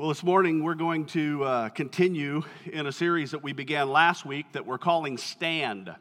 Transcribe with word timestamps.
Well, 0.00 0.08
this 0.08 0.22
morning 0.22 0.64
we're 0.64 0.76
going 0.76 1.04
to 1.08 1.44
uh, 1.44 1.68
continue 1.68 2.42
in 2.64 2.86
a 2.86 2.90
series 2.90 3.32
that 3.32 3.42
we 3.42 3.52
began 3.52 3.90
last 3.90 4.24
week 4.24 4.46
that 4.52 4.64
we're 4.64 4.78
calling 4.78 5.18
Stand. 5.18 5.94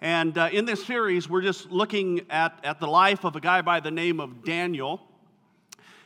And 0.00 0.38
uh, 0.38 0.50
in 0.52 0.66
this 0.66 0.86
series, 0.86 1.28
we're 1.28 1.42
just 1.42 1.68
looking 1.68 2.20
at, 2.30 2.56
at 2.62 2.78
the 2.78 2.86
life 2.86 3.24
of 3.24 3.34
a 3.34 3.40
guy 3.40 3.60
by 3.60 3.80
the 3.80 3.90
name 3.90 4.20
of 4.20 4.44
Daniel 4.44 5.00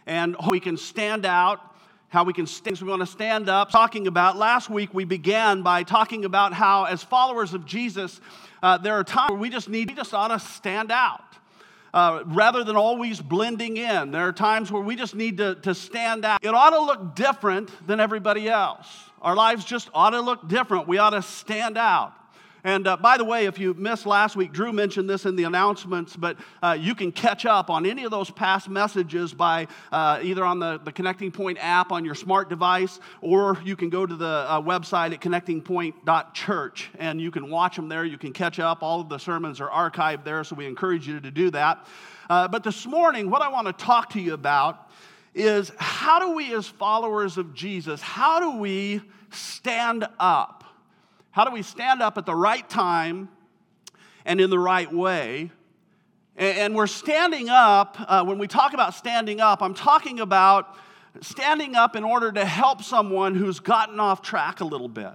and 0.06 0.34
how 0.40 0.48
we 0.52 0.58
can 0.58 0.78
stand 0.78 1.26
out, 1.26 1.60
how 2.08 2.24
we 2.24 2.32
can 2.32 2.46
stand. 2.46 2.78
So 2.78 2.86
we 2.86 2.90
want 2.90 3.02
to 3.02 3.06
stand 3.06 3.50
up. 3.50 3.70
Talking 3.70 4.06
about 4.06 4.38
last 4.38 4.70
week, 4.70 4.94
we 4.94 5.04
began 5.04 5.60
by 5.60 5.82
talking 5.82 6.24
about 6.24 6.54
how, 6.54 6.84
as 6.84 7.02
followers 7.02 7.52
of 7.52 7.66
Jesus, 7.66 8.22
uh, 8.62 8.78
there 8.78 8.94
are 8.94 9.04
times 9.04 9.32
where 9.32 9.38
we 9.38 9.50
just 9.50 9.68
need, 9.68 9.90
we 9.90 9.94
just 9.94 10.14
ought 10.14 10.28
to 10.28 10.38
stand 10.38 10.90
out 10.90 11.36
uh, 11.94 12.22
rather 12.26 12.64
than 12.64 12.76
always 12.76 13.20
blending 13.20 13.76
in. 13.76 14.10
There 14.10 14.26
are 14.26 14.32
times 14.32 14.72
where 14.72 14.82
we 14.82 14.96
just 14.96 15.14
need 15.14 15.38
to, 15.38 15.56
to 15.56 15.74
stand 15.74 16.24
out. 16.24 16.44
It 16.44 16.54
ought 16.54 16.70
to 16.70 16.80
look 16.80 17.14
different 17.14 17.70
than 17.86 18.00
everybody 18.00 18.48
else. 18.48 18.86
Our 19.20 19.36
lives 19.36 19.64
just 19.64 19.88
ought 19.94 20.10
to 20.10 20.20
look 20.20 20.48
different. 20.48 20.88
We 20.88 20.98
ought 20.98 21.10
to 21.10 21.22
stand 21.22 21.78
out. 21.78 22.14
And 22.64 22.86
uh, 22.86 22.96
by 22.96 23.16
the 23.16 23.24
way, 23.24 23.46
if 23.46 23.58
you 23.58 23.74
missed 23.74 24.06
last 24.06 24.36
week, 24.36 24.52
Drew 24.52 24.72
mentioned 24.72 25.10
this 25.10 25.26
in 25.26 25.34
the 25.34 25.44
announcements, 25.44 26.14
but 26.14 26.36
uh, 26.62 26.76
you 26.78 26.94
can 26.94 27.10
catch 27.10 27.44
up 27.44 27.70
on 27.70 27.84
any 27.84 28.04
of 28.04 28.12
those 28.12 28.30
past 28.30 28.68
messages 28.68 29.34
by 29.34 29.66
uh, 29.90 30.20
either 30.22 30.44
on 30.44 30.60
the, 30.60 30.78
the 30.84 30.92
Connecting 30.92 31.32
Point 31.32 31.58
app 31.60 31.90
on 31.90 32.04
your 32.04 32.14
smart 32.14 32.48
device, 32.48 33.00
or 33.20 33.58
you 33.64 33.74
can 33.74 33.88
go 33.90 34.06
to 34.06 34.14
the 34.14 34.26
uh, 34.26 34.60
website 34.60 35.12
at 35.12 35.20
connectingpoint.church 35.20 36.90
and 36.98 37.20
you 37.20 37.32
can 37.32 37.50
watch 37.50 37.74
them 37.74 37.88
there. 37.88 38.04
You 38.04 38.18
can 38.18 38.32
catch 38.32 38.60
up. 38.60 38.82
All 38.82 39.00
of 39.00 39.08
the 39.08 39.18
sermons 39.18 39.60
are 39.60 39.68
archived 39.68 40.24
there, 40.24 40.44
so 40.44 40.54
we 40.54 40.66
encourage 40.66 41.08
you 41.08 41.18
to 41.18 41.30
do 41.32 41.50
that. 41.50 41.84
Uh, 42.30 42.46
but 42.46 42.62
this 42.62 42.86
morning, 42.86 43.28
what 43.28 43.42
I 43.42 43.48
want 43.48 43.66
to 43.66 43.72
talk 43.72 44.10
to 44.10 44.20
you 44.20 44.34
about 44.34 44.88
is 45.34 45.72
how 45.78 46.20
do 46.20 46.36
we, 46.36 46.54
as 46.54 46.68
followers 46.68 47.38
of 47.38 47.54
Jesus, 47.54 48.00
how 48.00 48.38
do 48.38 48.58
we 48.58 49.00
stand 49.30 50.06
up? 50.20 50.61
How 51.32 51.46
do 51.46 51.50
we 51.50 51.62
stand 51.62 52.02
up 52.02 52.18
at 52.18 52.26
the 52.26 52.34
right 52.34 52.68
time 52.68 53.30
and 54.26 54.38
in 54.38 54.50
the 54.50 54.58
right 54.58 54.92
way? 54.92 55.50
And 56.36 56.74
we're 56.74 56.86
standing 56.86 57.48
up, 57.48 57.96
uh, 57.98 58.22
when 58.24 58.38
we 58.38 58.46
talk 58.46 58.74
about 58.74 58.94
standing 58.94 59.40
up, 59.40 59.62
I'm 59.62 59.74
talking 59.74 60.20
about 60.20 60.76
standing 61.22 61.74
up 61.74 61.96
in 61.96 62.04
order 62.04 62.32
to 62.32 62.44
help 62.44 62.82
someone 62.82 63.34
who's 63.34 63.60
gotten 63.60 63.98
off 63.98 64.20
track 64.20 64.60
a 64.60 64.64
little 64.64 64.88
bit. 64.88 65.12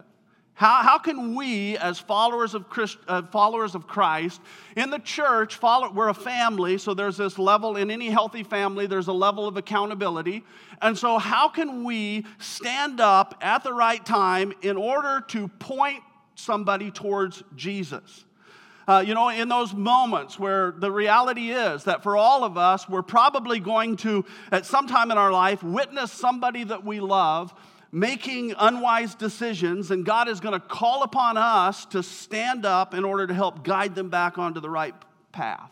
How, 0.55 0.81
how 0.81 0.97
can 0.97 1.35
we, 1.35 1.77
as 1.77 1.99
followers 1.99 2.55
of, 2.55 2.67
Christ, 2.67 2.97
uh, 3.07 3.21
followers 3.21 3.75
of 3.75 3.85
Christ, 3.85 4.41
in 4.75 4.89
the 4.89 4.97
church, 4.97 5.53
follow, 5.53 5.91
we're 5.91 6.09
a 6.09 6.15
family, 6.15 6.79
so 6.79 6.95
there's 6.95 7.17
this 7.17 7.37
level, 7.37 7.75
in 7.75 7.91
any 7.91 8.09
healthy 8.09 8.41
family, 8.41 8.87
there's 8.87 9.07
a 9.07 9.13
level 9.13 9.47
of 9.47 9.55
accountability. 9.55 10.43
And 10.81 10.97
so, 10.97 11.19
how 11.19 11.47
can 11.47 11.83
we 11.83 12.25
stand 12.39 12.99
up 12.99 13.37
at 13.39 13.63
the 13.63 13.71
right 13.71 14.03
time 14.03 14.51
in 14.63 14.77
order 14.77 15.23
to 15.27 15.47
point 15.47 16.01
somebody 16.37 16.91
towards 16.91 17.43
Jesus. 17.55 18.23
Uh, 18.87 19.03
you 19.05 19.13
know, 19.13 19.27
in 19.27 19.49
those 19.49 19.73
moments 19.73 20.39
where 20.39 20.71
the 20.71 20.89
reality 20.89 21.49
is 21.51 21.83
that 21.83 22.03
for 22.03 22.15
all 22.15 22.45
of 22.45 22.57
us, 22.57 22.87
we're 22.87 23.01
probably 23.01 23.59
going 23.59 23.97
to, 23.97 24.23
at 24.49 24.65
some 24.65 24.87
time 24.87 25.11
in 25.11 25.17
our 25.17 25.31
life, 25.31 25.61
witness 25.61 26.09
somebody 26.11 26.63
that 26.63 26.85
we 26.85 27.01
love 27.01 27.53
making 27.91 28.53
unwise 28.57 29.15
decisions, 29.15 29.91
and 29.91 30.05
God 30.05 30.27
is 30.27 30.39
going 30.39 30.53
to 30.53 30.65
call 30.65 31.03
upon 31.03 31.37
us 31.37 31.85
to 31.87 32.03
stand 32.03 32.65
up 32.65 32.93
in 32.93 33.03
order 33.03 33.27
to 33.27 33.33
help 33.33 33.63
guide 33.63 33.95
them 33.95 34.09
back 34.09 34.37
onto 34.37 34.59
the 34.59 34.69
right 34.69 34.95
path. 35.31 35.71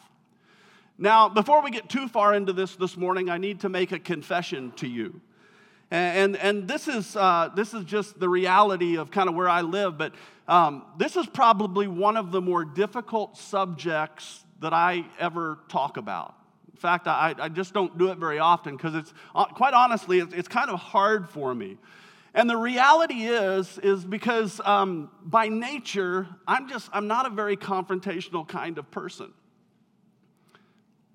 Now, 0.97 1.27
before 1.27 1.61
we 1.61 1.71
get 1.71 1.89
too 1.89 2.07
far 2.07 2.33
into 2.33 2.53
this 2.53 2.75
this 2.77 2.95
morning, 2.95 3.29
I 3.29 3.37
need 3.37 3.61
to 3.61 3.69
make 3.69 3.91
a 3.91 3.99
confession 3.99 4.71
to 4.77 4.87
you. 4.87 5.19
And, 5.91 6.35
and, 6.35 6.37
and 6.37 6.67
this, 6.67 6.87
is, 6.87 7.15
uh, 7.15 7.49
this 7.53 7.73
is 7.73 7.83
just 7.83 8.19
the 8.19 8.29
reality 8.29 8.97
of 8.97 9.11
kind 9.11 9.29
of 9.29 9.35
where 9.35 9.49
I 9.49 9.61
live, 9.61 9.97
but 9.97 10.13
um, 10.47 10.83
this 10.97 11.15
is 11.15 11.25
probably 11.25 11.87
one 11.87 12.17
of 12.17 12.31
the 12.31 12.41
more 12.41 12.65
difficult 12.65 13.37
subjects 13.37 14.43
that 14.61 14.73
I 14.73 15.05
ever 15.19 15.59
talk 15.67 15.97
about. 15.97 16.35
In 16.71 16.77
fact, 16.77 17.07
I, 17.07 17.33
I 17.39 17.49
just 17.49 17.73
don't 17.73 17.97
do 17.97 18.11
it 18.11 18.17
very 18.17 18.39
often 18.39 18.75
because 18.75 18.95
it's, 18.95 19.13
uh, 19.33 19.45
quite 19.45 19.73
honestly, 19.73 20.19
it's, 20.19 20.33
it's, 20.33 20.47
kind 20.47 20.69
of 20.69 20.79
hard 20.79 21.29
for 21.29 21.55
me. 21.55 21.77
And 22.33 22.49
the 22.49 22.57
reality 22.57 23.27
is, 23.27 23.79
is 23.79 24.03
because 24.03 24.59
um, 24.65 25.09
by 25.23 25.47
nature, 25.47 26.27
I'm 26.45 26.67
just, 26.67 26.89
I'm 26.91 27.07
not 27.07 27.25
a 27.25 27.29
very 27.29 27.55
confrontational 27.55 28.47
kind 28.47 28.77
of 28.77 28.91
person. 28.91 29.33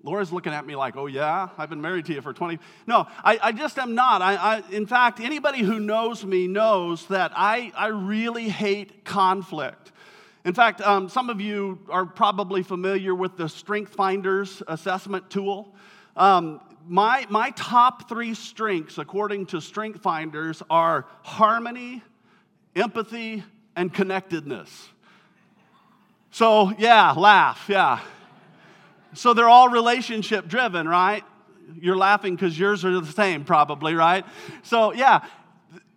Laura's 0.03 0.31
looking 0.31 0.53
at 0.53 0.65
me 0.65 0.75
like, 0.75 0.97
oh, 0.97 1.05
yeah, 1.05 1.49
I've 1.57 1.69
been 1.69 1.81
married 1.81 2.05
to 2.05 2.13
you 2.13 2.21
for 2.21 2.33
20. 2.33 2.59
No, 2.87 3.07
I, 3.23 3.39
I 3.41 3.51
just 3.51 3.77
am 3.77 3.93
not. 3.93 4.21
I, 4.21 4.35
I, 4.35 4.63
in 4.71 4.87
fact, 4.87 5.19
anybody 5.19 5.59
who 5.59 5.79
knows 5.79 6.25
me 6.25 6.47
knows 6.47 7.05
that 7.07 7.31
I, 7.35 7.71
I 7.75 7.87
really 7.87 8.49
hate 8.49 9.05
conflict. 9.05 9.91
In 10.43 10.55
fact, 10.55 10.81
um, 10.81 11.07
some 11.07 11.29
of 11.29 11.39
you 11.39 11.79
are 11.87 12.05
probably 12.05 12.63
familiar 12.63 13.13
with 13.13 13.37
the 13.37 13.47
Strength 13.47 13.93
Finders 13.93 14.63
assessment 14.67 15.29
tool. 15.29 15.75
Um, 16.15 16.61
my, 16.87 17.27
my 17.29 17.51
top 17.51 18.09
three 18.09 18.33
strengths, 18.33 18.97
according 18.97 19.45
to 19.47 19.61
Strength 19.61 20.01
Finders, 20.01 20.63
are 20.67 21.05
harmony, 21.21 22.01
empathy, 22.75 23.43
and 23.75 23.93
connectedness. 23.93 24.89
So, 26.31 26.71
yeah, 26.79 27.11
laugh, 27.11 27.65
yeah. 27.67 27.99
So 29.13 29.33
they're 29.33 29.49
all 29.49 29.69
relationship 29.69 30.47
driven, 30.47 30.87
right? 30.87 31.23
You're 31.79 31.97
laughing 31.97 32.35
because 32.35 32.57
yours 32.57 32.85
are 32.85 32.99
the 32.99 33.11
same, 33.11 33.43
probably, 33.43 33.93
right? 33.93 34.25
So, 34.63 34.93
yeah, 34.93 35.25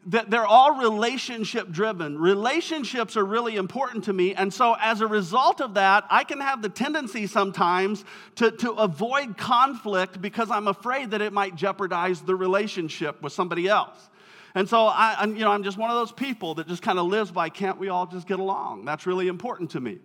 they're 0.07 0.47
all 0.47 0.77
relationship 0.77 1.71
driven. 1.71 2.19
Relationships 2.19 3.17
are 3.17 3.25
really 3.25 3.57
important 3.57 4.05
to 4.05 4.13
me. 4.13 4.35
And 4.35 4.53
so, 4.53 4.77
as 4.79 5.01
a 5.01 5.07
result 5.07 5.61
of 5.61 5.75
that, 5.75 6.05
I 6.11 6.25
can 6.25 6.41
have 6.41 6.61
the 6.61 6.69
tendency 6.69 7.27
sometimes 7.27 8.05
to, 8.37 8.51
to 8.51 8.73
avoid 8.73 9.39
conflict 9.39 10.21
because 10.21 10.51
I'm 10.51 10.69
afraid 10.69 11.13
that 11.13 11.23
it 11.23 11.33
might 11.33 11.55
jeopardize 11.55 12.21
the 12.21 12.35
relationship 12.35 13.23
with 13.23 13.33
somebody 13.33 13.69
else. 13.69 13.97
And 14.55 14.69
so, 14.69 14.87
I, 14.87 15.23
am 15.23 15.37
you 15.37 15.43
know, 15.43 15.51
I'm 15.51 15.65
just 15.65 15.79
one 15.79 15.91
of 15.91 15.97
those 15.97 16.13
people 16.13 16.55
that 16.57 16.69
just 16.69 16.83
kind 16.83 16.99
of 16.99 17.07
lives 17.07 17.31
by 17.31 17.49
can't 17.49 17.79
we 17.79 17.89
all 17.89 18.07
just 18.07 18.29
get 18.29 18.39
along? 18.39 18.85
That's 18.85 19.07
really 19.07 19.29
important 19.29 19.71
to 19.71 19.81
me. 19.81 19.99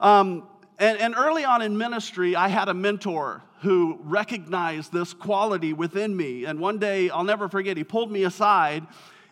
Um, 0.00 0.44
and, 0.82 0.98
and 0.98 1.14
early 1.16 1.44
on 1.44 1.62
in 1.62 1.78
ministry, 1.78 2.34
I 2.34 2.48
had 2.48 2.68
a 2.68 2.74
mentor 2.74 3.42
who 3.60 4.00
recognized 4.02 4.92
this 4.92 5.14
quality 5.14 5.72
within 5.72 6.16
me. 6.16 6.44
And 6.44 6.58
one 6.58 6.78
day, 6.78 7.08
I'll 7.08 7.22
never 7.22 7.48
forget, 7.48 7.76
he 7.76 7.84
pulled 7.84 8.10
me 8.10 8.24
aside 8.24 8.84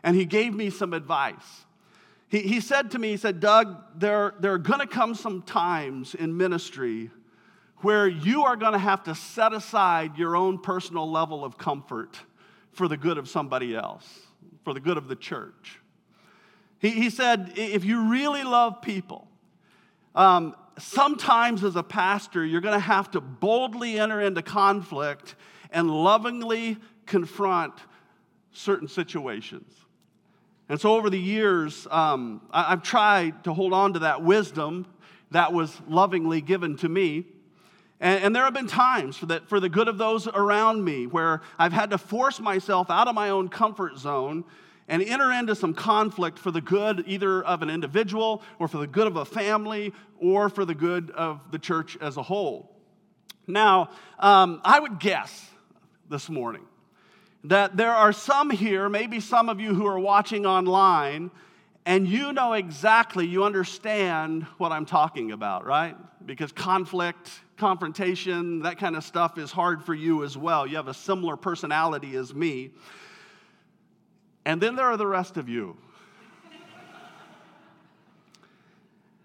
and 0.05 0.15
he 0.15 0.25
gave 0.25 0.55
me 0.55 0.71
some 0.71 0.93
advice. 0.93 1.65
He, 2.29 2.43
he 2.43 2.61
said 2.61 2.93
to 2.93 2.99
me, 3.01 3.11
he 3.11 3.17
said, 3.17 3.41
Doug, 3.41 3.77
there, 3.97 4.35
there 4.39 4.53
are 4.53 4.59
going 4.59 4.79
to 4.79 4.87
come 4.87 5.17
some 5.17 5.43
times 5.43 6.15
in 6.15 6.37
ministry 6.37 7.11
where 7.79 8.07
you 8.07 8.45
are 8.45 8.55
going 8.55 8.75
to 8.75 8.79
have 8.79 9.03
to 9.05 9.15
set 9.17 9.53
aside 9.53 10.17
your 10.17 10.37
own 10.37 10.59
personal 10.59 11.11
level 11.11 11.45
of 11.45 11.59
comfort 11.59 12.21
for 12.73 12.87
the 12.87 12.97
good 12.97 13.19
of 13.19 13.29
somebody 13.29 13.75
else, 13.75 14.21
for 14.63 14.73
the 14.73 14.81
good 14.81 14.97
of 14.97 15.09
the 15.09 15.17
church. 15.17 15.81
He, 16.79 16.91
he 16.91 17.11
said, 17.11 17.55
if 17.57 17.85
you 17.85 18.09
really 18.09 18.45
love 18.45 18.83
people, 18.83 19.27
um, 20.15 20.55
sometimes 20.79 21.65
as 21.65 21.77
a 21.77 21.83
pastor, 21.83 22.45
you're 22.45 22.61
going 22.61 22.75
to 22.75 22.81
have 22.81 23.11
to 23.13 23.21
boldly 23.21 23.99
enter 23.99 24.21
into 24.21 24.43
conflict 24.43 25.35
and 25.71 25.91
lovingly 25.91 26.79
confront 27.07 27.75
certain 28.53 28.89
situations. 28.89 29.73
And 30.69 30.81
so 30.81 30.95
over 30.95 31.11
the 31.11 31.19
years, 31.19 31.87
um, 31.91 32.43
I, 32.53 32.71
have 32.71 32.83
tried 32.83 33.45
to 33.45 33.53
hold 33.53 33.73
on 33.73 33.95
to 33.95 33.99
that 34.01 34.23
wisdom 34.23 34.87
that 35.33 35.53
was 35.53 35.77
lovingly 35.89 36.41
given 36.41 36.77
to 36.79 36.89
me. 36.89 37.27
And, 38.01 38.25
and 38.25 38.37
there 38.37 38.45
have 38.45 38.55
been 38.55 38.67
times 38.67 39.17
for, 39.17 39.27
that, 39.27 39.49
for 39.49 39.61
the 39.61 39.69
good 39.69 39.89
of 39.89 39.99
those 39.99 40.27
around 40.29 40.85
me 40.85 41.07
where 41.07 41.43
I've 41.59 41.73
had 41.73 41.91
to 41.91 41.99
force 41.99 42.41
myself 42.41 42.91
out 42.91 43.09
of 43.09 43.15
my 43.15 43.31
own 43.31 43.49
comfort 43.49 43.99
zone 43.99 44.45
and 44.91 45.03
enter 45.05 45.31
into 45.31 45.55
some 45.55 45.73
conflict 45.73 46.37
for 46.37 46.51
the 46.51 46.61
good 46.61 47.05
either 47.07 47.43
of 47.45 47.63
an 47.63 47.71
individual 47.71 48.43
or 48.59 48.67
for 48.67 48.79
the 48.79 48.89
good 48.89 49.07
of 49.07 49.17
a 49.17 49.25
family 49.25 49.95
or 50.19 50.49
for 50.49 50.65
the 50.65 50.75
good 50.75 51.13
of 51.13 51.41
the 51.53 51.59
church 51.61 51.97
as 52.01 52.17
a 52.17 52.23
whole. 52.23 52.77
Now, 53.47 53.91
um, 54.19 54.61
I 54.65 54.81
would 54.81 54.99
guess 54.99 55.49
this 56.09 56.29
morning 56.29 56.65
that 57.45 57.77
there 57.77 57.93
are 57.93 58.13
some 58.13 58.51
here, 58.51 58.89
maybe 58.89 59.21
some 59.21 59.49
of 59.49 59.61
you 59.61 59.75
who 59.75 59.87
are 59.87 59.99
watching 59.99 60.45
online, 60.45 61.31
and 61.87 62.07
you 62.07 62.33
know 62.33 62.55
exactly, 62.55 63.27
you 63.27 63.45
understand 63.45 64.43
what 64.59 64.73
I'm 64.73 64.87
talking 64.87 65.31
about, 65.31 65.65
right? 65.65 65.97
Because 66.27 66.51
conflict, 66.51 67.31
confrontation, 67.57 68.63
that 68.63 68.79
kind 68.79 68.97
of 68.97 69.05
stuff 69.05 69.39
is 69.39 69.53
hard 69.53 69.85
for 69.85 69.95
you 69.95 70.25
as 70.25 70.37
well. 70.37 70.67
You 70.67 70.77
have 70.77 70.89
a 70.89 70.95
similar 70.95 71.37
personality 71.37 72.17
as 72.17 72.35
me. 72.35 72.73
And 74.45 74.61
then 74.61 74.77
there 74.77 74.87
are 74.87 74.97
the 74.97 75.07
rest 75.07 75.37
of 75.37 75.49
you. 75.49 75.77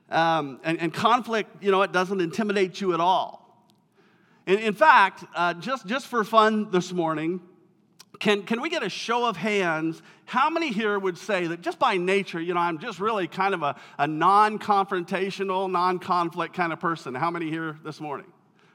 Um, 0.08 0.60
and, 0.64 0.80
and, 0.80 0.94
conflict, 0.94 1.64
you 1.64 1.72
know, 1.72 1.82
it 1.82 1.92
doesn't 1.92 2.22
intimidate 2.22 2.80
you 2.80 2.94
at 2.94 3.00
all. 3.00 3.66
In, 4.46 4.60
in 4.60 4.74
fact, 4.74 5.26
uh, 5.34 5.56
just, 5.56 5.88
just 5.88 6.06
for 6.06 6.24
fun 6.24 6.70
this 6.70 6.94
morning, 6.94 7.42
can, 8.20 8.44
can 8.44 8.62
we 8.62 8.70
get 8.70 8.84
a 8.84 8.90
show 8.90 9.28
of 9.28 9.36
hands? 9.36 10.02
How 10.26 10.50
many 10.50 10.72
here 10.72 10.98
would 10.98 11.18
say 11.18 11.48
that 11.48 11.62
just 11.62 11.80
by 11.80 11.98
nature, 11.98 12.40
you 12.40 12.54
know, 12.54 12.60
I'm 12.60 12.80
just 12.80 13.00
really 13.00 13.28
kind 13.28 13.54
of 13.54 13.64
a, 13.64 13.76
a 13.98 14.08
non 14.08 14.60
confrontational, 14.60 15.70
non 15.70 16.00
conflict 16.00 16.54
kind 16.54 16.72
of 16.72 16.80
person? 16.80 17.16
How 17.16 17.32
many 17.32 17.50
here 17.50 17.78
this 17.84 18.00
morning? 18.00 18.28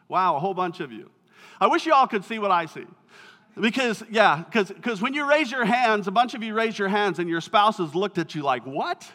Wow, 0.08 0.36
a 0.36 0.40
whole 0.40 0.54
bunch 0.54 0.80
of 0.80 0.92
you. 0.92 1.10
I 1.60 1.66
wish 1.68 1.86
you 1.86 1.92
all 1.92 2.06
could 2.06 2.24
see 2.24 2.38
what 2.38 2.50
I 2.50 2.66
see. 2.66 2.86
Because, 3.58 4.02
yeah, 4.10 4.44
because 4.50 5.02
when 5.02 5.12
you 5.12 5.28
raise 5.28 5.50
your 5.50 5.64
hands, 5.64 6.06
a 6.06 6.10
bunch 6.10 6.34
of 6.34 6.42
you 6.42 6.54
raise 6.54 6.78
your 6.78 6.88
hands 6.88 7.18
and 7.18 7.28
your 7.28 7.40
spouses 7.40 7.94
looked 7.94 8.18
at 8.18 8.34
you 8.34 8.42
like, 8.42 8.64
what? 8.64 9.10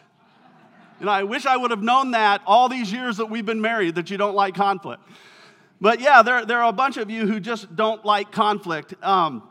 And 1.00 1.10
I 1.10 1.24
wish 1.24 1.46
I 1.46 1.56
would 1.56 1.70
have 1.70 1.82
known 1.82 2.12
that 2.12 2.42
all 2.46 2.68
these 2.68 2.92
years 2.92 3.18
that 3.18 3.26
we've 3.26 3.44
been 3.44 3.60
married, 3.60 3.96
that 3.96 4.10
you 4.10 4.16
don't 4.16 4.34
like 4.34 4.54
conflict. 4.54 5.02
But 5.80 6.00
yeah, 6.00 6.22
there, 6.22 6.46
there 6.46 6.62
are 6.62 6.68
a 6.68 6.72
bunch 6.72 6.96
of 6.96 7.10
you 7.10 7.26
who 7.26 7.40
just 7.40 7.74
don't 7.76 8.04
like 8.04 8.30
conflict. 8.30 8.94
Um, 9.02 9.42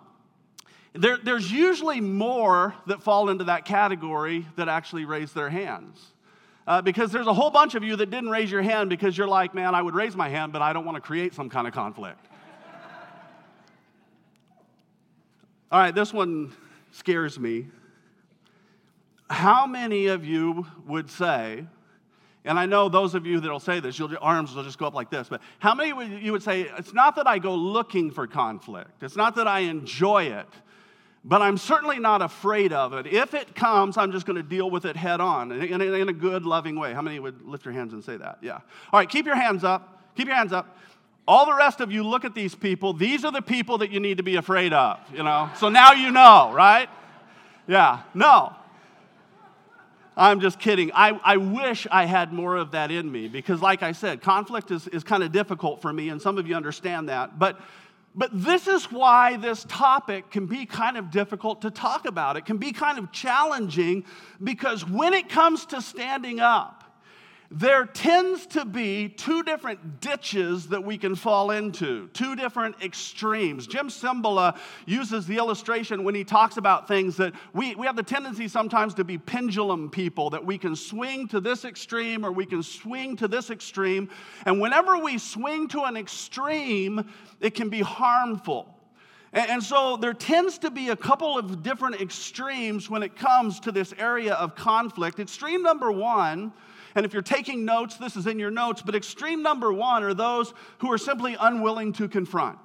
there, 0.93 1.17
there's 1.17 1.51
usually 1.51 2.01
more 2.01 2.73
that 2.87 3.03
fall 3.03 3.29
into 3.29 3.43
that 3.45 3.65
category 3.65 4.45
that 4.55 4.69
actually 4.69 5.05
raise 5.05 5.33
their 5.33 5.49
hands. 5.49 5.99
Uh, 6.67 6.81
because 6.81 7.11
there's 7.11 7.27
a 7.27 7.33
whole 7.33 7.51
bunch 7.51 7.75
of 7.75 7.83
you 7.83 7.95
that 7.95 8.09
didn't 8.09 8.29
raise 8.29 8.49
your 8.49 8.63
hand 8.63 8.89
because 8.89 9.15
you're 9.15 9.27
like, 9.27 9.53
man, 9.53 9.75
I 9.75 9.81
would 9.83 9.93
raise 9.93 10.15
my 10.15 10.29
hand, 10.29 10.51
but 10.51 10.63
I 10.63 10.73
don't 10.73 10.85
want 10.85 10.95
to 10.95 11.01
create 11.01 11.35
some 11.35 11.47
kind 11.47 11.67
of 11.67 11.73
conflict. 11.73 12.25
All 15.75 15.81
right, 15.81 15.93
this 15.93 16.13
one 16.13 16.53
scares 16.91 17.37
me. 17.37 17.67
How 19.29 19.67
many 19.67 20.07
of 20.07 20.23
you 20.23 20.65
would 20.87 21.09
say, 21.09 21.65
and 22.45 22.57
I 22.57 22.65
know 22.65 22.87
those 22.87 23.13
of 23.13 23.25
you 23.25 23.41
that'll 23.41 23.59
say 23.59 23.81
this, 23.81 23.99
your 23.99 24.17
arms 24.21 24.55
will 24.55 24.63
just 24.63 24.77
go 24.77 24.85
up 24.85 24.93
like 24.93 25.09
this, 25.09 25.27
but 25.27 25.41
how 25.59 25.75
many 25.75 25.91
of 25.91 26.23
you 26.23 26.31
would 26.31 26.43
say, 26.43 26.61
it's 26.77 26.93
not 26.93 27.17
that 27.17 27.27
I 27.27 27.39
go 27.39 27.53
looking 27.55 28.09
for 28.09 28.25
conflict, 28.25 29.03
it's 29.03 29.17
not 29.17 29.35
that 29.35 29.49
I 29.49 29.59
enjoy 29.59 30.27
it, 30.27 30.47
but 31.25 31.41
I'm 31.41 31.57
certainly 31.57 31.99
not 31.99 32.21
afraid 32.21 32.71
of 32.71 32.93
it. 32.93 33.07
If 33.07 33.33
it 33.33 33.53
comes, 33.53 33.97
I'm 33.97 34.13
just 34.13 34.25
going 34.25 34.37
to 34.37 34.43
deal 34.43 34.71
with 34.71 34.85
it 34.85 34.95
head 34.95 35.19
on 35.19 35.51
in, 35.51 35.61
in, 35.61 35.93
in, 35.93 36.07
a 36.07 36.13
good, 36.13 36.45
loving 36.45 36.79
way. 36.79 36.93
How 36.93 37.01
many 37.01 37.19
would 37.19 37.41
lift 37.41 37.65
your 37.65 37.73
hands 37.73 37.91
and 37.91 38.01
say 38.01 38.15
that? 38.15 38.37
Yeah. 38.41 38.61
All 38.93 38.99
right, 39.01 39.09
keep 39.09 39.25
your 39.25 39.35
hands 39.35 39.65
up. 39.65 40.13
Keep 40.15 40.27
your 40.27 40.37
hands 40.37 40.53
up. 40.53 40.77
All 41.27 41.45
the 41.45 41.55
rest 41.55 41.81
of 41.81 41.91
you 41.91 42.03
look 42.03 42.23
at 42.23 42.35
these 42.35 42.53
people. 42.53 42.93
These 42.93 43.25
are 43.25 43.31
the 43.31 43.41
people 43.41 43.79
that 43.79 43.91
you 43.91 43.99
need 43.99 44.17
to 44.17 44.23
be 44.23 44.35
afraid 44.35 44.73
of, 44.73 44.99
you 45.11 45.23
know? 45.23 45.49
So 45.57 45.69
now 45.69 45.93
you 45.93 46.11
know, 46.11 46.51
right? 46.53 46.87
Yeah. 47.67 48.01
No. 48.13 48.55
I'm 50.17 50.39
just 50.39 50.59
kidding. 50.59 50.91
I, 50.93 51.19
I 51.23 51.37
wish 51.37 51.87
I 51.91 52.05
had 52.05 52.31
more 52.31 52.55
of 52.55 52.71
that 52.71 52.89
in 52.89 53.11
me 53.11 53.27
because, 53.27 53.61
like 53.61 53.83
I 53.83 53.91
said, 53.91 54.21
conflict 54.21 54.71
is, 54.71 54.87
is 54.87 55.03
kind 55.03 55.23
of 55.23 55.31
difficult 55.31 55.81
for 55.81 55.91
me, 55.91 56.09
and 56.09 56.21
some 56.21 56.37
of 56.37 56.47
you 56.47 56.55
understand 56.55 57.09
that. 57.09 57.37
But, 57.37 57.59
but 58.13 58.29
this 58.31 58.67
is 58.67 58.85
why 58.85 59.35
this 59.35 59.65
topic 59.67 60.31
can 60.31 60.45
be 60.45 60.65
kind 60.65 60.95
of 60.95 61.11
difficult 61.11 61.63
to 61.63 61.71
talk 61.71 62.05
about. 62.05 62.37
It 62.37 62.45
can 62.45 62.57
be 62.57 62.71
kind 62.71 62.97
of 62.97 63.11
challenging 63.11 64.05
because 64.41 64.87
when 64.87 65.13
it 65.13 65.27
comes 65.27 65.65
to 65.67 65.81
standing 65.81 66.39
up, 66.39 66.84
there 67.51 67.85
tends 67.85 68.47
to 68.47 68.65
be 68.65 69.07
two 69.07 69.43
different 69.43 70.01
ditches 70.01 70.67
that 70.67 70.83
we 70.83 70.97
can 70.97 71.15
fall 71.15 71.51
into, 71.51 72.07
two 72.09 72.35
different 72.35 72.75
extremes. 72.81 73.67
Jim 73.67 73.89
Cymbala 73.89 74.57
uses 74.85 75.27
the 75.27 75.37
illustration 75.37 76.03
when 76.03 76.15
he 76.15 76.23
talks 76.23 76.57
about 76.57 76.87
things 76.87 77.17
that 77.17 77.33
we, 77.53 77.75
we 77.75 77.85
have 77.85 77.95
the 77.95 78.03
tendency 78.03 78.47
sometimes 78.47 78.93
to 78.95 79.03
be 79.03 79.17
pendulum 79.17 79.89
people, 79.89 80.29
that 80.31 80.43
we 80.43 80.57
can 80.57 80.75
swing 80.75 81.27
to 81.27 81.39
this 81.39 81.65
extreme 81.65 82.25
or 82.25 82.31
we 82.31 82.45
can 82.45 82.63
swing 82.63 83.15
to 83.17 83.27
this 83.27 83.51
extreme. 83.51 84.09
And 84.45 84.59
whenever 84.59 84.97
we 84.97 85.17
swing 85.17 85.67
to 85.69 85.83
an 85.83 85.97
extreme, 85.97 87.07
it 87.39 87.53
can 87.53 87.69
be 87.69 87.81
harmful. 87.81 88.71
And 89.33 89.61
so 89.61 89.97
there 89.97 90.13
tends 90.13 90.57
to 90.59 90.71
be 90.71 90.89
a 90.89 90.95
couple 90.95 91.37
of 91.37 91.61
different 91.61 91.99
extremes 91.99 92.89
when 92.89 93.03
it 93.03 93.17
comes 93.17 93.59
to 93.61 93.71
this 93.71 93.93
area 93.97 94.33
of 94.35 94.55
conflict. 94.55 95.19
Extreme 95.19 95.61
number 95.61 95.91
one, 95.91 96.53
and 96.95 97.05
if 97.05 97.13
you're 97.13 97.21
taking 97.21 97.65
notes, 97.65 97.97
this 97.97 98.15
is 98.15 98.25
in 98.25 98.39
your 98.39 98.51
notes, 98.51 98.81
but 98.81 98.95
extreme 98.95 99.43
number 99.43 99.71
one 99.71 100.03
are 100.03 100.13
those 100.13 100.53
who 100.79 100.91
are 100.91 100.97
simply 100.97 101.35
unwilling 101.39 101.93
to 101.93 102.07
confront 102.07 102.59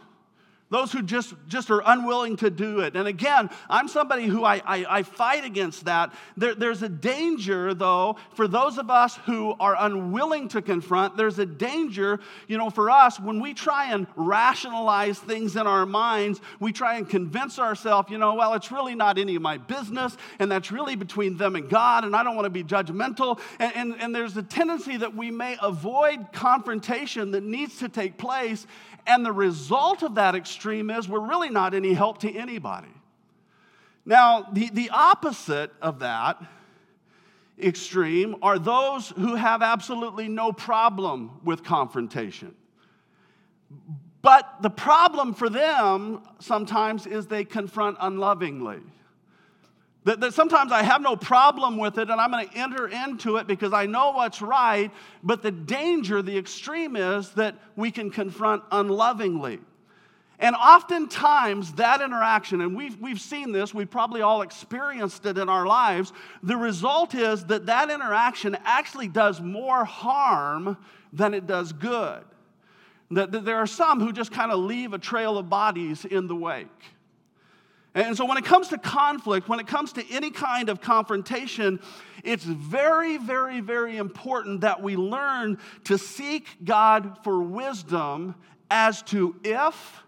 those 0.70 0.93
who 0.93 1.02
just, 1.02 1.34
just 1.49 1.70
are 1.70 1.82
unwilling 1.84 2.37
to 2.37 2.50
do 2.50 2.81
it. 2.81 2.96
And 2.96 3.06
again, 3.06 3.50
I'm 3.69 3.88
somebody 3.88 4.26
who 4.26 4.44
I, 4.44 4.62
I, 4.64 4.87
I 4.88 5.02
fight 5.02 5.44
against 5.44 5.84
that. 5.84 6.14
There, 6.37 6.55
there's 6.55 6.82
a 6.82 6.88
danger, 6.88 7.75
though, 7.75 8.17
for 8.34 8.46
those 8.46 8.78
of 8.78 8.90
us 8.90 9.17
who 9.26 9.55
are 9.58 9.76
unwilling 9.78 10.49
to 10.49 10.62
confront, 10.62 11.17
there's 11.17 11.38
a 11.38 11.46
danger, 11.46 12.20
you 12.46 12.56
know, 12.56 12.70
for 12.70 12.90
us 12.90 13.19
when 13.19 13.40
we 13.40 13.52
try 13.52 13.93
and 13.93 14.06
rationalize 14.17 15.19
things 15.19 15.56
in 15.56 15.67
our 15.67 15.84
minds, 15.84 16.40
we 16.61 16.72
try 16.72 16.96
and 16.96 17.08
convince 17.08 17.58
ourselves, 17.58 18.11
you 18.11 18.19
know, 18.19 18.34
well, 18.34 18.55
it's 18.55 18.70
really 18.70 18.94
not 18.94 19.19
any 19.19 19.34
of 19.34 19.43
my 19.43 19.58
business, 19.58 20.17
and 20.38 20.50
that's 20.50 20.70
really 20.70 20.94
between 20.94 21.37
them 21.37 21.56
and 21.56 21.69
God, 21.69 22.05
and 22.05 22.14
I 22.14 22.22
don't 22.22 22.37
want 22.37 22.46
to 22.46 22.50
be 22.50 22.62
judgmental. 22.62 23.40
And, 23.58 23.75
and, 23.75 24.00
and 24.00 24.14
there's 24.14 24.37
a 24.37 24.43
tendency 24.43 24.96
that 24.99 25.17
we 25.17 25.31
may 25.31 25.56
avoid 25.61 26.32
confrontation 26.32 27.32
that 27.32 27.43
needs 27.43 27.78
to 27.78 27.88
take 27.88 28.19
place 28.19 28.67
and 29.06 29.25
the 29.25 29.32
result 29.32 30.02
of 30.02 30.17
that 30.17 30.35
extreme 30.35 30.91
is 30.91 31.08
we're 31.08 31.20
really 31.20 31.50
not 31.50 31.75
any 31.75 31.93
help 31.93 32.19
to 32.19 32.32
anybody. 32.32 32.88
Now, 34.05 34.49
the, 34.52 34.70
the 34.70 34.91
opposite 34.91 35.73
of 35.82 36.00
that 36.00 36.43
extreme 37.62 38.37
are 38.43 38.58
those 38.58 39.11
who 39.11 39.35
have 39.35 39.62
absolutely 39.62 40.29
no 40.29 40.52
problem 40.52 41.41
with 41.44 41.62
confrontation. 41.62 42.55
But 44.23 44.62
the 44.62 44.70
problem 44.70 45.35
for 45.35 45.49
them 45.49 46.23
sometimes 46.41 47.06
is 47.06 47.26
they 47.26 47.44
confront 47.44 47.96
unlovingly. 48.00 48.81
That, 50.05 50.20
that 50.20 50.32
sometimes 50.32 50.73
I 50.73 50.82
have 50.82 51.02
no 51.02 51.14
problem 51.14 51.76
with 51.76 51.99
it 51.99 52.08
and 52.08 52.20
I'm 52.20 52.31
going 52.31 52.49
to 52.49 52.56
enter 52.56 52.88
into 52.88 53.37
it 53.37 53.47
because 53.47 53.75
I 53.75 53.85
know 53.85 54.12
what's 54.12 54.41
right, 54.41 54.91
but 55.23 55.43
the 55.43 55.50
danger, 55.50 56.23
the 56.23 56.38
extreme 56.38 56.97
is 56.97 57.31
that 57.32 57.56
we 57.76 57.91
can 57.91 58.11
confront 58.11 58.62
unlovingly. 58.73 59.61
And 60.38 60.56
oftentimes, 60.56 61.75
that 61.75 62.00
interaction, 62.00 62.62
and 62.62 62.75
we've, 62.75 62.99
we've 62.99 63.20
seen 63.20 63.52
this, 63.52 63.75
we've 63.75 63.91
probably 63.91 64.23
all 64.23 64.41
experienced 64.41 65.26
it 65.26 65.37
in 65.37 65.50
our 65.50 65.67
lives, 65.67 66.14
the 66.43 66.56
result 66.56 67.14
is 67.14 67.44
that 67.46 67.67
that 67.67 67.91
interaction 67.91 68.56
actually 68.64 69.08
does 69.08 69.38
more 69.43 69.85
harm 69.85 70.79
than 71.12 71.35
it 71.35 71.46
does 71.46 71.75
good. 71.75 72.25
That, 73.11 73.32
that 73.32 73.44
there 73.44 73.56
are 73.56 73.67
some 73.67 74.00
who 74.00 74.12
just 74.12 74.32
kind 74.32 74.50
of 74.50 74.61
leave 74.61 74.94
a 74.94 74.99
trail 74.99 75.37
of 75.37 75.50
bodies 75.50 76.06
in 76.06 76.26
the 76.26 76.37
wake. 76.37 76.69
And 77.94 78.16
so, 78.16 78.25
when 78.25 78.38
it 78.38 78.44
comes 78.44 78.69
to 78.69 78.78
conflict, 78.78 79.48
when 79.48 79.58
it 79.58 79.66
comes 79.66 79.92
to 79.94 80.04
any 80.10 80.31
kind 80.31 80.69
of 80.69 80.81
confrontation, 80.81 81.81
it's 82.22 82.44
very, 82.44 83.17
very, 83.17 83.60
very 83.60 83.96
important 83.96 84.60
that 84.60 84.81
we 84.81 84.96
learn 84.96 85.58
to 85.84 85.98
seek 85.98 86.46
God 86.65 87.19
for 87.24 87.43
wisdom 87.43 88.36
as 88.70 89.03
to 89.03 89.34
if 89.43 90.03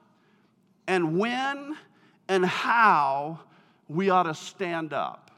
and 0.87 1.19
when 1.19 1.77
and 2.29 2.47
how 2.47 3.41
we 3.89 4.11
ought 4.11 4.25
to 4.25 4.35
stand 4.35 4.93
up. 4.93 5.31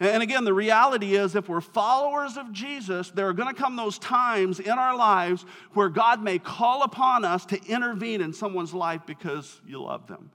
And 0.00 0.22
again, 0.22 0.44
the 0.44 0.54
reality 0.54 1.14
is 1.14 1.36
if 1.36 1.48
we're 1.48 1.60
followers 1.60 2.36
of 2.36 2.52
Jesus, 2.52 3.10
there 3.10 3.28
are 3.28 3.32
going 3.32 3.54
to 3.54 3.60
come 3.60 3.76
those 3.76 3.98
times 3.98 4.58
in 4.58 4.70
our 4.70 4.96
lives 4.96 5.44
where 5.74 5.88
God 5.88 6.22
may 6.22 6.38
call 6.38 6.82
upon 6.82 7.24
us 7.24 7.46
to 7.46 7.64
intervene 7.66 8.20
in 8.20 8.32
someone's 8.32 8.74
life 8.74 9.02
because 9.06 9.60
you 9.66 9.80
love 9.80 10.06
them. 10.06 10.30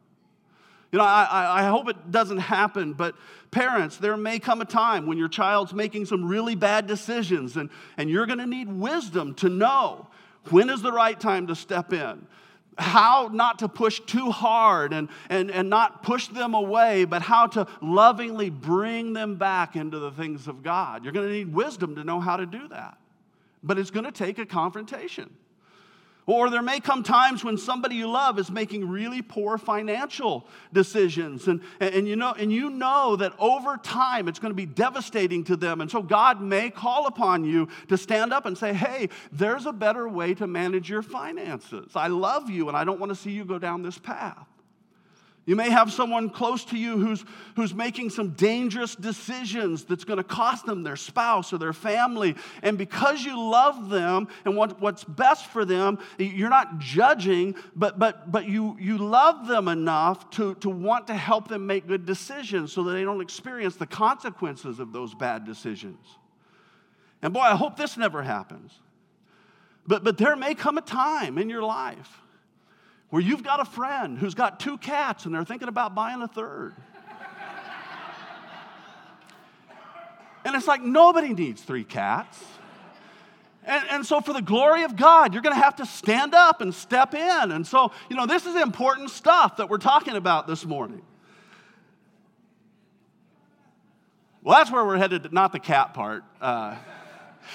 You 0.91 0.97
know, 0.97 1.05
I, 1.05 1.61
I 1.61 1.67
hope 1.67 1.87
it 1.87 2.11
doesn't 2.11 2.39
happen, 2.39 2.93
but 2.93 3.15
parents, 3.51 3.97
there 3.97 4.17
may 4.17 4.39
come 4.39 4.61
a 4.61 4.65
time 4.65 5.05
when 5.05 5.17
your 5.17 5.27
child's 5.27 5.73
making 5.73 6.05
some 6.05 6.27
really 6.27 6.55
bad 6.55 6.87
decisions, 6.87 7.57
and, 7.57 7.69
and 7.97 8.09
you're 8.09 8.25
going 8.25 8.39
to 8.39 8.47
need 8.47 8.67
wisdom 8.67 9.35
to 9.35 9.49
know 9.49 10.07
when 10.49 10.69
is 10.69 10.81
the 10.81 10.91
right 10.91 11.19
time 11.19 11.47
to 11.47 11.55
step 11.55 11.93
in. 11.93 12.25
How 12.77 13.29
not 13.31 13.59
to 13.59 13.67
push 13.67 13.99
too 13.99 14.31
hard 14.31 14.93
and, 14.93 15.09
and, 15.29 15.51
and 15.51 15.69
not 15.69 16.01
push 16.01 16.27
them 16.29 16.53
away, 16.53 17.03
but 17.03 17.21
how 17.21 17.47
to 17.47 17.67
lovingly 17.81 18.49
bring 18.49 19.13
them 19.13 19.35
back 19.35 19.75
into 19.75 19.99
the 19.99 20.11
things 20.11 20.47
of 20.47 20.63
God. 20.63 21.03
You're 21.03 21.11
going 21.11 21.27
to 21.27 21.33
need 21.33 21.53
wisdom 21.53 21.95
to 21.95 22.03
know 22.05 22.21
how 22.21 22.37
to 22.37 22.45
do 22.45 22.67
that. 22.69 22.97
But 23.61 23.77
it's 23.77 23.91
going 23.91 24.05
to 24.05 24.13
take 24.13 24.39
a 24.39 24.45
confrontation. 24.45 25.29
Or 26.29 26.51
there 26.51 26.61
may 26.61 26.79
come 26.79 27.01
times 27.01 27.43
when 27.43 27.57
somebody 27.57 27.95
you 27.95 28.07
love 28.07 28.37
is 28.37 28.51
making 28.51 28.87
really 28.87 29.23
poor 29.23 29.57
financial 29.57 30.45
decisions. 30.71 31.47
And, 31.47 31.59
and, 31.79 32.07
you 32.07 32.15
know, 32.15 32.33
and 32.37 32.51
you 32.51 32.69
know 32.69 33.15
that 33.15 33.33
over 33.39 33.77
time 33.77 34.27
it's 34.27 34.37
going 34.37 34.51
to 34.51 34.55
be 34.55 34.67
devastating 34.67 35.43
to 35.45 35.55
them. 35.55 35.81
And 35.81 35.89
so 35.89 36.03
God 36.03 36.39
may 36.39 36.69
call 36.69 37.07
upon 37.07 37.45
you 37.45 37.67
to 37.87 37.97
stand 37.97 38.31
up 38.31 38.45
and 38.45 38.55
say, 38.55 38.75
hey, 38.75 39.09
there's 39.31 39.65
a 39.65 39.73
better 39.73 40.07
way 40.07 40.35
to 40.35 40.45
manage 40.45 40.87
your 40.87 41.01
finances. 41.01 41.95
I 41.95 42.09
love 42.09 42.47
you 42.47 42.67
and 42.67 42.77
I 42.77 42.83
don't 42.83 42.99
want 42.99 43.09
to 43.09 43.15
see 43.15 43.31
you 43.31 43.43
go 43.43 43.57
down 43.57 43.81
this 43.81 43.97
path. 43.97 44.48
You 45.45 45.55
may 45.55 45.71
have 45.71 45.91
someone 45.91 46.29
close 46.29 46.63
to 46.65 46.77
you 46.77 46.97
who's, 46.97 47.25
who's 47.55 47.73
making 47.73 48.11
some 48.11 48.31
dangerous 48.31 48.95
decisions 48.95 49.83
that's 49.83 50.03
going 50.03 50.17
to 50.17 50.23
cost 50.23 50.65
them 50.65 50.83
their 50.83 50.95
spouse 50.95 51.51
or 51.51 51.57
their 51.57 51.73
family. 51.73 52.35
And 52.61 52.77
because 52.77 53.23
you 53.23 53.39
love 53.39 53.89
them 53.89 54.27
and 54.45 54.55
want 54.55 54.79
what's 54.79 55.03
best 55.03 55.47
for 55.47 55.65
them, 55.65 55.97
you're 56.19 56.49
not 56.49 56.77
judging, 56.77 57.55
but, 57.75 57.97
but, 57.97 58.31
but 58.31 58.47
you, 58.47 58.77
you 58.79 58.99
love 58.99 59.47
them 59.47 59.67
enough 59.67 60.29
to, 60.31 60.53
to 60.55 60.69
want 60.69 61.07
to 61.07 61.15
help 61.15 61.47
them 61.47 61.65
make 61.65 61.87
good 61.87 62.05
decisions 62.05 62.71
so 62.71 62.83
that 62.83 62.91
they 62.91 63.03
don't 63.03 63.21
experience 63.21 63.75
the 63.75 63.87
consequences 63.87 64.79
of 64.79 64.93
those 64.93 65.15
bad 65.15 65.45
decisions. 65.45 66.05
And 67.23 67.33
boy, 67.33 67.41
I 67.41 67.55
hope 67.55 67.75
this 67.75 67.97
never 67.97 68.21
happens. 68.21 68.71
But, 69.87 70.03
but 70.03 70.19
there 70.19 70.35
may 70.35 70.53
come 70.53 70.77
a 70.77 70.81
time 70.81 71.39
in 71.39 71.49
your 71.49 71.63
life 71.63 72.21
where 73.09 73.21
you've 73.21 73.43
got 73.43 73.59
a 73.59 73.65
friend 73.65 74.17
who's 74.17 74.35
got 74.35 74.59
two 74.59 74.77
cats 74.77 75.25
and 75.25 75.33
they're 75.33 75.43
thinking 75.43 75.67
about 75.67 75.95
buying 75.95 76.21
a 76.21 76.27
third. 76.27 76.73
and 80.45 80.55
it's 80.55 80.67
like 80.67 80.81
nobody 80.81 81.33
needs 81.33 81.61
three 81.61 81.83
cats. 81.83 82.43
And, 83.65 83.83
and 83.91 84.05
so, 84.05 84.21
for 84.21 84.33
the 84.33 84.41
glory 84.41 84.83
of 84.83 84.95
God, 84.95 85.33
you're 85.33 85.43
going 85.43 85.55
to 85.55 85.61
have 85.61 85.75
to 85.75 85.85
stand 85.85 86.33
up 86.33 86.61
and 86.61 86.73
step 86.73 87.13
in. 87.13 87.51
And 87.51 87.67
so, 87.67 87.91
you 88.09 88.15
know, 88.15 88.25
this 88.25 88.45
is 88.45 88.55
important 88.55 89.09
stuff 89.11 89.57
that 89.57 89.69
we're 89.69 89.77
talking 89.77 90.15
about 90.15 90.47
this 90.47 90.65
morning. 90.65 91.01
Well, 94.41 94.57
that's 94.57 94.71
where 94.71 94.85
we're 94.85 94.97
headed, 94.97 95.33
not 95.33 95.51
the 95.51 95.59
cat 95.59 95.93
part. 95.93 96.23
Uh, 96.39 96.77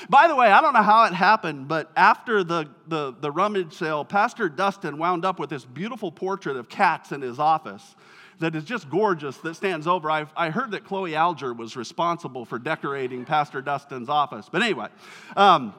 by 0.08 0.28
the 0.28 0.34
way, 0.34 0.48
I 0.48 0.60
don't 0.60 0.72
know 0.72 0.82
how 0.82 1.04
it 1.04 1.12
happened, 1.12 1.68
but 1.68 1.90
after 1.96 2.44
the, 2.44 2.68
the, 2.86 3.14
the 3.20 3.30
rummage 3.30 3.74
sale, 3.74 4.04
Pastor 4.04 4.48
Dustin 4.48 4.98
wound 4.98 5.24
up 5.24 5.38
with 5.38 5.50
this 5.50 5.64
beautiful 5.64 6.10
portrait 6.10 6.56
of 6.56 6.68
cats 6.68 7.12
in 7.12 7.22
his 7.22 7.38
office 7.38 7.94
that 8.40 8.54
is 8.54 8.64
just 8.64 8.90
gorgeous 8.90 9.36
that 9.38 9.54
stands 9.54 9.86
over. 9.86 10.10
I've, 10.10 10.32
I 10.36 10.50
heard 10.50 10.72
that 10.72 10.84
Chloe 10.84 11.14
Alger 11.14 11.54
was 11.54 11.76
responsible 11.76 12.44
for 12.44 12.58
decorating 12.58 13.24
Pastor 13.24 13.62
Dustin's 13.62 14.08
office. 14.08 14.48
But 14.50 14.62
anyway, 14.62 14.88
um, 15.36 15.74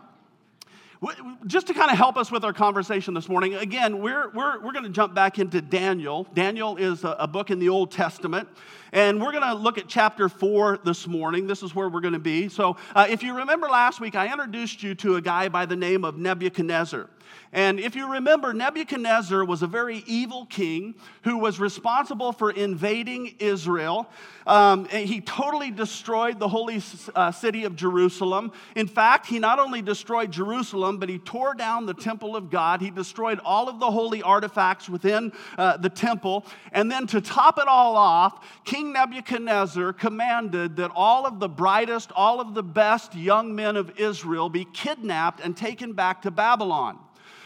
just 1.45 1.67
to 1.67 1.73
kind 1.73 1.91
of 1.91 1.97
help 1.97 2.17
us 2.17 2.31
with 2.31 2.43
our 2.43 2.53
conversation 2.53 3.13
this 3.13 3.27
morning, 3.27 3.55
again, 3.55 4.01
we're, 4.01 4.29
we're, 4.29 4.59
we're 4.61 4.71
going 4.71 4.83
to 4.83 4.89
jump 4.89 5.13
back 5.13 5.39
into 5.39 5.61
Daniel. 5.61 6.27
Daniel 6.33 6.77
is 6.77 7.03
a, 7.03 7.15
a 7.19 7.27
book 7.27 7.51
in 7.51 7.59
the 7.59 7.69
Old 7.69 7.91
Testament, 7.91 8.47
and 8.91 9.21
we're 9.21 9.31
going 9.31 9.43
to 9.43 9.53
look 9.53 9.77
at 9.77 9.87
chapter 9.87 10.29
four 10.29 10.79
this 10.83 11.07
morning. 11.07 11.47
This 11.47 11.63
is 11.63 11.75
where 11.75 11.89
we're 11.89 12.01
going 12.01 12.13
to 12.13 12.19
be. 12.19 12.49
So, 12.49 12.77
uh, 12.95 13.07
if 13.09 13.23
you 13.23 13.35
remember 13.35 13.67
last 13.67 13.99
week, 13.99 14.15
I 14.15 14.31
introduced 14.31 14.83
you 14.83 14.95
to 14.95 15.15
a 15.15 15.21
guy 15.21 15.49
by 15.49 15.65
the 15.65 15.75
name 15.75 16.05
of 16.05 16.17
Nebuchadnezzar. 16.17 17.09
And 17.53 17.79
if 17.79 17.95
you 17.95 18.11
remember, 18.11 18.53
Nebuchadnezzar 18.53 19.45
was 19.45 19.61
a 19.61 19.67
very 19.67 20.03
evil 20.05 20.45
king 20.45 20.95
who 21.23 21.37
was 21.37 21.59
responsible 21.59 22.33
for 22.33 22.51
invading 22.51 23.35
Israel. 23.39 24.09
Um, 24.45 24.85
he 24.85 25.21
totally 25.21 25.71
destroyed 25.71 26.39
the 26.39 26.47
holy 26.47 26.81
uh, 27.15 27.31
city 27.31 27.63
of 27.63 27.75
Jerusalem. 27.75 28.51
In 28.75 28.87
fact, 28.87 29.25
he 29.25 29.39
not 29.39 29.57
only 29.57 29.81
destroyed 29.81 30.31
Jerusalem, 30.31 30.97
but 30.97 31.09
he 31.09 31.17
tore 31.17 31.55
down 31.55 31.85
the 31.85 31.93
temple 31.93 32.35
of 32.35 32.49
God. 32.49 32.81
He 32.81 32.91
destroyed 32.91 33.39
all 33.43 33.69
of 33.69 33.79
the 33.79 33.89
holy 33.89 34.21
artifacts 34.21 34.89
within 34.89 35.31
uh, 35.57 35.77
the 35.77 35.89
temple. 35.89 36.45
And 36.71 36.91
then 36.91 37.07
to 37.07 37.21
top 37.21 37.57
it 37.57 37.67
all 37.67 37.95
off, 37.95 38.45
King 38.65 38.93
Nebuchadnezzar 38.93 39.93
commanded 39.93 40.75
that 40.75 40.91
all 40.93 41.25
of 41.25 41.39
the 41.39 41.49
brightest, 41.49 42.11
all 42.15 42.39
of 42.39 42.53
the 42.53 42.63
best 42.63 43.15
young 43.15 43.55
men 43.55 43.77
of 43.77 43.99
Israel 43.99 44.49
be 44.49 44.65
kidnapped 44.65 45.39
and 45.39 45.55
taken 45.55 45.93
back 45.93 46.21
to 46.23 46.31
Babylon. 46.31 46.99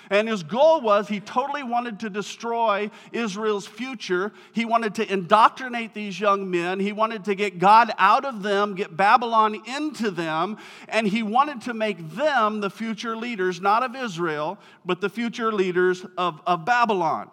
And 0.10 0.28
his 0.28 0.42
goal 0.42 0.82
was 0.82 1.08
he 1.08 1.20
totally 1.20 1.62
wanted 1.62 2.00
to 2.00 2.10
destroy 2.10 2.90
Israel's 3.12 3.68
future. 3.68 4.32
He 4.54 4.66
wanted 4.66 4.96
to 4.96 5.12
indoctrinate 5.12 5.94
these 5.94 6.20
young 6.20 6.50
men. 6.50 6.80
He 6.80 6.92
wanted 6.92 7.26
to 7.26 7.36
get 7.36 7.60
God 7.60 7.92
out 8.00 8.26
of 8.26 8.42
them, 8.42 8.74
get 8.74 8.98
Babylon 8.98 9.62
into 9.68 10.10
them, 10.10 10.58
and 10.88 11.08
he 11.08 11.22
wanted 11.22 11.62
to 11.62 11.76
make 11.76 12.16
them 12.16 12.60
the 12.60 12.72
future 12.72 13.16
leaders, 13.16 13.62
not 13.62 13.84
of 13.84 13.96
Israel, 13.96 14.58
but 14.84 15.00
the 15.00 15.10
future 15.10 15.52
leaders 15.52 16.04
of, 16.18 16.42
of 16.48 16.66
Babylon. 16.66 17.30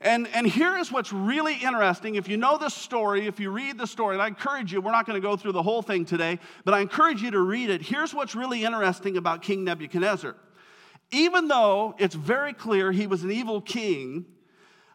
And, 0.00 0.28
and 0.34 0.46
here 0.46 0.76
is 0.76 0.92
what's 0.92 1.12
really 1.12 1.54
interesting. 1.54 2.16
If 2.16 2.28
you 2.28 2.36
know 2.36 2.58
this 2.58 2.74
story, 2.74 3.26
if 3.26 3.40
you 3.40 3.50
read 3.50 3.78
the 3.78 3.86
story, 3.86 4.14
and 4.14 4.22
I 4.22 4.28
encourage 4.28 4.72
you, 4.72 4.80
we're 4.80 4.92
not 4.92 5.06
going 5.06 5.20
to 5.20 5.26
go 5.26 5.34
through 5.34 5.52
the 5.52 5.62
whole 5.62 5.82
thing 5.82 6.04
today, 6.04 6.38
but 6.64 6.74
I 6.74 6.80
encourage 6.80 7.22
you 7.22 7.30
to 7.30 7.40
read 7.40 7.70
it. 7.70 7.80
Here's 7.80 8.14
what's 8.14 8.34
really 8.34 8.64
interesting 8.64 9.16
about 9.16 9.42
King 9.42 9.64
Nebuchadnezzar 9.64 10.36
even 11.14 11.48
though 11.48 11.94
it's 11.98 12.14
very 12.14 12.52
clear 12.52 12.90
he 12.90 13.06
was 13.06 13.22
an 13.22 13.30
evil 13.30 13.60
king, 13.60 14.26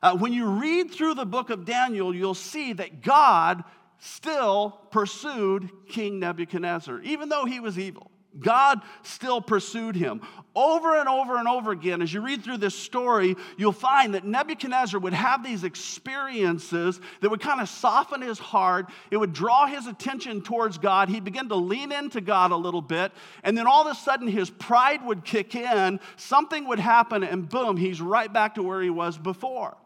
uh, 0.04 0.18
when 0.18 0.34
you 0.34 0.46
read 0.46 0.92
through 0.92 1.16
the 1.16 1.26
book 1.26 1.50
of 1.50 1.66
Daniel, 1.66 2.14
you'll 2.14 2.34
see 2.34 2.74
that 2.74 3.02
God 3.02 3.64
still 3.98 4.72
pursued 4.92 5.70
King 5.88 6.20
Nebuchadnezzar, 6.20 7.02
even 7.02 7.30
though 7.30 7.46
he 7.46 7.60
was 7.60 7.78
evil. 7.78 8.12
God 8.40 8.82
still 9.04 9.42
pursued 9.42 9.96
him. 9.96 10.22
Over 10.56 11.00
and 11.00 11.08
over 11.08 11.38
and 11.38 11.48
over 11.48 11.72
again, 11.72 12.02
as 12.02 12.14
you 12.14 12.22
read 12.22 12.44
through 12.44 12.58
this 12.58 12.76
story, 12.76 13.36
you'll 13.58 13.72
find 13.72 14.16
that 14.16 14.26
Nebuchadnezzar 14.26 15.00
would 15.00 15.14
have 15.14 15.44
these 15.44 15.64
experiences 15.64 17.00
that 17.22 17.30
would 17.30 17.40
kind 17.40 17.62
of 17.62 17.70
soften 17.70 18.22
his 18.22 18.40
heart. 18.40 18.88
It 19.12 19.18
would 19.18 19.32
draw 19.32 19.68
his 19.68 19.88
attention 19.88 20.42
towards 20.42 20.78
God. 20.78 21.10
He'd 21.10 21.24
begin 21.24 21.50
to 21.50 21.56
lean 21.56 21.92
into 21.92 22.20
God 22.20 22.52
a 22.52 22.58
little 22.58 22.82
bit. 22.82 23.12
And 23.44 23.58
then 23.58 23.68
all 23.68 23.88
of 23.88 23.92
a 23.92 23.96
sudden, 23.96 24.28
his 24.28 24.50
pride 24.50 25.06
would 25.06 25.24
kick 25.24 25.56
in. 25.56 26.00
Something 26.18 26.68
would 26.68 26.80
happen, 26.80 27.24
and 27.24 27.48
boom, 27.48 27.78
he's 27.78 28.02
right 28.02 28.32
back 28.32 28.56
to 28.56 28.64
where 28.64 28.82
he 28.82 28.90
was 28.90 29.18
before. 29.18 29.78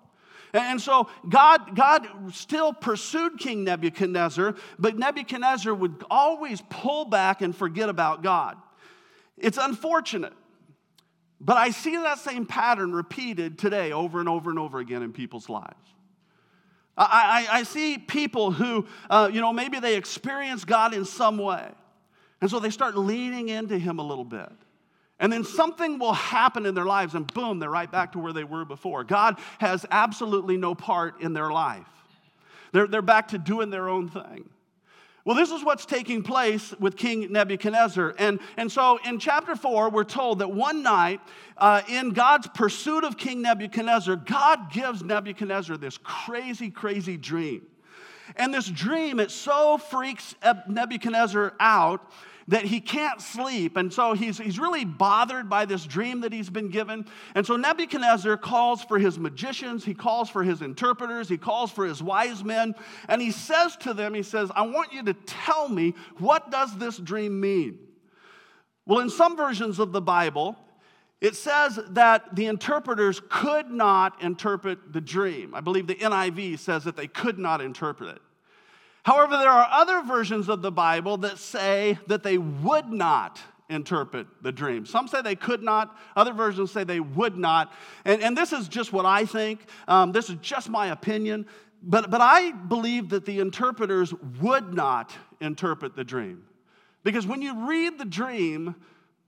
And 0.54 0.80
so 0.80 1.10
God, 1.28 1.76
God 1.76 2.08
still 2.32 2.74
pursued 2.74 3.40
King 3.40 3.64
Nebuchadnezzar, 3.64 4.56
but 4.78 4.98
Nebuchadnezzar 4.98 5.74
would 5.74 6.04
always 6.12 6.62
pull 6.70 7.06
back 7.06 7.42
and 7.42 7.56
forget 7.56 7.90
about 7.90 8.22
God. 8.22 8.58
It's 9.38 9.58
unfortunate. 9.58 10.34
But 11.42 11.58
I 11.58 11.72
see 11.72 11.98
that 11.98 12.20
same 12.20 12.46
pattern 12.46 12.94
repeated 12.94 13.58
today 13.58 13.92
over 13.92 14.20
and 14.20 14.30
over 14.30 14.50
and 14.50 14.60
over 14.60 14.80
again 14.80 15.02
in 15.02 15.12
people's 15.12 15.50
lives. 15.50 15.76
I, 16.96 17.48
I, 17.50 17.60
I 17.60 17.64
see 17.64 17.98
people 17.98 18.52
who, 18.52 18.86
uh, 19.10 19.30
you 19.34 19.42
know, 19.42 19.52
maybe 19.52 19.80
they 19.80 19.96
experience 19.96 20.64
God 20.64 20.94
in 20.94 21.04
some 21.04 21.38
way. 21.38 21.68
And 22.40 22.50
so 22.50 22.60
they 22.60 22.70
start 22.70 22.96
leaning 22.96 23.50
into 23.50 23.78
Him 23.78 24.00
a 24.00 24.04
little 24.04 24.24
bit. 24.24 24.52
And 25.20 25.32
then 25.32 25.44
something 25.44 26.00
will 26.00 26.14
happen 26.14 26.66
in 26.66 26.76
their 26.76 26.86
lives, 26.86 27.14
and 27.16 27.32
boom, 27.34 27.60
they're 27.60 27.70
right 27.70 27.92
back 27.92 28.14
to 28.14 28.20
where 28.20 28.34
they 28.34 28.44
were 28.44 28.66
before. 28.66 29.04
God 29.04 29.40
has 29.60 29.86
absolutely 29.92 30.58
no 30.58 30.76
part 30.76 31.22
in 31.22 31.34
their 31.34 31.52
life. 31.52 31.88
They're, 32.72 32.88
they're 32.88 33.02
back 33.02 33.30
to 33.30 33.38
doing 33.38 33.70
their 33.70 33.88
own 33.88 34.10
thing. 34.10 34.50
Well, 35.26 35.38
this 35.38 35.52
is 35.52 35.64
what's 35.64 35.86
taking 35.86 36.22
place 36.22 36.74
with 36.80 36.98
King 36.98 37.32
Nebuchadnezzar. 37.32 38.16
And, 38.18 38.40
and 38.58 38.70
so 38.70 39.00
in 39.06 39.20
chapter 39.20 39.56
4, 39.56 39.90
we're 39.90 40.04
told 40.04 40.40
that 40.40 40.52
one 40.52 40.84
night, 40.84 41.22
uh, 41.58 41.82
in 41.88 42.10
God's 42.10 42.48
pursuit 42.48 43.06
of 43.06 43.16
King 43.16 43.42
Nebuchadnezzar, 43.42 44.18
God 44.18 44.70
gives 44.70 45.02
Nebuchadnezzar 45.02 45.78
this 45.78 45.98
crazy, 45.98 46.70
crazy 46.70 47.16
dream. 47.16 47.66
And 48.36 48.54
this 48.54 48.68
dream, 48.68 49.22
it 49.22 49.32
so 49.32 49.78
freaks 49.78 50.36
Nebuchadnezzar 50.68 51.54
out 51.58 52.12
that 52.48 52.66
he 52.66 52.80
can't 52.80 53.22
sleep. 53.22 53.78
And 53.78 53.92
so 53.94 54.14
he's, 54.14 54.38
he's 54.38 54.60
really 54.60 54.86
bothered 54.86 55.50
by 55.50 55.66
this 55.66 55.86
dream 55.86 56.22
that 56.22 56.34
he's 56.34 56.50
been 56.50 56.70
given. 56.70 57.06
And 57.36 57.46
so 57.46 57.56
Nebuchadnezzar 57.56 58.38
calls 58.38 58.84
for 58.84 59.00
his 59.00 59.18
magicians, 59.18 59.86
he 59.86 59.94
calls 59.94 60.30
for 60.30 60.44
his 60.44 60.62
interpreters, 60.62 61.30
he 61.30 61.38
calls 61.38 61.72
for 61.72 61.86
his 61.86 62.02
wise 62.02 62.44
men, 62.44 62.76
and 63.08 63.22
he 63.22 63.32
says 63.32 63.76
to 63.78 63.94
them, 63.94 64.14
he 64.14 64.24
says, 64.24 64.52
I 64.56 64.64
want 64.64 64.94
you 64.94 65.04
to 65.04 65.14
tell 65.14 65.70
me 65.70 65.94
what 66.18 66.52
does 66.52 66.78
this 66.78 66.98
dream 66.98 67.40
mean? 67.40 67.80
Well, 68.86 69.00
in 69.00 69.10
some 69.10 69.38
versions 69.38 69.80
of 69.80 69.92
the 69.94 70.02
Bible, 70.02 70.58
it 71.22 71.38
says 71.38 71.80
that 71.92 72.36
the 72.36 72.48
interpreters 72.48 73.22
could 73.30 73.72
not 73.72 74.22
interpret 74.22 74.92
the 74.92 75.00
dream. 75.00 75.56
I 75.56 75.62
believe 75.62 75.88
the 75.88 75.96
NIV 75.96 76.60
says 76.60 76.84
that 76.84 76.98
they 76.98 77.08
could 77.08 77.40
not 77.40 77.62
interpret 77.62 78.18
it. 78.18 78.22
However, 79.04 79.38
there 79.38 79.50
are 79.50 79.68
other 79.70 80.02
versions 80.02 80.50
of 80.50 80.62
the 80.62 80.72
Bible 80.72 81.18
that 81.18 81.38
say 81.38 82.00
that 82.08 82.24
they 82.24 82.38
would 82.38 82.90
not 82.90 83.40
interpret 83.70 84.28
the 84.42 84.52
dream. 84.52 84.86
Some 84.86 85.08
say 85.08 85.22
they 85.22 85.36
could 85.36 85.62
not, 85.62 85.98
other 86.16 86.34
versions 86.34 86.72
say 86.72 86.84
they 86.84 87.00
would 87.00 87.38
not. 87.38 87.74
And, 88.06 88.22
and 88.22 88.38
this 88.38 88.54
is 88.54 88.68
just 88.68 88.94
what 88.94 89.06
I 89.06 89.26
think. 89.26 89.66
Um, 89.88 90.12
this 90.12 90.30
is 90.30 90.38
just 90.42 90.70
my 90.70 90.88
opinion. 90.88 91.46
But, 91.82 92.10
but 92.10 92.22
I 92.22 92.52
believe 92.52 93.10
that 93.10 93.26
the 93.26 93.40
interpreters 93.40 94.14
would 94.42 94.74
not 94.74 95.12
interpret 95.42 95.96
the 95.96 96.04
dream. 96.06 96.46
Because 97.04 97.28
when 97.28 97.42
you 97.42 97.68
read 97.68 97.98
the 97.98 98.06
dream, 98.06 98.76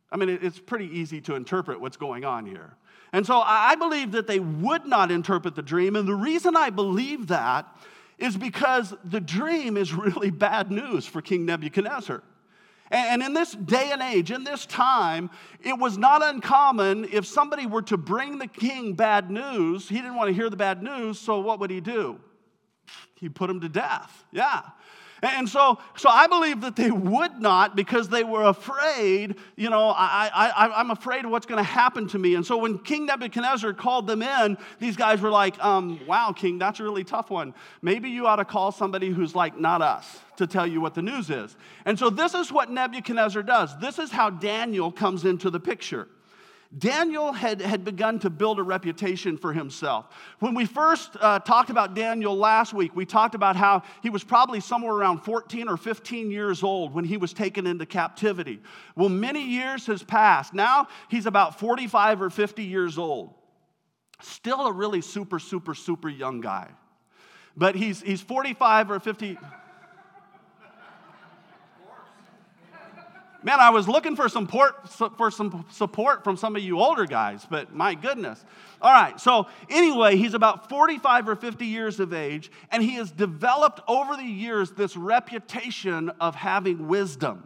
I 0.09 0.15
mean, 0.15 0.29
it's 0.29 0.59
pretty 0.59 0.85
easy 0.85 1.19
to 1.21 1.35
interpret 1.35 1.81
what's 1.81 1.97
going 1.97 2.23
on 2.23 2.45
here. 2.45 2.77
And 3.11 3.25
so 3.25 3.41
I 3.45 3.75
believe 3.75 4.13
that 4.13 4.27
they 4.27 4.39
would 4.39 4.85
not 4.85 5.11
interpret 5.11 5.55
the 5.55 5.61
dream. 5.61 5.95
And 5.95 6.07
the 6.07 6.15
reason 6.15 6.55
I 6.55 6.69
believe 6.69 7.27
that 7.27 7.67
is 8.17 8.37
because 8.37 8.93
the 9.03 9.19
dream 9.19 9.77
is 9.77 9.93
really 9.93 10.31
bad 10.47 10.71
news 10.71 11.05
for 11.05 11.21
King 11.21 11.45
Nebuchadnezzar. 11.45 12.23
And 12.91 13.23
in 13.23 13.33
this 13.33 13.51
day 13.51 13.89
and 13.91 14.01
age, 14.01 14.29
in 14.29 14.43
this 14.43 14.65
time, 14.67 15.31
it 15.59 15.77
was 15.77 15.97
not 15.97 16.23
uncommon 16.23 17.05
if 17.11 17.25
somebody 17.25 17.65
were 17.65 17.81
to 17.83 17.97
bring 17.97 18.37
the 18.37 18.47
king 18.47 18.93
bad 18.93 19.31
news, 19.31 19.89
he 19.89 19.95
didn't 19.95 20.15
want 20.15 20.29
to 20.29 20.33
hear 20.33 20.51
the 20.51 20.55
bad 20.55 20.83
news, 20.83 21.19
so 21.19 21.39
what 21.39 21.59
would 21.59 21.71
he 21.71 21.81
do? 21.81 22.19
he 23.15 23.29
put 23.29 23.49
him 23.49 23.61
to 23.61 23.69
death. 23.69 24.25
Yeah. 24.31 24.61
And 25.25 25.49
so, 25.49 25.79
so 25.95 26.09
I 26.09 26.27
believe 26.27 26.61
that 26.61 26.75
they 26.75 26.91
would 26.91 27.39
not 27.39 27.75
because 27.75 28.09
they 28.09 28.23
were 28.23 28.43
afraid, 28.43 29.35
you 29.55 29.69
know, 29.69 29.89
I, 29.89 30.29
I, 30.33 30.79
I'm 30.79 30.91
afraid 30.91 31.25
of 31.25 31.31
what's 31.31 31.45
going 31.45 31.57
to 31.57 31.63
happen 31.63 32.07
to 32.09 32.19
me. 32.19 32.35
And 32.35 32.45
so 32.45 32.57
when 32.57 32.77
King 32.79 33.07
Nebuchadnezzar 33.07 33.73
called 33.73 34.07
them 34.07 34.21
in, 34.21 34.57
these 34.79 34.95
guys 34.95 35.21
were 35.21 35.31
like, 35.31 35.61
um, 35.63 35.99
wow, 36.05 36.31
King, 36.31 36.59
that's 36.59 36.79
a 36.79 36.83
really 36.83 37.03
tough 37.03 37.29
one. 37.29 37.53
Maybe 37.81 38.09
you 38.09 38.27
ought 38.27 38.35
to 38.37 38.45
call 38.45 38.71
somebody 38.71 39.09
who's 39.09 39.33
like 39.33 39.57
not 39.59 39.81
us 39.81 40.19
to 40.37 40.45
tell 40.45 40.67
you 40.67 40.79
what 40.79 40.93
the 40.93 41.01
news 41.01 41.29
is. 41.29 41.55
And 41.85 41.97
so 41.97 42.09
this 42.09 42.33
is 42.33 42.51
what 42.51 42.69
Nebuchadnezzar 42.69 43.43
does. 43.43 43.77
This 43.79 43.99
is 43.99 44.11
how 44.11 44.29
Daniel 44.29 44.91
comes 44.91 45.25
into 45.25 45.49
the 45.49 45.59
picture. 45.59 46.07
Daniel 46.77 47.31
had, 47.31 47.61
had 47.61 47.85
begun 47.85 48.19
to 48.19 48.29
build 48.29 48.59
a 48.59 48.63
reputation 48.63 49.37
for 49.37 49.53
himself. 49.53 50.07
When 50.39 50.55
we 50.55 50.65
first 50.65 51.15
uh, 51.19 51.39
talked 51.39 51.69
about 51.69 51.93
Daniel 51.93 52.35
last 52.35 52.73
week, 52.73 52.95
we 52.95 53.05
talked 53.05 53.35
about 53.35 53.55
how 53.55 53.83
he 54.01 54.09
was 54.09 54.23
probably 54.23 54.59
somewhere 54.59 54.93
around 54.93 55.19
14 55.19 55.69
or 55.69 55.77
15 55.77 56.31
years 56.31 56.63
old 56.63 56.93
when 56.93 57.05
he 57.05 57.17
was 57.17 57.33
taken 57.33 57.67
into 57.67 57.85
captivity. 57.85 58.61
Well, 58.95 59.09
many 59.09 59.41
years 59.41 59.85
has 59.87 60.03
passed. 60.03 60.53
Now 60.53 60.87
he's 61.09 61.25
about 61.25 61.59
45 61.59 62.21
or 62.21 62.29
50 62.29 62.63
years 62.63 62.97
old. 62.97 63.33
Still 64.21 64.67
a 64.67 64.71
really 64.71 65.01
super, 65.01 65.39
super, 65.39 65.75
super 65.75 66.09
young 66.09 66.41
guy. 66.41 66.69
But 67.55 67.75
he's, 67.75 68.01
he's 68.01 68.21
45 68.21 68.91
or 68.91 68.99
50. 68.99 69.37
Man, 73.45 73.59
I 73.59 73.69
was 73.69 73.87
looking 73.87 74.15
for 74.15 74.27
some, 74.27 74.47
port, 74.47 74.89
for 74.89 75.29
some 75.29 75.67
support 75.69 76.23
from 76.23 76.35
some 76.35 76.55
of 76.55 76.63
you 76.63 76.79
older 76.79 77.05
guys, 77.05 77.45
but 77.47 77.75
my 77.75 77.93
goodness. 77.93 78.43
All 78.81 78.91
right, 78.91 79.19
so 79.19 79.45
anyway, 79.69 80.17
he's 80.17 80.33
about 80.33 80.67
45 80.67 81.29
or 81.29 81.35
50 81.35 81.63
years 81.63 81.99
of 81.99 82.11
age, 82.11 82.49
and 82.71 82.81
he 82.81 82.95
has 82.95 83.11
developed 83.11 83.81
over 83.87 84.15
the 84.15 84.23
years 84.23 84.71
this 84.71 84.97
reputation 84.97 86.09
of 86.19 86.33
having 86.33 86.87
wisdom. 86.87 87.45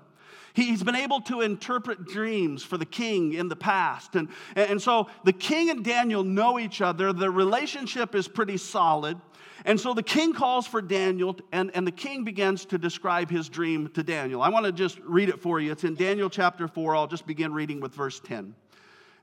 He's 0.60 0.84
been 0.84 0.96
able 0.96 1.22
to 1.22 1.40
interpret 1.40 2.06
dreams 2.06 2.64
for 2.64 2.78
the 2.78 2.86
king 2.86 3.34
in 3.34 3.48
the 3.48 3.56
past. 3.56 4.16
And, 4.16 4.28
and 4.56 4.82
so 4.82 5.08
the 5.24 5.32
king 5.32 5.70
and 5.70 5.86
Daniel 5.86 6.24
know 6.24 6.60
each 6.60 6.82
other. 6.82 7.14
The 7.14 7.32
relationship 7.32 8.14
is 8.14 8.28
pretty 8.28 8.58
solid. 8.58 9.18
And 9.64 9.80
so 9.80 9.94
the 9.94 10.04
king 10.04 10.34
calls 10.34 10.68
for 10.68 10.82
Daniel, 10.82 11.38
and, 11.52 11.72
and 11.74 11.88
the 11.88 11.92
king 11.92 12.24
begins 12.24 12.66
to 12.66 12.78
describe 12.78 13.30
his 13.30 13.48
dream 13.48 13.90
to 13.90 14.04
Daniel. 14.04 14.42
I 14.42 14.50
want 14.50 14.66
to 14.66 14.72
just 14.72 15.00
read 15.00 15.30
it 15.30 15.42
for 15.42 15.60
you. 15.60 15.72
It's 15.72 15.84
in 15.86 15.96
Daniel 15.96 16.30
chapter 16.30 16.68
4. 16.68 16.96
I'll 16.96 17.08
just 17.08 17.26
begin 17.26 17.54
reading 17.54 17.80
with 17.80 17.94
verse 17.94 18.20
10. 18.20 18.54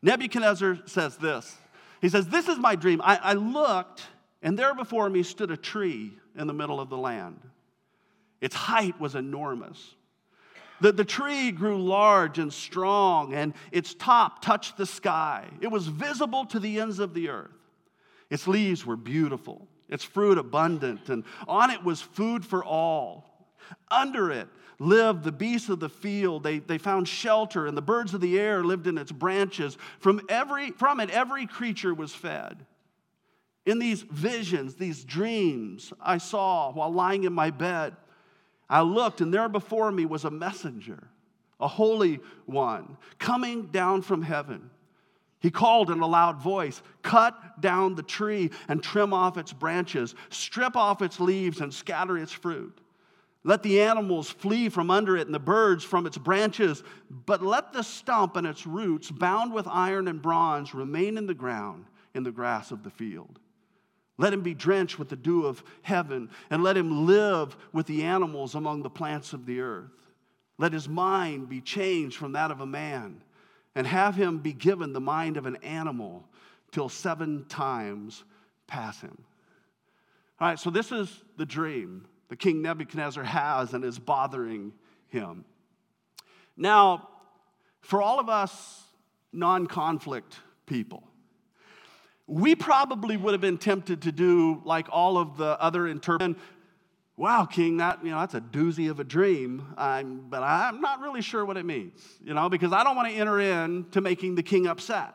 Nebuchadnezzar 0.03 0.79
says 0.87 1.17
this 1.19 1.57
He 2.01 2.09
says, 2.09 2.29
This 2.29 2.49
is 2.49 2.59
my 2.59 2.77
dream. 2.77 3.03
I, 3.03 3.17
I 3.17 3.33
looked, 3.35 4.05
and 4.43 4.59
there 4.59 4.75
before 4.75 5.09
me 5.11 5.23
stood 5.23 5.51
a 5.51 5.57
tree 5.57 6.13
in 6.35 6.47
the 6.47 6.55
middle 6.55 6.81
of 6.81 6.89
the 6.89 6.99
land. 6.99 7.41
Its 8.41 8.55
height 8.55 8.99
was 8.99 9.15
enormous. 9.15 9.95
The, 10.81 10.93
the 10.93 11.05
tree 11.05 11.51
grew 11.53 11.83
large 11.83 12.39
and 12.39 12.53
strong, 12.53 13.33
and 13.35 13.55
its 13.73 13.95
top 13.95 14.43
touched 14.43 14.77
the 14.77 14.87
sky. 14.87 15.49
It 15.61 15.69
was 15.69 15.87
visible 15.87 16.45
to 16.47 16.61
the 16.61 16.81
ends 16.81 16.99
of 16.99 17.15
the 17.15 17.31
earth. 17.31 17.51
Its 18.31 18.47
leaves 18.47 18.85
were 18.85 18.97
beautiful 18.97 19.69
its 19.89 20.05
fruit 20.05 20.39
abundant, 20.39 21.09
and 21.09 21.25
on 21.47 21.71
it 21.71 21.85
was 21.85 22.01
food 22.01 22.45
for 22.45 22.65
all. 22.65 23.25
Under 23.91 24.31
it 24.31 24.49
lived 24.79 25.25
the 25.25 25.33
beasts 25.33 25.69
of 25.69 25.81
the 25.81 25.89
field. 25.89 26.43
They, 26.43 26.59
they 26.59 26.79
found 26.79 27.09
shelter, 27.09 27.67
and 27.67 27.77
the 27.77 27.83
birds 27.83 28.15
of 28.15 28.21
the 28.21 28.39
air 28.39 28.65
lived 28.65 28.87
in 28.87 28.99
its 28.99 29.13
branches. 29.13 29.79
From, 30.01 30.21
every, 30.29 30.73
from 30.73 31.01
it, 31.01 31.11
every 31.11 31.47
creature 31.47 31.95
was 31.95 32.15
fed. 32.15 32.67
In 33.65 33.79
these 33.79 34.03
visions, 34.03 34.75
these 34.75 35.05
dreams 35.05 35.93
I 36.01 36.19
saw 36.19 36.73
while 36.73 36.93
lying 36.93 37.25
in 37.25 37.33
my 37.33 37.51
bed, 37.51 37.97
I 38.69 38.83
looked, 38.83 39.21
and 39.21 39.33
there 39.33 39.49
before 39.49 39.93
me 39.93 40.07
was 40.07 40.25
a 40.25 40.31
messenger, 40.31 41.09
a 41.61 41.69
holy 41.69 42.21
one, 42.47 42.97
coming 43.19 43.67
down 43.67 44.03
from 44.03 44.23
heaven. 44.23 44.71
He 45.39 45.51
called 45.51 45.91
in 45.91 46.01
a 46.01 46.07
loud 46.07 46.41
voice 46.41 46.83
Cut 47.03 47.61
down 47.61 47.95
the 47.95 48.03
tree 48.03 48.51
and 48.69 48.83
trim 48.83 49.13
off 49.13 49.37
its 49.37 49.53
branches, 49.53 50.15
strip 50.31 50.77
off 50.77 51.03
its 51.03 51.21
leaves 51.21 51.61
and 51.61 51.73
scatter 51.73 52.19
its 52.19 52.33
fruit. 52.33 52.81
Let 53.45 53.63
the 53.63 53.81
animals 53.81 54.29
flee 54.29 54.69
from 54.69 54.91
under 54.91 55.17
it 55.17 55.27
and 55.27 55.35
the 55.35 55.39
birds 55.39 55.85
from 55.85 56.05
its 56.05 56.19
branches, 56.19 56.83
but 57.09 57.43
let 57.43 57.73
the 57.73 57.85
stump 57.85 58.35
and 58.35 58.45
its 58.45 58.67
roots, 58.67 59.09
bound 59.09 59.53
with 59.53 59.69
iron 59.69 60.09
and 60.09 60.21
bronze, 60.21 60.75
remain 60.75 61.17
in 61.17 61.27
the 61.27 61.35
ground 61.35 61.85
in 62.13 62.25
the 62.25 62.33
grass 62.33 62.73
of 62.73 62.83
the 62.83 62.91
field. 62.91 63.39
Let 64.19 64.33
him 64.33 64.43
be 64.43 64.55
drenched 64.55 64.99
with 64.99 65.09
the 65.09 65.17
dew 65.17 65.45
of 65.45 65.63
heaven, 65.83 66.31
and 66.49 66.63
let 66.63 66.77
him 66.77 67.07
live 67.07 67.57
with 67.73 67.87
the 67.87 68.05
animals 68.05 68.55
among 68.55 68.83
the 68.83 68.91
plants 68.91 69.33
of 69.33 69.47
the 69.47 69.61
earth. 69.61 69.91
Let 70.59 70.73
his 70.73 70.89
mind 70.89 71.49
be 71.49 71.61
changed 71.61 72.17
from 72.17 72.33
that 72.33 72.51
of 72.51 72.61
a 72.61 72.67
man 72.67 73.23
and 73.75 73.87
have 73.87 74.17
him 74.17 74.39
be 74.39 74.55
given 74.55 74.95
the 74.95 75.01
mind 75.01 75.37
of 75.37 75.45
an 75.45 75.57
animal 75.57 76.25
till 76.73 76.89
seven 76.89 77.45
times 77.47 78.25
pass 78.67 79.01
him. 79.01 79.17
All 80.41 80.49
right, 80.49 80.59
so 80.59 80.71
this 80.71 80.93
is 80.93 81.23
the 81.37 81.47
dream 81.47 82.07
the 82.29 82.37
king 82.37 82.61
Nebuchadnezzar 82.63 83.23
has 83.23 83.73
and 83.73 83.85
is 83.85 83.99
bothering 83.99 84.73
him. 85.09 85.45
Now, 86.57 87.09
for 87.83 88.03
all 88.03 88.19
of 88.19 88.29
us 88.29 88.83
non 89.33 89.67
conflict 89.67 90.41
people, 90.67 91.05
we 92.27 92.55
probably 92.55 93.17
would 93.17 93.33
have 93.33 93.41
been 93.41 93.59
tempted 93.59 94.03
to 94.03 94.13
do 94.13 94.61
like 94.65 94.89
all 94.91 95.17
of 95.19 95.37
the 95.37 95.61
other 95.61 95.87
interpreters 95.87 96.37
wow, 97.17 97.47
King, 97.47 97.79
that, 97.79 98.05
you 98.05 98.11
know, 98.11 98.21
that's 98.21 98.35
a 98.35 98.41
doozy 98.41 98.91
of 98.91 99.01
a 99.01 99.05
dream, 99.05 99.67
I'm, 99.77 100.29
but 100.29 100.43
I'm 100.43 100.81
not 100.81 101.01
really 101.01 101.23
sure 101.23 101.45
what 101.45 101.57
it 101.57 101.65
means, 101.65 101.99
you 102.23 102.35
know, 102.35 102.49
because 102.49 102.73
I 102.73 102.85
don't 102.85 102.95
want 102.95 103.11
to 103.11 103.15
enter 103.15 103.41
in 103.41 103.87
to 103.93 104.01
making 104.01 104.35
the 104.35 104.43
king 104.43 104.67
upset. 104.67 105.15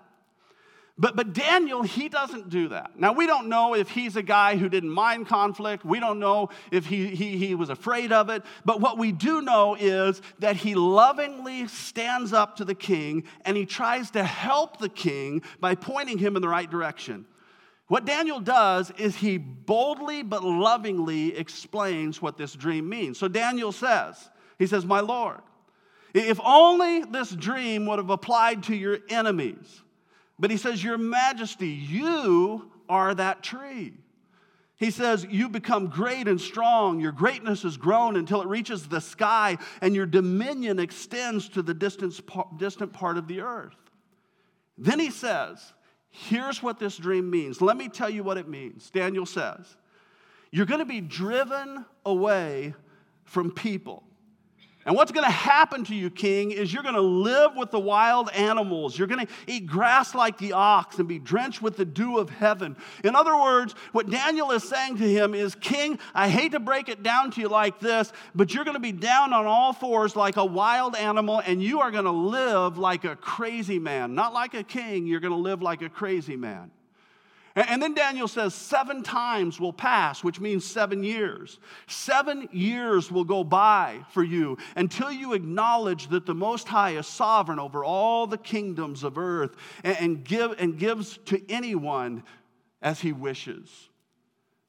But, 1.01 1.15
but 1.15 1.33
Daniel, 1.33 1.81
he 1.81 2.09
doesn't 2.09 2.49
do 2.49 2.67
that. 2.67 2.91
Now, 2.95 3.11
we 3.11 3.25
don't 3.25 3.49
know 3.49 3.73
if 3.73 3.89
he's 3.89 4.15
a 4.15 4.21
guy 4.21 4.55
who 4.55 4.69
didn't 4.69 4.91
mind 4.91 5.27
conflict. 5.27 5.83
We 5.83 5.99
don't 5.99 6.19
know 6.19 6.49
if 6.71 6.85
he, 6.85 7.15
he, 7.15 7.37
he 7.37 7.55
was 7.55 7.71
afraid 7.71 8.11
of 8.11 8.29
it. 8.29 8.43
But 8.65 8.81
what 8.81 8.99
we 8.99 9.11
do 9.11 9.41
know 9.41 9.73
is 9.73 10.21
that 10.37 10.57
he 10.57 10.75
lovingly 10.75 11.67
stands 11.67 12.33
up 12.33 12.57
to 12.57 12.65
the 12.65 12.75
king 12.75 13.23
and 13.45 13.57
he 13.57 13.65
tries 13.65 14.11
to 14.11 14.23
help 14.23 14.77
the 14.77 14.89
king 14.89 15.41
by 15.59 15.73
pointing 15.73 16.19
him 16.19 16.35
in 16.35 16.43
the 16.43 16.47
right 16.47 16.69
direction. 16.69 17.25
What 17.87 18.05
Daniel 18.05 18.39
does 18.39 18.91
is 18.91 19.15
he 19.15 19.39
boldly 19.39 20.21
but 20.21 20.43
lovingly 20.43 21.35
explains 21.35 22.21
what 22.21 22.37
this 22.37 22.53
dream 22.53 22.87
means. 22.87 23.17
So 23.17 23.27
Daniel 23.27 23.71
says, 23.71 24.29
He 24.59 24.67
says, 24.67 24.85
My 24.85 24.99
Lord, 24.99 25.41
if 26.13 26.39
only 26.45 27.05
this 27.05 27.31
dream 27.31 27.87
would 27.87 27.97
have 27.97 28.11
applied 28.11 28.61
to 28.65 28.75
your 28.75 28.99
enemies. 29.09 29.81
But 30.41 30.49
he 30.49 30.57
says, 30.57 30.83
Your 30.83 30.97
Majesty, 30.97 31.69
you 31.69 32.71
are 32.89 33.13
that 33.13 33.43
tree. 33.43 33.93
He 34.75 34.89
says, 34.89 35.25
You 35.29 35.47
become 35.47 35.85
great 35.85 36.27
and 36.27 36.41
strong. 36.41 36.99
Your 36.99 37.11
greatness 37.11 37.61
has 37.61 37.77
grown 37.77 38.17
until 38.17 38.41
it 38.41 38.47
reaches 38.47 38.87
the 38.87 38.99
sky, 38.99 39.59
and 39.81 39.95
your 39.95 40.07
dominion 40.07 40.79
extends 40.79 41.47
to 41.49 41.61
the 41.61 41.75
distant 41.75 42.91
part 42.91 43.17
of 43.17 43.27
the 43.27 43.41
earth. 43.41 43.75
Then 44.79 44.99
he 44.99 45.11
says, 45.11 45.73
Here's 46.09 46.63
what 46.63 46.79
this 46.79 46.97
dream 46.97 47.29
means. 47.29 47.61
Let 47.61 47.77
me 47.77 47.87
tell 47.87 48.09
you 48.09 48.23
what 48.23 48.37
it 48.37 48.47
means. 48.47 48.89
Daniel 48.89 49.27
says, 49.27 49.77
You're 50.49 50.65
going 50.65 50.79
to 50.79 50.85
be 50.85 51.01
driven 51.01 51.85
away 52.03 52.73
from 53.25 53.51
people. 53.51 54.03
And 54.85 54.95
what's 54.95 55.11
going 55.11 55.25
to 55.25 55.31
happen 55.31 55.83
to 55.85 55.95
you, 55.95 56.09
king, 56.09 56.49
is 56.49 56.73
you're 56.73 56.81
going 56.81 56.95
to 56.95 57.01
live 57.01 57.55
with 57.55 57.69
the 57.69 57.79
wild 57.79 58.31
animals. 58.31 58.97
You're 58.97 59.07
going 59.07 59.25
to 59.27 59.31
eat 59.45 59.67
grass 59.67 60.15
like 60.15 60.39
the 60.39 60.53
ox 60.53 60.97
and 60.97 61.07
be 61.07 61.19
drenched 61.19 61.61
with 61.61 61.77
the 61.77 61.85
dew 61.85 62.17
of 62.17 62.31
heaven. 62.31 62.75
In 63.03 63.15
other 63.15 63.37
words, 63.37 63.75
what 63.91 64.09
Daniel 64.09 64.49
is 64.51 64.63
saying 64.63 64.97
to 64.97 65.07
him 65.07 65.35
is, 65.35 65.53
King, 65.53 65.99
I 66.15 66.29
hate 66.29 66.53
to 66.53 66.59
break 66.59 66.89
it 66.89 67.03
down 67.03 67.29
to 67.31 67.41
you 67.41 67.47
like 67.47 67.79
this, 67.79 68.11
but 68.33 68.53
you're 68.53 68.65
going 68.65 68.75
to 68.75 68.79
be 68.79 68.91
down 68.91 69.33
on 69.33 69.45
all 69.45 69.71
fours 69.71 70.15
like 70.15 70.37
a 70.37 70.45
wild 70.45 70.95
animal, 70.95 71.43
and 71.45 71.61
you 71.61 71.81
are 71.81 71.91
going 71.91 72.05
to 72.05 72.11
live 72.11 72.79
like 72.79 73.03
a 73.03 73.15
crazy 73.15 73.77
man. 73.77 74.15
Not 74.15 74.33
like 74.33 74.55
a 74.55 74.63
king, 74.63 75.05
you're 75.05 75.19
going 75.19 75.33
to 75.33 75.37
live 75.37 75.61
like 75.61 75.83
a 75.83 75.89
crazy 75.89 76.35
man. 76.35 76.71
And 77.55 77.81
then 77.81 77.93
Daniel 77.93 78.29
says, 78.29 78.53
seven 78.53 79.03
times 79.03 79.59
will 79.59 79.73
pass, 79.73 80.23
which 80.23 80.39
means 80.39 80.65
seven 80.65 81.03
years. 81.03 81.59
Seven 81.87 82.47
years 82.53 83.11
will 83.11 83.25
go 83.25 83.43
by 83.43 84.05
for 84.11 84.23
you 84.23 84.57
until 84.77 85.11
you 85.11 85.33
acknowledge 85.33 86.07
that 86.09 86.25
the 86.25 86.33
Most 86.33 86.69
High 86.69 86.91
is 86.91 87.07
sovereign 87.07 87.59
over 87.59 87.83
all 87.83 88.25
the 88.25 88.37
kingdoms 88.37 89.03
of 89.03 89.17
earth 89.17 89.55
and, 89.83 90.23
give, 90.23 90.55
and 90.59 90.79
gives 90.79 91.17
to 91.25 91.41
anyone 91.51 92.23
as 92.81 93.01
he 93.01 93.11
wishes. 93.11 93.89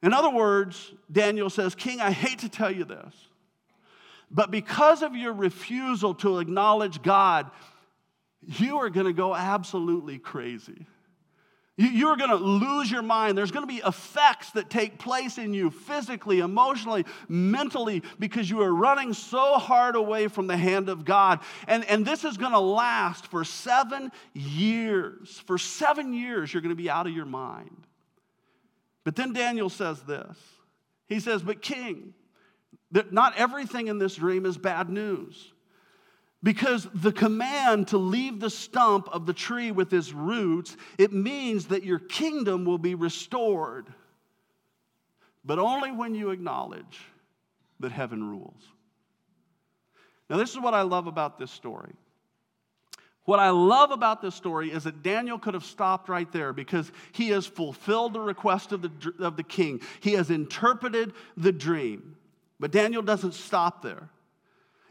In 0.01 0.11
other 0.11 0.29
words, 0.29 0.91
Daniel 1.09 1.49
says, 1.49 1.75
King, 1.75 2.01
I 2.01 2.11
hate 2.11 2.39
to 2.39 2.49
tell 2.49 2.69
you 2.69 2.83
this, 2.83 3.13
but 4.29 4.51
because 4.51 5.01
of 5.01 5.15
your 5.15 5.31
refusal 5.31 6.15
to 6.15 6.39
acknowledge 6.39 7.01
God, 7.01 7.49
you 8.41 8.79
are 8.79 8.89
going 8.89 9.05
to 9.05 9.13
go 9.13 9.33
absolutely 9.33 10.17
crazy. 10.17 10.85
You're 11.75 12.17
going 12.17 12.29
to 12.29 12.35
lose 12.35 12.91
your 12.91 13.01
mind. 13.01 13.35
There's 13.35 13.49
going 13.49 13.67
to 13.67 13.73
be 13.73 13.81
effects 13.83 14.51
that 14.51 14.69
take 14.69 14.99
place 14.99 15.39
in 15.39 15.55
you 15.55 15.71
physically, 15.71 16.39
emotionally, 16.39 17.03
mentally, 17.27 18.03
because 18.19 18.47
you 18.47 18.61
are 18.61 18.71
running 18.71 19.13
so 19.13 19.53
hard 19.53 19.95
away 19.95 20.27
from 20.27 20.45
the 20.45 20.55
hand 20.55 20.87
of 20.87 21.03
God. 21.03 21.39
And, 21.67 21.83
and 21.85 22.05
this 22.05 22.25
is 22.25 22.37
going 22.37 22.51
to 22.51 22.59
last 22.59 23.25
for 23.25 23.43
seven 23.43 24.11
years. 24.33 25.41
For 25.47 25.57
seven 25.57 26.13
years, 26.13 26.53
you're 26.53 26.61
going 26.61 26.69
to 26.69 26.75
be 26.75 26.91
out 26.91 27.07
of 27.07 27.13
your 27.13 27.25
mind. 27.25 27.87
But 29.03 29.15
then 29.15 29.33
Daniel 29.33 29.69
says 29.69 29.99
this 30.03 30.37
He 31.07 31.19
says, 31.19 31.41
But, 31.41 31.63
King, 31.63 32.13
not 33.09 33.35
everything 33.35 33.87
in 33.87 33.97
this 33.97 34.15
dream 34.15 34.45
is 34.45 34.59
bad 34.59 34.89
news. 34.89 35.52
Because 36.43 36.87
the 36.93 37.13
command 37.13 37.87
to 37.87 37.97
leave 37.97 38.41
the 38.41 38.49
stump 38.49 39.07
of 39.13 39.25
the 39.25 39.33
tree 39.33 39.71
with 39.71 39.93
its 39.93 40.11
roots, 40.11 40.75
it 40.97 41.13
means 41.13 41.67
that 41.67 41.83
your 41.85 41.99
kingdom 41.99 42.65
will 42.65 42.77
be 42.77 42.95
restored. 42.95 43.87
But 45.45 45.57
only 45.57 45.91
when 45.91 46.13
you 46.15 46.31
acknowledge 46.31 46.99
that 47.79 47.93
heaven 47.93 48.29
rules. 48.29 48.61
Now, 50.29 50.35
this 50.37 50.51
is 50.51 50.59
what 50.59 50.73
I 50.73 50.81
love 50.81 51.07
about 51.07 51.39
this 51.39 51.51
story. 51.51 51.93
What 53.25 53.39
I 53.39 53.51
love 53.51 53.91
about 53.91 54.21
this 54.21 54.35
story 54.35 54.69
is 54.69 54.83
that 54.83 55.01
Daniel 55.01 55.39
could 55.39 55.53
have 55.53 55.63
stopped 55.63 56.09
right 56.09 56.29
there 56.33 56.51
because 56.51 56.91
he 57.13 57.29
has 57.29 57.45
fulfilled 57.45 58.13
the 58.13 58.19
request 58.19 58.73
of 58.73 58.81
the, 58.81 59.13
of 59.19 59.37
the 59.37 59.43
king. 59.43 59.79
He 60.01 60.13
has 60.13 60.29
interpreted 60.29 61.13
the 61.37 61.53
dream. 61.53 62.17
But 62.59 62.71
Daniel 62.71 63.01
doesn't 63.01 63.33
stop 63.33 63.81
there. 63.81 64.09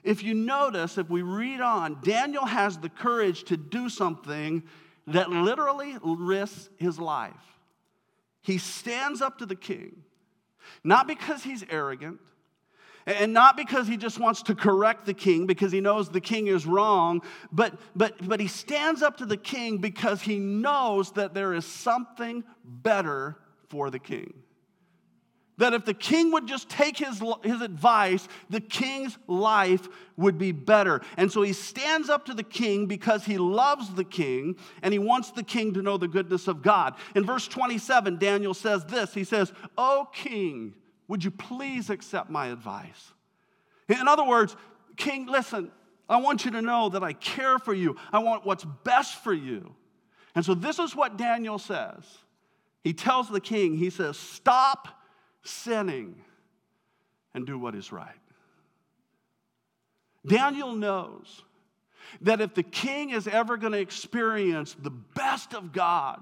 If 0.03 0.23
you 0.23 0.35
notice, 0.35 0.99
if 0.99 1.09
we 1.09 1.23
read 1.23 1.61
on, 1.61 1.99
Daniel 2.03 2.45
has 2.45 2.79
the 2.79 2.89
courage 2.89 3.45
to 3.45 3.57
do 3.57 3.89
something 3.89 4.65
that 5.07 5.31
literally 5.31 5.97
risks 6.03 6.71
his 6.77 6.99
life. 6.99 7.33
He 8.43 8.59
stands 8.59 9.23
up 9.23 9.39
to 9.39 9.47
the 9.47 9.55
king, 9.55 10.03
not 10.83 11.07
because 11.07 11.45
he's 11.45 11.65
arrogant, 11.71 12.19
and 13.07 13.33
not 13.33 13.57
because 13.57 13.87
he 13.87 13.97
just 13.97 14.19
wants 14.19 14.43
to 14.43 14.55
correct 14.55 15.07
the 15.07 15.15
king 15.15 15.47
because 15.47 15.73
he 15.73 15.81
knows 15.81 16.09
the 16.09 16.21
king 16.21 16.49
is 16.49 16.67
wrong, 16.67 17.23
but, 17.51 17.75
but, 17.97 18.29
but 18.29 18.41
he 18.41 18.47
stands 18.47 19.03
up 19.03 19.17
to 19.19 19.27
the 19.27 19.37
king 19.37 19.79
because 19.79 20.23
he 20.23 20.39
knows 20.39 21.13
that 21.13 21.35
there 21.35 21.55
is 21.55 21.65
something 21.65 22.45
better 22.65 23.37
for 23.69 23.91
the 23.91 23.99
king 23.99 24.35
that 25.59 25.75
if 25.75 25.85
the 25.85 25.95
king 25.95 26.33
would 26.33 26.47
just 26.47 26.69
take 26.69 26.99
his, 26.99 27.23
his 27.43 27.61
advice, 27.61 28.27
the 28.49 28.61
king's 28.61 29.19
life 29.27 29.87
would 30.17 30.39
be 30.39 30.51
better. 30.51 31.03
And 31.17 31.31
so 31.31 31.43
he 31.43 31.53
stands 31.53 32.09
up 32.09 32.25
to 32.27 32.35
the 32.35 32.43
king 32.43 32.87
because 32.87 33.25
he 33.25 33.39
loves 33.39 33.93
the 33.95 34.05
king 34.05 34.57
and 34.83 34.93
he 34.93 34.99
wants 34.99 35.31
the 35.31 35.43
king 35.43 35.75
to 35.75 35.83
know 35.83 35.99
the 35.99 36.09
goodness 36.09 36.49
of 36.49 36.63
God. 36.63 36.95
In 37.15 37.25
verse 37.25 37.47
27, 37.49 38.19
Daniel 38.19 38.55
says 38.55 38.85
this 38.87 39.13
He 39.13 39.25
says, 39.25 39.53
O 39.77 40.09
king, 40.13 40.75
would 41.07 41.23
you 41.23 41.31
please 41.31 41.91
accept 41.91 42.31
my 42.31 42.47
advice? 42.47 43.13
In 43.89 44.09
other 44.09 44.25
words, 44.25 44.57
king, 44.97 45.27
listen, 45.27 45.71
I 46.09 46.17
want 46.17 46.45
you 46.45 46.51
to 46.53 46.63
know 46.63 46.89
that 46.91 47.03
I 47.03 47.13
care 47.13 47.59
for 47.59 47.75
you, 47.75 47.97
I 48.13 48.21
want 48.21 48.47
what's 48.47 48.65
best 48.85 49.23
for 49.23 49.35
you. 49.35 49.75
And 50.35 50.45
so 50.45 50.55
this 50.55 50.79
is 50.79 50.97
what 50.97 51.19
Daniel 51.19 51.59
says. 51.59 52.05
He 52.83 52.95
tells 52.95 53.29
the 53.29 53.41
king, 53.41 53.77
He 53.77 53.91
says, 53.91 54.17
Stop 54.17 54.89
sinning 55.43 56.17
and 57.35 57.47
do 57.47 57.59
what 57.59 57.75
is 57.75 57.93
right. 57.93 58.09
Daniel 60.27 60.75
knows 60.75 61.43
that 62.21 62.41
if 62.41 62.55
the 62.55 62.63
king 62.63 63.11
is 63.11 63.27
ever 63.27 63.57
going 63.57 63.73
to 63.73 63.79
experience 63.79 64.77
the 64.79 64.91
best 64.91 65.55
of 65.55 65.73
God, 65.73 66.21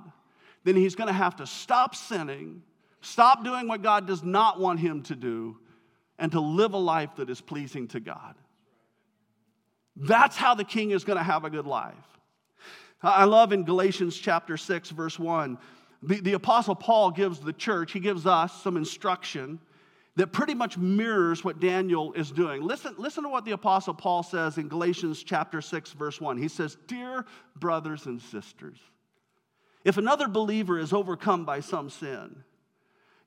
then 0.64 0.76
he's 0.76 0.94
going 0.94 1.08
to 1.08 1.12
have 1.12 1.36
to 1.36 1.46
stop 1.46 1.94
sinning, 1.94 2.62
stop 3.00 3.44
doing 3.44 3.66
what 3.66 3.82
God 3.82 4.06
does 4.06 4.22
not 4.22 4.60
want 4.60 4.80
him 4.80 5.02
to 5.04 5.16
do, 5.16 5.58
and 6.18 6.32
to 6.32 6.40
live 6.40 6.74
a 6.74 6.78
life 6.78 7.16
that 7.16 7.30
is 7.30 7.40
pleasing 7.40 7.88
to 7.88 8.00
God. 8.00 8.34
That's 9.96 10.36
how 10.36 10.54
the 10.54 10.64
king 10.64 10.92
is 10.92 11.04
going 11.04 11.18
to 11.18 11.24
have 11.24 11.44
a 11.44 11.50
good 11.50 11.66
life. 11.66 11.94
I 13.02 13.24
love 13.24 13.52
in 13.52 13.64
Galatians 13.64 14.16
chapter 14.16 14.56
6, 14.56 14.90
verse 14.90 15.18
1, 15.18 15.58
the, 16.02 16.20
the 16.20 16.32
Apostle 16.32 16.74
Paul 16.74 17.10
gives 17.10 17.40
the 17.40 17.52
church, 17.52 17.92
he 17.92 18.00
gives 18.00 18.26
us 18.26 18.62
some 18.62 18.76
instruction 18.76 19.60
that 20.16 20.32
pretty 20.32 20.54
much 20.54 20.76
mirrors 20.76 21.44
what 21.44 21.60
Daniel 21.60 22.12
is 22.12 22.30
doing. 22.30 22.62
Listen, 22.62 22.94
listen 22.98 23.22
to 23.22 23.28
what 23.28 23.44
the 23.44 23.52
Apostle 23.52 23.94
Paul 23.94 24.22
says 24.22 24.58
in 24.58 24.68
Galatians 24.68 25.22
chapter 25.22 25.60
6, 25.60 25.92
verse 25.92 26.20
1. 26.20 26.36
He 26.36 26.48
says, 26.48 26.76
Dear 26.86 27.24
brothers 27.56 28.06
and 28.06 28.20
sisters, 28.20 28.78
if 29.84 29.96
another 29.96 30.28
believer 30.28 30.78
is 30.78 30.92
overcome 30.92 31.44
by 31.44 31.60
some 31.60 31.90
sin, 31.90 32.44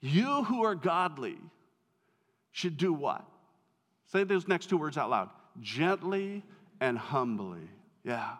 you 0.01 0.43
who 0.43 0.63
are 0.65 0.75
godly 0.75 1.37
should 2.51 2.77
do 2.77 2.93
what? 2.93 3.25
Say 4.11 4.23
those 4.23 4.47
next 4.47 4.67
two 4.67 4.77
words 4.77 4.97
out 4.97 5.09
loud 5.09 5.29
gently 5.61 6.43
and 6.81 6.97
humbly. 6.97 7.69
Yeah. 8.03 8.33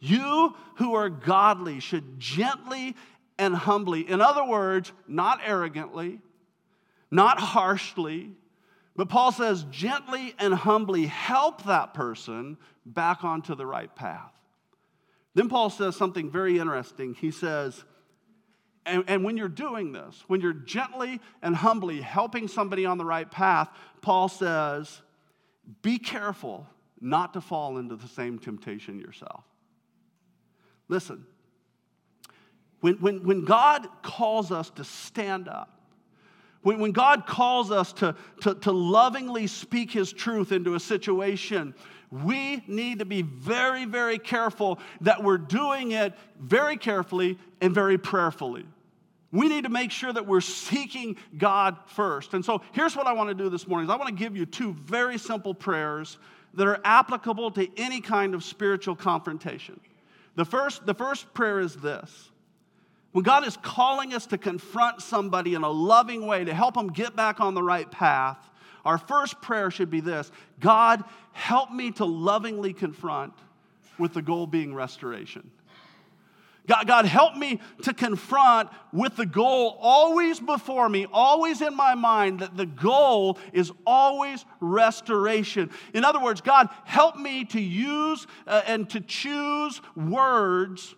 You 0.00 0.54
who 0.76 0.94
are 0.94 1.08
godly 1.08 1.80
should 1.80 2.18
gently 2.18 2.94
and 3.38 3.54
humbly. 3.54 4.08
In 4.08 4.20
other 4.20 4.44
words, 4.44 4.92
not 5.06 5.40
arrogantly, 5.44 6.20
not 7.10 7.38
harshly, 7.38 8.32
but 8.96 9.08
Paul 9.08 9.30
says, 9.30 9.64
gently 9.70 10.34
and 10.38 10.52
humbly 10.52 11.06
help 11.06 11.64
that 11.64 11.94
person 11.94 12.56
back 12.84 13.22
onto 13.22 13.54
the 13.54 13.64
right 13.64 13.94
path. 13.94 14.32
Then 15.34 15.48
Paul 15.48 15.70
says 15.70 15.94
something 15.94 16.30
very 16.30 16.58
interesting. 16.58 17.14
He 17.14 17.30
says, 17.30 17.84
and, 18.84 19.04
and, 19.06 19.22
when 19.22 19.36
you're 19.36 19.48
doing 19.48 19.92
this, 19.92 20.24
when 20.28 20.40
you're 20.40 20.52
gently 20.52 21.20
and 21.42 21.54
humbly 21.54 22.00
helping 22.00 22.48
somebody 22.48 22.86
on 22.86 22.98
the 22.98 23.04
right 23.04 23.30
path, 23.30 23.68
Paul 24.00 24.28
says, 24.28 25.02
be 25.82 25.98
careful 25.98 26.66
not 27.00 27.34
to 27.34 27.40
fall 27.40 27.78
into 27.78 27.96
the 27.96 28.08
same 28.08 28.38
temptation 28.38 28.98
yourself. 28.98 29.44
Listen, 30.88 31.26
when, 32.80 32.94
when, 32.96 33.24
when 33.24 33.44
God 33.44 33.88
calls 34.02 34.52
us 34.52 34.70
to 34.70 34.84
stand 34.84 35.48
up, 35.48 35.70
when, 36.62 36.78
when 36.80 36.92
God 36.92 37.26
calls 37.26 37.70
us 37.70 37.92
to, 37.94 38.14
to, 38.42 38.54
to 38.56 38.72
lovingly 38.72 39.46
speak 39.46 39.90
His 39.90 40.12
truth 40.12 40.52
into 40.52 40.74
a 40.74 40.80
situation, 40.80 41.74
we 42.10 42.62
need 42.66 43.00
to 43.00 43.04
be 43.04 43.22
very, 43.22 43.84
very 43.84 44.18
careful 44.18 44.78
that 45.02 45.22
we're 45.22 45.38
doing 45.38 45.92
it 45.92 46.14
very 46.40 46.76
carefully 46.76 47.38
and 47.60 47.74
very 47.74 47.98
prayerfully. 47.98 48.66
We 49.30 49.48
need 49.48 49.64
to 49.64 49.70
make 49.70 49.90
sure 49.90 50.12
that 50.12 50.26
we're 50.26 50.40
seeking 50.40 51.16
God 51.36 51.76
first. 51.86 52.32
And 52.32 52.42
so 52.42 52.62
here's 52.72 52.96
what 52.96 53.06
I 53.06 53.12
want 53.12 53.28
to 53.28 53.34
do 53.34 53.50
this 53.50 53.68
morning. 53.68 53.90
I 53.90 53.96
want 53.96 54.08
to 54.08 54.14
give 54.14 54.36
you 54.36 54.46
two 54.46 54.72
very 54.72 55.18
simple 55.18 55.52
prayers 55.52 56.16
that 56.54 56.66
are 56.66 56.80
applicable 56.82 57.50
to 57.52 57.68
any 57.78 58.00
kind 58.00 58.34
of 58.34 58.42
spiritual 58.42 58.96
confrontation. 58.96 59.78
The 60.36 60.46
first, 60.46 60.86
the 60.86 60.94
first 60.94 61.34
prayer 61.34 61.60
is 61.60 61.76
this 61.76 62.30
when 63.18 63.24
God 63.24 63.44
is 63.44 63.56
calling 63.56 64.14
us 64.14 64.26
to 64.26 64.38
confront 64.38 65.02
somebody 65.02 65.54
in 65.54 65.64
a 65.64 65.68
loving 65.68 66.24
way 66.28 66.44
to 66.44 66.54
help 66.54 66.74
them 66.74 66.86
get 66.86 67.16
back 67.16 67.40
on 67.40 67.54
the 67.54 67.62
right 67.64 67.90
path, 67.90 68.38
our 68.84 68.96
first 68.96 69.42
prayer 69.42 69.72
should 69.72 69.90
be 69.90 69.98
this 69.98 70.30
God, 70.60 71.02
help 71.32 71.72
me 71.72 71.90
to 71.90 72.04
lovingly 72.04 72.72
confront 72.72 73.32
with 73.98 74.14
the 74.14 74.22
goal 74.22 74.46
being 74.46 74.72
restoration. 74.72 75.50
God, 76.68 76.86
God, 76.86 77.06
help 77.06 77.34
me 77.34 77.58
to 77.82 77.92
confront 77.92 78.70
with 78.92 79.16
the 79.16 79.26
goal 79.26 79.76
always 79.80 80.38
before 80.38 80.88
me, 80.88 81.08
always 81.12 81.60
in 81.60 81.74
my 81.74 81.96
mind, 81.96 82.38
that 82.38 82.56
the 82.56 82.66
goal 82.66 83.36
is 83.52 83.72
always 83.84 84.44
restoration. 84.60 85.70
In 85.92 86.04
other 86.04 86.22
words, 86.22 86.40
God, 86.40 86.68
help 86.84 87.16
me 87.16 87.46
to 87.46 87.60
use 87.60 88.28
uh, 88.46 88.62
and 88.68 88.88
to 88.90 89.00
choose 89.00 89.80
words 89.96 90.94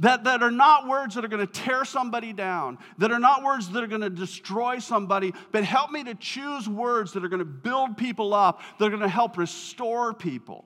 that, 0.00 0.24
that 0.24 0.42
are 0.42 0.50
not 0.50 0.88
words 0.88 1.14
that 1.14 1.24
are 1.24 1.28
going 1.28 1.46
to 1.46 1.52
tear 1.52 1.84
somebody 1.84 2.32
down, 2.32 2.78
that 2.98 3.12
are 3.12 3.18
not 3.18 3.42
words 3.42 3.68
that 3.70 3.84
are 3.84 3.86
going 3.86 4.00
to 4.00 4.10
destroy 4.10 4.78
somebody, 4.78 5.34
but 5.52 5.62
help 5.62 5.90
me 5.90 6.02
to 6.04 6.14
choose 6.14 6.68
words 6.68 7.12
that 7.12 7.24
are 7.24 7.28
going 7.28 7.40
to 7.40 7.44
build 7.44 7.98
people 7.98 8.32
up, 8.32 8.62
that 8.78 8.86
are 8.86 8.90
going 8.90 9.02
to 9.02 9.08
help 9.08 9.36
restore 9.36 10.14
people. 10.14 10.64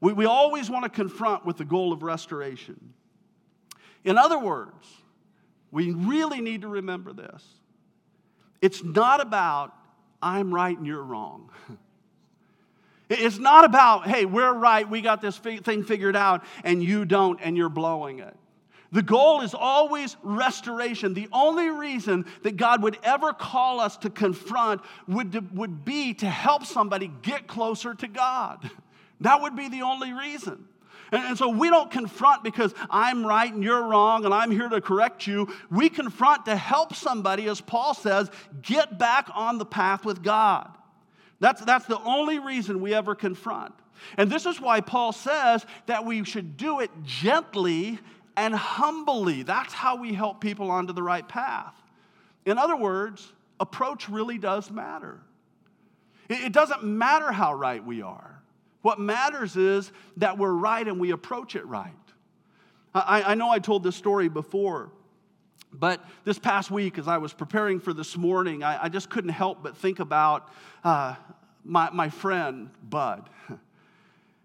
We, 0.00 0.12
we 0.12 0.26
always 0.26 0.70
want 0.70 0.84
to 0.84 0.90
confront 0.90 1.44
with 1.44 1.56
the 1.56 1.64
goal 1.64 1.92
of 1.92 2.04
restoration. 2.04 2.94
In 4.04 4.16
other 4.16 4.38
words, 4.38 4.86
we 5.72 5.90
really 5.90 6.40
need 6.40 6.62
to 6.62 6.68
remember 6.68 7.12
this. 7.12 7.44
It's 8.60 8.84
not 8.84 9.20
about, 9.20 9.72
I'm 10.22 10.54
right 10.54 10.76
and 10.76 10.86
you're 10.86 11.02
wrong. 11.02 11.50
It's 13.12 13.38
not 13.38 13.64
about, 13.64 14.06
hey, 14.06 14.24
we're 14.24 14.52
right, 14.52 14.88
we 14.88 15.00
got 15.02 15.20
this 15.20 15.36
thing 15.38 15.84
figured 15.84 16.16
out, 16.16 16.44
and 16.64 16.82
you 16.82 17.04
don't, 17.04 17.38
and 17.42 17.56
you're 17.56 17.68
blowing 17.68 18.20
it. 18.20 18.36
The 18.92 19.02
goal 19.02 19.40
is 19.40 19.54
always 19.54 20.16
restoration. 20.22 21.14
The 21.14 21.28
only 21.32 21.70
reason 21.70 22.26
that 22.42 22.58
God 22.58 22.82
would 22.82 22.98
ever 23.02 23.32
call 23.32 23.80
us 23.80 23.96
to 23.98 24.10
confront 24.10 24.82
would, 25.08 25.56
would 25.56 25.84
be 25.84 26.12
to 26.14 26.26
help 26.26 26.66
somebody 26.66 27.10
get 27.22 27.46
closer 27.46 27.94
to 27.94 28.06
God. 28.06 28.70
That 29.22 29.40
would 29.40 29.56
be 29.56 29.68
the 29.68 29.82
only 29.82 30.12
reason. 30.12 30.66
And, 31.10 31.22
and 31.24 31.38
so 31.38 31.48
we 31.48 31.70
don't 31.70 31.90
confront 31.90 32.44
because 32.44 32.74
I'm 32.90 33.24
right 33.24 33.52
and 33.52 33.64
you're 33.64 33.82
wrong 33.82 34.26
and 34.26 34.34
I'm 34.34 34.50
here 34.50 34.68
to 34.68 34.80
correct 34.82 35.26
you. 35.26 35.48
We 35.70 35.88
confront 35.88 36.44
to 36.46 36.56
help 36.56 36.94
somebody, 36.94 37.48
as 37.48 37.62
Paul 37.62 37.94
says, 37.94 38.30
get 38.60 38.98
back 38.98 39.28
on 39.34 39.56
the 39.56 39.66
path 39.66 40.04
with 40.04 40.22
God. 40.22 40.68
That's, 41.42 41.60
that's 41.64 41.86
the 41.86 42.00
only 42.04 42.38
reason 42.38 42.80
we 42.80 42.94
ever 42.94 43.16
confront. 43.16 43.74
And 44.16 44.30
this 44.30 44.46
is 44.46 44.60
why 44.60 44.80
Paul 44.80 45.10
says 45.10 45.66
that 45.86 46.06
we 46.06 46.22
should 46.22 46.56
do 46.56 46.78
it 46.78 46.90
gently 47.02 47.98
and 48.36 48.54
humbly. 48.54 49.42
That's 49.42 49.74
how 49.74 49.96
we 49.96 50.14
help 50.14 50.40
people 50.40 50.70
onto 50.70 50.92
the 50.92 51.02
right 51.02 51.28
path. 51.28 51.74
In 52.46 52.58
other 52.58 52.76
words, 52.76 53.32
approach 53.58 54.08
really 54.08 54.38
does 54.38 54.70
matter. 54.70 55.20
It 56.28 56.52
doesn't 56.52 56.84
matter 56.84 57.32
how 57.32 57.54
right 57.54 57.84
we 57.84 58.02
are. 58.02 58.40
What 58.82 59.00
matters 59.00 59.56
is 59.56 59.90
that 60.18 60.38
we're 60.38 60.52
right 60.52 60.86
and 60.86 61.00
we 61.00 61.10
approach 61.10 61.56
it 61.56 61.66
right. 61.66 61.90
I, 62.94 63.22
I 63.22 63.34
know 63.34 63.50
I 63.50 63.58
told 63.58 63.82
this 63.82 63.96
story 63.96 64.28
before, 64.28 64.92
but 65.72 66.04
this 66.24 66.38
past 66.38 66.70
week, 66.70 66.98
as 66.98 67.08
I 67.08 67.18
was 67.18 67.32
preparing 67.32 67.80
for 67.80 67.92
this 67.92 68.16
morning, 68.16 68.62
I, 68.62 68.84
I 68.84 68.88
just 68.88 69.08
couldn't 69.08 69.30
help 69.30 69.62
but 69.62 69.76
think 69.76 70.00
about 70.00 70.48
uh, 70.84 71.14
my, 71.64 71.90
my 71.90 72.08
friend, 72.08 72.70
Bud. 72.88 73.28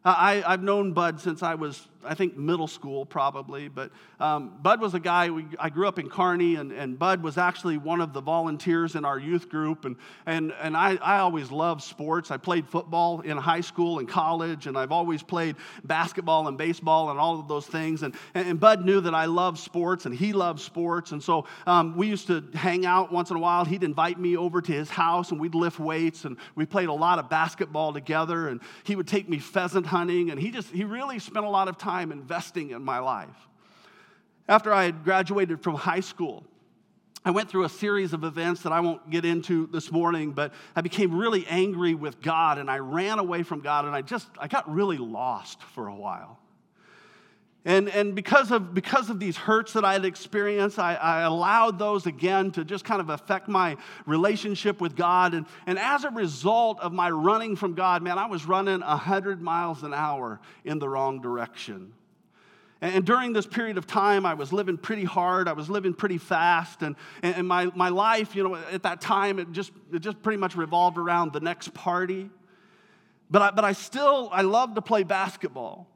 I, 0.05 0.43
I've 0.45 0.63
known 0.63 0.93
Bud 0.93 1.19
since 1.19 1.43
I 1.43 1.55
was, 1.55 1.87
I 2.03 2.13
think, 2.13 2.37
middle 2.37 2.67
school 2.67 3.05
probably. 3.05 3.67
But 3.67 3.91
um, 4.19 4.57
Bud 4.61 4.79
was 4.79 4.93
a 4.93 4.99
guy, 4.99 5.29
we, 5.29 5.45
I 5.59 5.69
grew 5.69 5.87
up 5.87 5.99
in 5.99 6.09
Kearney, 6.09 6.55
and, 6.55 6.71
and 6.71 6.97
Bud 6.97 7.23
was 7.23 7.37
actually 7.37 7.77
one 7.77 8.01
of 8.01 8.13
the 8.13 8.21
volunteers 8.21 8.95
in 8.95 9.03
our 9.03 9.17
youth 9.17 9.49
group. 9.49 9.85
And, 9.85 9.95
and, 10.25 10.53
and 10.61 10.77
I, 10.77 10.95
I 10.95 11.19
always 11.19 11.51
loved 11.51 11.81
sports. 11.81 12.31
I 12.31 12.37
played 12.37 12.67
football 12.67 13.21
in 13.21 13.37
high 13.37 13.61
school 13.61 13.99
and 13.99 14.07
college, 14.07 14.67
and 14.67 14.77
I've 14.77 14.91
always 14.91 15.23
played 15.23 15.55
basketball 15.83 16.47
and 16.47 16.57
baseball 16.57 17.09
and 17.09 17.19
all 17.19 17.39
of 17.39 17.47
those 17.47 17.65
things. 17.65 18.03
And, 18.03 18.15
and 18.35 18.59
Bud 18.59 18.85
knew 18.85 19.01
that 19.01 19.15
I 19.15 19.25
loved 19.25 19.57
sports, 19.57 20.05
and 20.05 20.13
he 20.13 20.33
loved 20.33 20.59
sports. 20.59 21.11
And 21.11 21.23
so 21.23 21.45
um, 21.65 21.97
we 21.97 22.07
used 22.07 22.27
to 22.27 22.43
hang 22.53 22.85
out 22.85 23.11
once 23.11 23.31
in 23.31 23.37
a 23.37 23.39
while. 23.39 23.65
He'd 23.65 23.83
invite 23.83 24.19
me 24.19 24.37
over 24.37 24.61
to 24.61 24.71
his 24.71 24.89
house, 24.89 25.31
and 25.31 25.39
we'd 25.39 25.55
lift 25.55 25.79
weights, 25.79 26.25
and 26.25 26.37
we 26.55 26.65
played 26.65 26.89
a 26.89 26.93
lot 26.93 27.19
of 27.19 27.29
basketball 27.29 27.91
together. 27.91 28.49
And 28.49 28.61
he 28.83 28.95
would 28.95 29.07
take 29.07 29.27
me 29.27 29.39
pheasant 29.39 29.87
hunting, 29.87 30.29
and 30.29 30.39
he 30.39 30.51
just, 30.51 30.69
he 30.71 30.83
really 30.83 31.19
spent 31.19 31.45
a 31.45 31.49
lot 31.49 31.67
of 31.67 31.77
time 31.77 31.86
investing 32.11 32.71
in 32.71 32.83
my 32.83 32.99
life. 32.99 33.47
After 34.47 34.73
I 34.73 34.85
had 34.85 35.03
graduated 35.03 35.61
from 35.61 35.75
high 35.75 35.99
school, 35.99 36.43
I 37.25 37.31
went 37.31 37.49
through 37.49 37.65
a 37.65 37.69
series 37.69 38.13
of 38.13 38.23
events 38.23 38.61
that 38.61 38.71
I 38.71 38.79
won't 38.79 39.09
get 39.09 39.25
into 39.25 39.67
this 39.67 39.91
morning, 39.91 40.31
but 40.31 40.53
I 40.75 40.81
became 40.81 41.17
really 41.17 41.45
angry 41.47 41.93
with 41.93 42.21
God 42.21 42.57
and 42.57 42.71
I 42.71 42.77
ran 42.77 43.19
away 43.19 43.43
from 43.43 43.59
God 43.59 43.83
and 43.83 43.93
I 43.93 44.01
just, 44.01 44.27
I 44.39 44.47
got 44.47 44.71
really 44.73 44.97
lost 44.97 45.61
for 45.61 45.87
a 45.87 45.95
while. 45.95 46.39
And, 47.67 47.89
and 47.89 48.15
because, 48.15 48.51
of, 48.51 48.73
because 48.73 49.09
of 49.09 49.19
these 49.19 49.35
hurts 49.35 49.73
that 49.73 49.83
I 49.83 49.91
had 49.91 50.05
experienced, 50.05 50.79
I, 50.79 50.95
I, 50.95 51.23
allowed 51.23 51.77
those 51.77 52.05
again 52.05 52.49
to 52.51 52.63
just 52.63 52.85
kind 52.85 53.01
of 53.01 53.09
affect 53.09 53.49
my 53.49 53.75
relationship 54.05 54.79
with 54.79 54.95
God. 54.95 55.33
And, 55.33 55.45
and 55.65 55.77
as 55.77 56.05
a 56.05 56.09
result 56.09 56.79
of 56.79 56.93
my 56.93 57.09
running 57.09 57.57
from 57.57 57.73
God, 57.73 58.01
man, 58.03 58.17
I 58.17 58.27
was 58.27 58.45
running 58.45 58.79
100 58.79 59.41
miles 59.41 59.83
an 59.83 59.93
hour 59.93 60.39
in 60.63 60.79
the 60.79 60.87
wrong 60.87 61.19
direction. 61.19 61.91
And, 62.79 62.95
and 62.95 63.05
during 63.05 63.33
this 63.33 63.45
period 63.45 63.77
of 63.77 63.85
time, 63.85 64.25
I 64.25 64.35
was 64.35 64.53
living 64.53 64.77
pretty 64.77 65.03
hard. 65.03 65.49
I 65.49 65.53
was 65.53 65.69
living 65.69 65.93
pretty 65.93 66.19
fast. 66.19 66.83
And, 66.83 66.95
and 67.21 67.45
my, 67.45 67.65
my 67.75 67.89
life, 67.89 68.33
you 68.33 68.47
know, 68.47 68.55
at 68.55 68.83
that 68.83 69.01
time, 69.01 69.39
it 69.39 69.51
just, 69.51 69.73
it 69.91 69.99
just 69.99 70.21
pretty 70.21 70.37
much 70.37 70.55
revolved 70.55 70.97
around 70.97 71.33
the 71.33 71.41
next 71.41 71.73
party. 71.73 72.29
But 73.29 73.41
I, 73.41 73.51
but 73.51 73.65
I 73.65 73.73
still, 73.73 74.29
I 74.31 74.43
loved 74.43 74.75
to 74.75 74.81
play 74.81 75.03
basketball. 75.03 75.89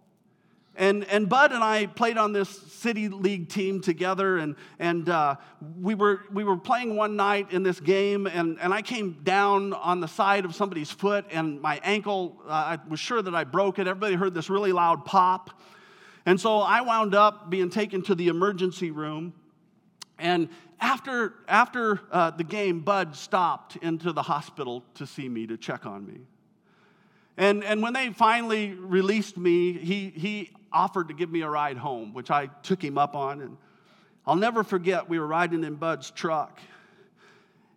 And, 0.75 1.03
and 1.05 1.27
Bud 1.27 1.51
and 1.51 1.63
I 1.63 1.85
played 1.85 2.17
on 2.17 2.31
this 2.31 2.49
city 2.49 3.09
league 3.09 3.49
team 3.49 3.81
together, 3.81 4.37
and, 4.37 4.55
and 4.79 5.09
uh, 5.09 5.35
we, 5.77 5.95
were, 5.95 6.21
we 6.31 6.45
were 6.45 6.55
playing 6.55 6.95
one 6.95 7.17
night 7.17 7.51
in 7.51 7.61
this 7.61 7.79
game, 7.79 8.25
and, 8.25 8.57
and 8.59 8.73
I 8.73 8.81
came 8.81 9.19
down 9.23 9.73
on 9.73 9.99
the 9.99 10.07
side 10.07 10.45
of 10.45 10.55
somebody's 10.55 10.89
foot, 10.89 11.25
and 11.29 11.61
my 11.61 11.81
ankle, 11.83 12.41
uh, 12.47 12.51
I 12.51 12.79
was 12.87 13.01
sure 13.01 13.21
that 13.21 13.35
I 13.35 13.43
broke 13.43 13.79
it. 13.79 13.87
Everybody 13.87 14.15
heard 14.15 14.33
this 14.33 14.49
really 14.49 14.71
loud 14.71 15.03
pop. 15.03 15.59
And 16.25 16.39
so 16.39 16.59
I 16.59 16.81
wound 16.81 17.15
up 17.15 17.49
being 17.49 17.69
taken 17.69 18.01
to 18.03 18.15
the 18.15 18.29
emergency 18.29 18.91
room. 18.91 19.33
And 20.17 20.49
after, 20.79 21.33
after 21.47 21.99
uh, 22.11 22.31
the 22.31 22.43
game, 22.43 22.79
Bud 22.79 23.15
stopped 23.15 23.75
into 23.77 24.13
the 24.13 24.21
hospital 24.21 24.83
to 24.95 25.05
see 25.05 25.27
me, 25.27 25.47
to 25.47 25.57
check 25.57 25.85
on 25.85 26.05
me. 26.05 26.21
And, 27.37 27.63
and 27.63 27.81
when 27.81 27.93
they 27.93 28.09
finally 28.11 28.73
released 28.73 29.35
me, 29.35 29.73
he, 29.73 30.09
he 30.09 30.51
offered 30.73 31.09
to 31.09 31.13
give 31.13 31.29
me 31.29 31.41
a 31.41 31.49
ride 31.49 31.77
home, 31.77 32.13
which 32.13 32.31
I 32.31 32.47
took 32.63 32.83
him 32.83 32.97
up 32.97 33.15
on. 33.15 33.41
And 33.41 33.57
I'll 34.25 34.35
never 34.35 34.63
forget, 34.63 35.09
we 35.09 35.19
were 35.19 35.27
riding 35.27 35.63
in 35.63 35.75
Bud's 35.75 36.11
truck. 36.11 36.59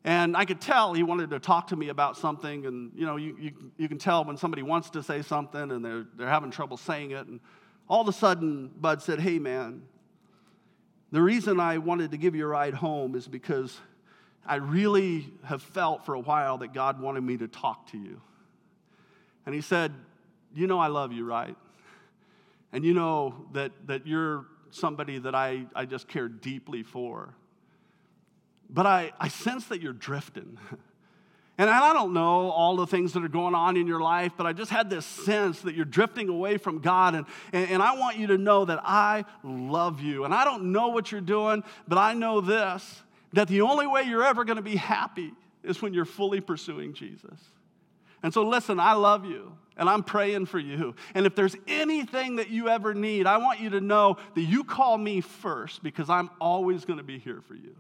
And 0.05 0.37
I 0.37 0.45
could 0.45 0.61
tell 0.61 0.93
he 0.93 1.03
wanted 1.03 1.31
to 1.31 1.39
talk 1.39 1.69
to 1.69 1.77
me 1.77 1.89
about 1.89 2.19
something. 2.19 2.67
And, 2.67 2.93
you 2.95 3.07
know, 3.07 3.17
you, 3.17 3.37
you, 3.41 3.53
you 3.79 3.89
can 3.89 3.99
tell 3.99 4.25
when 4.25 4.37
somebody 4.37 4.63
wants 4.63 4.91
to 4.91 5.03
say 5.03 5.23
something 5.23 5.71
and 5.71 5.83
they're, 5.83 6.07
they're 6.17 6.29
having 6.29 6.51
trouble 6.51 6.77
saying 6.77 7.13
it. 7.13 7.27
And 7.27 7.41
all 7.89 8.03
of 8.03 8.09
a 8.09 8.13
sudden, 8.13 8.71
Bud 8.79 9.03
said, 9.03 9.19
Hey, 9.19 9.39
man, 9.39 9.83
the 11.11 11.23
reason 11.23 11.59
I 11.59 11.79
wanted 11.79 12.11
to 12.11 12.19
give 12.19 12.35
you 12.35 12.45
a 12.45 12.49
ride 12.49 12.75
home 12.75 13.15
is 13.15 13.27
because 13.27 13.79
I 14.45 14.57
really 14.57 15.33
have 15.45 15.63
felt 15.63 16.05
for 16.05 16.15
a 16.15 16.21
while 16.21 16.59
that 16.59 16.75
God 16.75 17.01
wanted 17.01 17.23
me 17.23 17.39
to 17.39 17.49
talk 17.49 17.91
to 17.93 17.99
you. 17.99 18.21
And 19.47 19.55
he 19.55 19.63
said, 19.63 19.95
You 20.55 20.67
know, 20.67 20.79
I 20.79 20.89
love 20.89 21.13
you, 21.13 21.25
right? 21.25 21.57
And 22.75 22.85
you 22.85 22.93
know 22.93 23.47
that, 23.53 23.71
that 23.87 24.05
you're 24.07 24.47
somebody 24.71 25.19
that 25.21 25.35
I, 25.35 25.67
I 25.77 25.87
just 25.87 26.09
care 26.09 26.29
deeply 26.29 26.83
for. 26.83 27.33
But 28.69 28.85
I, 28.85 29.13
I 29.21 29.29
sense 29.29 29.67
that 29.67 29.81
you're 29.81 29.95
drifting. 29.95 30.59
And 31.57 31.71
I 31.71 31.93
don't 31.93 32.13
know 32.13 32.51
all 32.51 32.75
the 32.75 32.87
things 32.89 33.13
that 33.13 33.23
are 33.23 33.29
going 33.29 33.55
on 33.55 33.77
in 33.77 33.87
your 33.87 34.01
life, 34.01 34.33
but 34.37 34.45
I 34.45 34.53
just 34.53 34.73
had 34.73 34.91
this 34.91 35.07
sense 35.07 35.61
that 35.61 35.77
you're 35.77 35.85
drifting 35.85 36.29
away 36.29 36.57
from 36.57 36.81
God. 36.81 37.15
And, 37.15 37.27
and, 37.53 37.71
and, 37.71 37.81
I 37.81 37.97
want 37.97 38.17
you 38.17 38.27
to 38.27 38.39
know 38.39 38.65
that 38.65 38.81
I 38.83 39.25
love 39.45 40.01
you. 40.01 40.25
And 40.25 40.35
I 40.35 40.43
don't 40.43 40.73
know 40.73 40.89
what 40.89 41.13
you're 41.13 41.21
doing, 41.21 41.63
but 41.87 41.97
I 41.97 42.13
know 42.13 42.41
this 42.41 43.05
that 43.35 43.47
the 43.47 43.61
only 43.61 43.87
way 43.87 44.03
you're 44.03 44.25
ever 44.25 44.45
going 44.45 44.57
to 44.57 44.63
be 44.63 44.75
happy 44.75 45.33
is 45.63 45.81
when 45.81 45.95
you're 45.95 46.05
fully 46.05 46.41
pursuing 46.41 46.93
Jesus. 46.93 47.39
And 48.25 48.33
so, 48.33 48.43
listen, 48.43 48.81
I 48.81 48.95
love 48.95 49.27
you 49.27 49.53
and 49.77 49.87
I'm 49.87 50.03
praying 50.03 50.47
for 50.47 50.59
you. 50.59 50.97
And 51.15 51.27
if 51.27 51.35
there's 51.35 51.55
anything 51.69 52.37
that 52.37 52.49
you 52.49 52.71
ever 52.71 52.95
need, 52.95 53.27
I 53.27 53.37
want 53.37 53.61
you 53.61 53.69
to 53.71 53.83
know 53.83 54.17
that 54.35 54.41
you 54.41 54.65
call 54.65 54.97
me 54.97 55.21
first 55.21 55.83
because 55.83 56.09
I'm 56.09 56.31
always 56.41 56.87
going 56.87 56.97
to 56.97 57.05
be 57.05 57.19
here 57.19 57.43
for 57.43 57.55
you. 57.55 57.77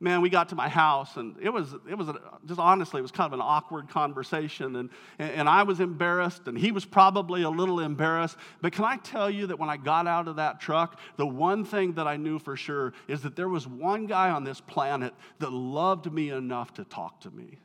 Man, 0.00 0.20
we 0.20 0.30
got 0.30 0.48
to 0.48 0.56
my 0.56 0.68
house 0.68 1.16
and 1.16 1.36
it 1.40 1.50
was, 1.50 1.72
it 1.88 1.94
was 1.94 2.08
a, 2.08 2.20
just 2.44 2.58
honestly, 2.58 2.98
it 2.98 3.02
was 3.02 3.12
kind 3.12 3.32
of 3.32 3.34
an 3.34 3.40
awkward 3.40 3.88
conversation. 3.88 4.74
And, 4.74 4.90
and 5.20 5.48
I 5.48 5.62
was 5.62 5.78
embarrassed 5.78 6.48
and 6.48 6.58
he 6.58 6.72
was 6.72 6.84
probably 6.84 7.42
a 7.42 7.50
little 7.50 7.78
embarrassed. 7.78 8.36
But 8.60 8.72
can 8.72 8.84
I 8.84 8.96
tell 8.96 9.30
you 9.30 9.46
that 9.46 9.60
when 9.60 9.70
I 9.70 9.76
got 9.76 10.08
out 10.08 10.26
of 10.26 10.36
that 10.36 10.60
truck, 10.60 10.98
the 11.16 11.26
one 11.26 11.64
thing 11.64 11.92
that 11.92 12.08
I 12.08 12.16
knew 12.16 12.40
for 12.40 12.56
sure 12.56 12.94
is 13.06 13.22
that 13.22 13.36
there 13.36 13.48
was 13.48 13.68
one 13.68 14.06
guy 14.06 14.30
on 14.30 14.42
this 14.42 14.60
planet 14.60 15.14
that 15.38 15.52
loved 15.52 16.12
me 16.12 16.30
enough 16.30 16.74
to 16.74 16.84
talk 16.84 17.20
to 17.20 17.30
me. 17.30 17.58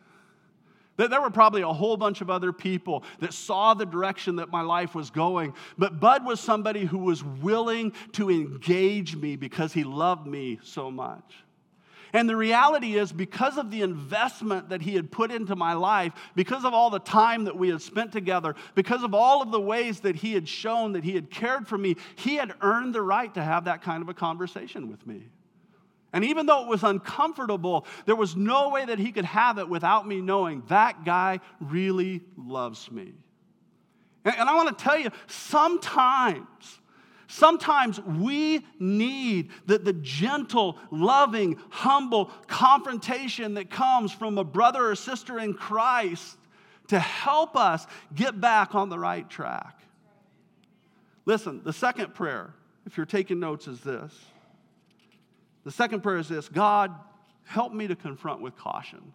There 1.07 1.21
were 1.21 1.29
probably 1.29 1.61
a 1.61 1.71
whole 1.71 1.97
bunch 1.97 2.21
of 2.21 2.29
other 2.29 2.51
people 2.51 3.03
that 3.19 3.33
saw 3.33 3.73
the 3.73 3.85
direction 3.85 4.37
that 4.37 4.49
my 4.49 4.61
life 4.61 4.93
was 4.93 5.09
going. 5.09 5.53
But 5.77 5.99
Bud 5.99 6.25
was 6.25 6.39
somebody 6.39 6.85
who 6.85 6.97
was 6.97 7.23
willing 7.23 7.93
to 8.13 8.29
engage 8.29 9.15
me 9.15 9.35
because 9.35 9.71
he 9.73 9.83
loved 9.83 10.27
me 10.27 10.59
so 10.63 10.91
much. 10.91 11.35
And 12.11 12.27
the 12.27 12.35
reality 12.35 12.97
is, 12.97 13.11
because 13.11 13.57
of 13.57 13.69
the 13.69 13.81
investment 13.81 14.69
that 14.69 14.81
he 14.81 14.95
had 14.95 15.11
put 15.11 15.31
into 15.31 15.55
my 15.55 15.73
life, 15.73 16.13
because 16.35 16.65
of 16.65 16.73
all 16.73 16.89
the 16.89 16.99
time 16.99 17.43
that 17.43 17.55
we 17.55 17.69
had 17.69 17.81
spent 17.81 18.11
together, 18.11 18.55
because 18.73 19.03
of 19.03 19.13
all 19.13 19.41
of 19.41 19.51
the 19.51 19.61
ways 19.61 19.99
that 20.01 20.15
he 20.15 20.33
had 20.33 20.49
shown 20.49 20.93
that 20.93 21.03
he 21.03 21.13
had 21.13 21.29
cared 21.29 21.67
for 21.67 21.77
me, 21.77 21.95
he 22.15 22.35
had 22.35 22.53
earned 22.61 22.95
the 22.95 23.01
right 23.01 23.31
to 23.35 23.43
have 23.43 23.65
that 23.65 23.83
kind 23.83 24.01
of 24.01 24.09
a 24.09 24.13
conversation 24.13 24.89
with 24.89 25.05
me. 25.05 25.27
And 26.11 26.25
even 26.25 26.45
though 26.47 26.63
it 26.63 26.67
was 26.67 26.83
uncomfortable, 26.83 27.85
there 28.05 28.15
was 28.15 28.35
no 28.35 28.69
way 28.69 28.85
that 28.85 28.97
he 28.97 29.11
could 29.11 29.25
have 29.25 29.59
it 29.59 29.69
without 29.69 30.07
me 30.07 30.21
knowing 30.21 30.63
that 30.67 31.05
guy 31.05 31.39
really 31.59 32.21
loves 32.35 32.91
me. 32.91 33.13
And, 34.25 34.35
and 34.37 34.49
I 34.49 34.55
want 34.55 34.75
to 34.75 34.83
tell 34.83 34.97
you, 34.97 35.11
sometimes, 35.27 36.47
sometimes 37.27 38.01
we 38.01 38.65
need 38.79 39.51
the, 39.67 39.77
the 39.77 39.93
gentle, 39.93 40.77
loving, 40.89 41.59
humble 41.69 42.25
confrontation 42.47 43.53
that 43.53 43.69
comes 43.69 44.11
from 44.11 44.37
a 44.37 44.43
brother 44.43 44.89
or 44.89 44.95
sister 44.95 45.39
in 45.39 45.53
Christ 45.53 46.37
to 46.87 46.97
help 46.97 47.55
us 47.55 47.85
get 48.15 48.41
back 48.41 48.73
on 48.73 48.89
the 48.89 48.97
right 48.97 49.29
track. 49.29 49.79
Listen, 51.25 51.61
the 51.63 51.73
second 51.73 52.15
prayer, 52.15 52.55
if 52.87 52.97
you're 52.97 53.05
taking 53.05 53.39
notes, 53.39 53.67
is 53.67 53.79
this. 53.81 54.11
The 55.63 55.71
second 55.71 56.01
prayer 56.01 56.17
is 56.17 56.29
this 56.29 56.47
God, 56.49 56.93
help 57.45 57.73
me 57.73 57.87
to 57.87 57.95
confront 57.95 58.41
with 58.41 58.55
caution. 58.55 59.13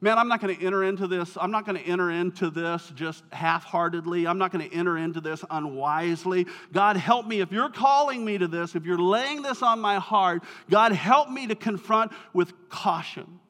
man, 0.00 0.18
I'm 0.18 0.28
not 0.28 0.40
going 0.40 0.54
to 0.56 0.64
enter 0.64 0.84
into 0.84 1.06
this. 1.06 1.38
I'm 1.40 1.50
not 1.50 1.64
going 1.64 1.82
to 1.82 1.88
enter 1.88 2.10
into 2.10 2.50
this 2.50 2.92
just 2.94 3.24
half 3.32 3.64
heartedly. 3.64 4.26
I'm 4.26 4.38
not 4.38 4.52
going 4.52 4.68
to 4.68 4.76
enter 4.76 4.98
into 4.98 5.20
this 5.20 5.44
unwisely. 5.50 6.46
God, 6.72 6.96
help 6.96 7.26
me. 7.26 7.40
If 7.40 7.52
you're 7.52 7.70
calling 7.70 8.24
me 8.24 8.36
to 8.38 8.48
this, 8.48 8.74
if 8.74 8.84
you're 8.84 8.98
laying 8.98 9.42
this 9.42 9.62
on 9.62 9.80
my 9.80 9.96
heart, 9.96 10.42
God, 10.68 10.92
help 10.92 11.30
me 11.30 11.46
to 11.46 11.54
confront 11.54 12.12
with 12.32 12.52
caution. 12.68 13.40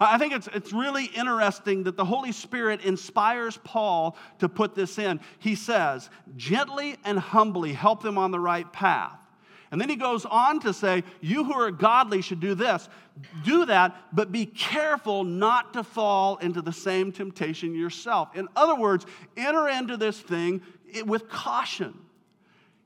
I 0.00 0.18
think 0.18 0.32
it's, 0.32 0.48
it's 0.52 0.72
really 0.72 1.04
interesting 1.04 1.84
that 1.84 1.96
the 1.96 2.04
Holy 2.04 2.32
Spirit 2.32 2.82
inspires 2.82 3.58
Paul 3.64 4.16
to 4.40 4.48
put 4.48 4.74
this 4.74 4.98
in. 4.98 5.20
He 5.38 5.54
says, 5.54 6.10
gently 6.36 6.96
and 7.04 7.18
humbly 7.18 7.72
help 7.72 8.02
them 8.02 8.18
on 8.18 8.30
the 8.30 8.40
right 8.40 8.70
path. 8.72 9.23
And 9.74 9.80
then 9.80 9.88
he 9.88 9.96
goes 9.96 10.24
on 10.24 10.60
to 10.60 10.72
say, 10.72 11.02
You 11.20 11.42
who 11.42 11.52
are 11.52 11.72
godly 11.72 12.22
should 12.22 12.38
do 12.38 12.54
this. 12.54 12.88
Do 13.44 13.66
that, 13.66 13.96
but 14.12 14.30
be 14.30 14.46
careful 14.46 15.24
not 15.24 15.72
to 15.72 15.82
fall 15.82 16.36
into 16.36 16.62
the 16.62 16.72
same 16.72 17.10
temptation 17.10 17.74
yourself. 17.74 18.36
In 18.36 18.46
other 18.54 18.76
words, 18.76 19.04
enter 19.36 19.68
into 19.68 19.96
this 19.96 20.20
thing 20.20 20.62
with 21.04 21.28
caution. 21.28 21.92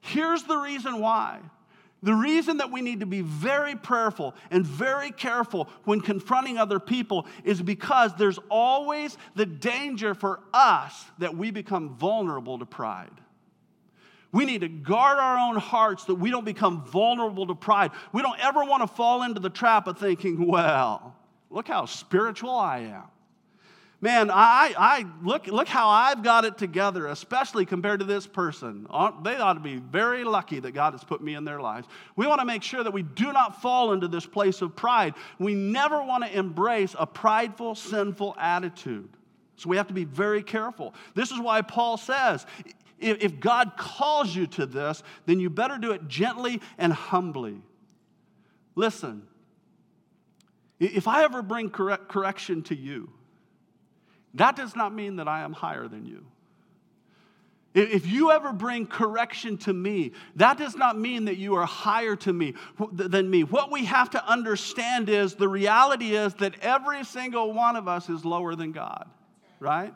Here's 0.00 0.44
the 0.44 0.56
reason 0.56 0.98
why. 0.98 1.40
The 2.02 2.14
reason 2.14 2.56
that 2.56 2.70
we 2.70 2.80
need 2.80 3.00
to 3.00 3.06
be 3.06 3.20
very 3.20 3.76
prayerful 3.76 4.34
and 4.50 4.66
very 4.66 5.10
careful 5.10 5.68
when 5.84 6.00
confronting 6.00 6.56
other 6.56 6.80
people 6.80 7.26
is 7.44 7.60
because 7.60 8.16
there's 8.16 8.38
always 8.50 9.18
the 9.34 9.44
danger 9.44 10.14
for 10.14 10.40
us 10.54 11.04
that 11.18 11.36
we 11.36 11.50
become 11.50 11.96
vulnerable 11.96 12.58
to 12.58 12.64
pride. 12.64 13.10
We 14.30 14.44
need 14.44 14.60
to 14.60 14.68
guard 14.68 15.18
our 15.18 15.38
own 15.38 15.56
hearts 15.56 16.04
that 16.04 16.16
we 16.16 16.30
don't 16.30 16.44
become 16.44 16.84
vulnerable 16.84 17.46
to 17.46 17.54
pride. 17.54 17.92
We 18.12 18.20
don't 18.22 18.38
ever 18.40 18.64
want 18.64 18.82
to 18.82 18.86
fall 18.86 19.22
into 19.22 19.40
the 19.40 19.50
trap 19.50 19.86
of 19.86 19.98
thinking, 19.98 20.46
well, 20.46 21.16
look 21.50 21.68
how 21.68 21.86
spiritual 21.86 22.50
I 22.50 22.80
am. 22.80 23.04
Man, 24.00 24.30
I, 24.30 24.74
I 24.78 25.06
look, 25.24 25.48
look 25.48 25.66
how 25.66 25.88
I've 25.88 26.22
got 26.22 26.44
it 26.44 26.56
together, 26.56 27.08
especially 27.08 27.66
compared 27.66 27.98
to 27.98 28.06
this 28.06 28.28
person. 28.28 28.86
Uh, 28.88 29.10
they 29.24 29.34
ought 29.34 29.54
to 29.54 29.60
be 29.60 29.76
very 29.76 30.22
lucky 30.22 30.60
that 30.60 30.70
God 30.70 30.92
has 30.92 31.02
put 31.02 31.20
me 31.20 31.34
in 31.34 31.44
their 31.44 31.60
lives. 31.60 31.88
We 32.14 32.28
want 32.28 32.40
to 32.40 32.44
make 32.44 32.62
sure 32.62 32.84
that 32.84 32.92
we 32.92 33.02
do 33.02 33.32
not 33.32 33.60
fall 33.60 33.92
into 33.92 34.06
this 34.06 34.24
place 34.24 34.62
of 34.62 34.76
pride. 34.76 35.14
We 35.40 35.54
never 35.54 36.00
want 36.00 36.22
to 36.24 36.38
embrace 36.38 36.94
a 36.96 37.06
prideful, 37.06 37.74
sinful 37.74 38.36
attitude. 38.38 39.08
So 39.56 39.68
we 39.68 39.76
have 39.76 39.88
to 39.88 39.94
be 39.94 40.04
very 40.04 40.44
careful. 40.44 40.94
This 41.16 41.32
is 41.32 41.40
why 41.40 41.62
Paul 41.62 41.96
says 41.96 42.46
if 43.00 43.40
God 43.40 43.72
calls 43.76 44.34
you 44.34 44.46
to 44.48 44.66
this, 44.66 45.02
then 45.26 45.40
you 45.40 45.50
better 45.50 45.78
do 45.78 45.92
it 45.92 46.08
gently 46.08 46.60
and 46.78 46.92
humbly. 46.92 47.60
Listen, 48.74 49.22
if 50.78 51.08
I 51.08 51.24
ever 51.24 51.42
bring 51.42 51.70
correct, 51.70 52.08
correction 52.08 52.62
to 52.64 52.76
you, 52.76 53.10
that 54.34 54.56
does 54.56 54.76
not 54.76 54.94
mean 54.94 55.16
that 55.16 55.28
I 55.28 55.40
am 55.40 55.52
higher 55.52 55.88
than 55.88 56.06
you. 56.06 56.24
If 57.74 58.06
you 58.06 58.30
ever 58.30 58.52
bring 58.52 58.86
correction 58.86 59.58
to 59.58 59.72
me, 59.72 60.12
that 60.36 60.58
does 60.58 60.74
not 60.74 60.98
mean 60.98 61.26
that 61.26 61.36
you 61.36 61.54
are 61.56 61.66
higher 61.66 62.16
to 62.16 62.32
me 62.32 62.54
than 62.90 63.28
me. 63.28 63.44
What 63.44 63.70
we 63.70 63.84
have 63.84 64.10
to 64.10 64.26
understand 64.26 65.08
is 65.08 65.34
the 65.34 65.48
reality 65.48 66.16
is 66.16 66.34
that 66.34 66.54
every 66.60 67.04
single 67.04 67.52
one 67.52 67.76
of 67.76 67.86
us 67.86 68.08
is 68.08 68.24
lower 68.24 68.54
than 68.54 68.72
God, 68.72 69.08
right? 69.60 69.94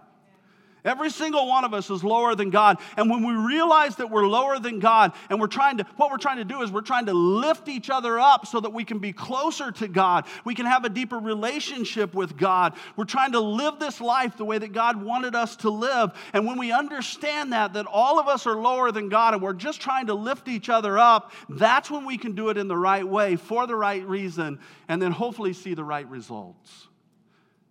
Every 0.85 1.11
single 1.11 1.47
one 1.47 1.65
of 1.65 1.75
us 1.75 1.91
is 1.91 2.03
lower 2.03 2.35
than 2.35 2.51
God. 2.51 2.79
And 2.97 3.09
when 3.09 3.25
we 3.25 3.35
realize 3.35 3.97
that 3.97 4.11
we're 4.11 4.27
lower 4.27 4.59
than 4.59 4.81
God 4.81 5.13
and 5.31 5.41
we're 5.41 5.47
trying 5.47 5.79
to, 5.79 5.85
what 5.97 6.11
we're 6.11 6.19
trying 6.19 6.39
to 6.39 6.45
do 6.45 6.63
is 6.63 6.73
we're 6.73 6.81
trying 6.81 7.07
to 7.07 7.13
lift 7.13 7.69
each 7.69 7.89
other 7.89 8.19
up 8.19 8.47
so 8.47 8.59
that 8.59 8.73
we 8.73 8.85
can 8.85 8.99
be 8.99 9.13
closer 9.13 9.71
to 9.71 9.87
God. 9.87 10.27
We 10.45 10.57
can 10.57 10.67
have 10.67 10.85
a 10.85 10.89
deeper 10.89 11.19
relationship 11.19 12.15
with 12.15 12.37
God. 12.37 12.75
We're 12.97 13.05
trying 13.05 13.33
to 13.33 13.41
live 13.41 13.79
this 13.79 14.01
life 14.01 14.37
the 14.37 14.45
way 14.45 14.59
that 14.59 14.73
God 14.73 15.01
wanted 15.01 15.37
us 15.37 15.55
to 15.57 15.71
live. 15.71 16.11
And 16.33 16.47
when 16.47 16.59
we 16.59 16.73
understand 16.73 17.53
that, 17.53 17.75
that 17.75 17.87
all 17.87 18.19
of 18.19 18.27
us 18.27 18.45
are 18.49 18.57
lower 18.57 18.91
than 18.91 19.09
God 19.09 19.35
and 19.35 19.43
we're 19.43 19.53
just 19.53 19.81
trying 19.81 20.07
to 20.07 20.15
lift 20.15 20.49
each 20.49 20.69
other 20.69 20.99
up, 20.99 21.31
that's 21.49 21.93
when 21.93 22.05
we 22.05 22.19
can 22.19 22.33
do 22.33 22.49
it 22.49 22.57
in 22.57 22.67
the 22.67 22.77
right 22.77 23.07
way 23.07 23.37
for 23.37 23.69
the 23.69 23.77
right 23.77 24.05
reason 24.05 24.59
and 24.89 25.01
then 25.01 25.13
hopefully 25.13 25.53
see 25.53 25.75
the 25.75 25.85
right 25.85 26.09
results. 26.09 26.89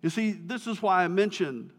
You 0.00 0.08
see, 0.08 0.32
this 0.32 0.66
is 0.66 0.80
why 0.80 1.04
I 1.04 1.08
mentioned 1.08 1.72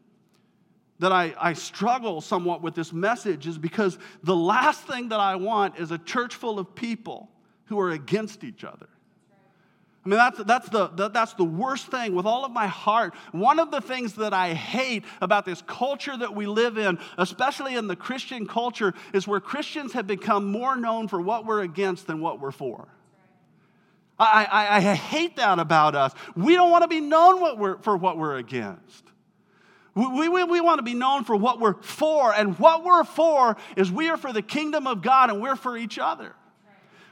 that 1.00 1.12
I, 1.12 1.34
I 1.40 1.54
struggle 1.54 2.22
somewhat 2.22 2.62
with 2.62 2.76
this 2.76 2.94
message 2.94 3.48
is 3.48 3.58
because 3.58 3.98
the 4.24 4.36
last 4.36 4.84
thing 4.84 5.10
that 5.10 5.20
I 5.20 5.36
want 5.36 5.78
is 5.78 5.92
a 5.92 5.98
church 5.98 6.36
full 6.36 6.60
of 6.60 6.76
people 6.76 7.30
who 7.66 7.80
are 7.80 7.92
against 7.92 8.44
each 8.44 8.64
other. 8.64 8.88
I 10.06 10.10
mean, 10.10 10.18
that's, 10.18 10.44
that's, 10.44 10.70
the, 10.70 10.88
that's 11.10 11.34
the 11.34 11.46
worst 11.46 11.88
thing 11.88 12.14
with 12.14 12.26
all 12.26 12.44
of 12.44 12.52
my 12.52 12.68
heart. 12.68 13.14
One 13.32 13.58
of 13.58 13.72
the 13.72 13.80
things 13.80 14.16
that 14.16 14.34
I 14.34 14.54
hate 14.54 15.06
about 15.22 15.46
this 15.46 15.62
culture 15.62 16.16
that 16.18 16.36
we 16.36 16.46
live 16.46 16.78
in, 16.78 17.00
especially 17.18 17.76
in 17.76 17.88
the 17.88 17.96
Christian 17.96 18.46
culture, 18.46 18.94
is 19.14 19.30
where 19.30 19.40
Christians 19.40 19.94
have 19.94 20.06
become 20.06 20.52
more 20.52 20.76
known 20.76 21.08
for 21.08 21.22
what 21.22 21.46
we're 21.46 21.62
against 21.62 22.08
than 22.08 22.20
what 22.20 22.42
we're 22.42 22.52
for. 22.52 22.90
I, 24.20 24.46
I, 24.52 24.78
I 24.78 24.96
hate 24.96 25.38
that 25.38 25.58
about 25.60 25.96
us. 25.96 26.14
We 26.36 26.56
don't 26.56 26.70
want 26.70 26.84
to 26.84 26.90
be 26.90 27.00
known 27.00 27.40
what 27.40 27.58
we're, 27.58 27.78
for 27.78 27.96
what 27.96 28.18
we're 28.18 28.38
against. 28.38 29.06
We, 29.96 30.28
we, 30.28 30.44
we 30.44 30.62
want 30.62 30.80
to 30.80 30.84
be 30.84 30.96
known 30.96 31.24
for 31.24 31.36
what 31.36 31.60
we're 31.60 31.76
for, 31.82 32.34
and 32.34 32.58
what 32.58 32.84
we're 32.84 33.04
for 33.04 33.58
is 33.78 33.92
we 33.92 34.10
are 34.10 34.18
for 34.18 34.34
the 34.34 34.42
kingdom 34.42 34.88
of 34.88 35.02
God 35.02 35.30
and 35.30 35.42
we're 35.42 35.56
for 35.56 35.78
each 35.78 36.00
other. 36.00 36.34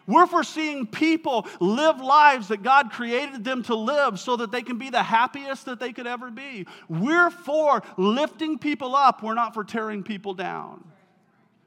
We're 0.07 0.25
for 0.25 0.43
seeing 0.43 0.87
people 0.87 1.47
live 1.59 2.01
lives 2.01 2.47
that 2.47 2.63
God 2.63 2.91
created 2.91 3.43
them 3.43 3.63
to 3.63 3.75
live 3.75 4.19
so 4.19 4.35
that 4.37 4.51
they 4.51 4.63
can 4.63 4.77
be 4.77 4.89
the 4.89 5.03
happiest 5.03 5.65
that 5.65 5.79
they 5.79 5.93
could 5.93 6.07
ever 6.07 6.31
be. 6.31 6.65
We're 6.89 7.29
for 7.29 7.83
lifting 7.97 8.57
people 8.57 8.95
up, 8.95 9.21
we're 9.21 9.35
not 9.35 9.53
for 9.53 9.63
tearing 9.63 10.03
people 10.03 10.33
down. 10.33 10.83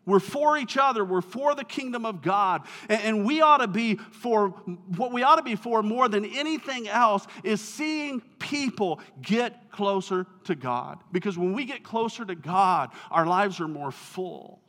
We're 0.07 0.21
for 0.21 0.59
each 0.59 0.77
other. 0.77 1.05
We're 1.05 1.23
for 1.23 1.55
the 1.55 1.65
kingdom 1.65 2.05
of 2.05 2.21
God. 2.21 2.63
And, 2.89 3.25
we 3.25 3.41
ought 3.41 3.59
to 3.59 3.69
be 3.69 3.97
for 3.97 4.49
what 4.97 5.13
we 5.13 5.23
ought 5.23 5.37
to 5.37 5.43
be 5.43 5.57
for 5.57 5.83
more 5.83 6.09
than 6.09 6.25
anything 6.25 6.89
else 6.89 7.27
is 7.43 7.61
seeing 7.61 8.21
people 8.39 9.01
get 9.23 9.71
closer 9.71 10.27
to 10.45 10.55
God. 10.55 10.99
Because 11.11 11.39
when 11.39 11.55
we 11.55 11.65
get 11.65 11.85
closer 11.85 12.25
to 12.25 12.35
God, 12.35 12.91
our 13.11 13.25
lives 13.25 13.61
are 13.61 13.69
more 13.69 13.91
full. 13.91 14.61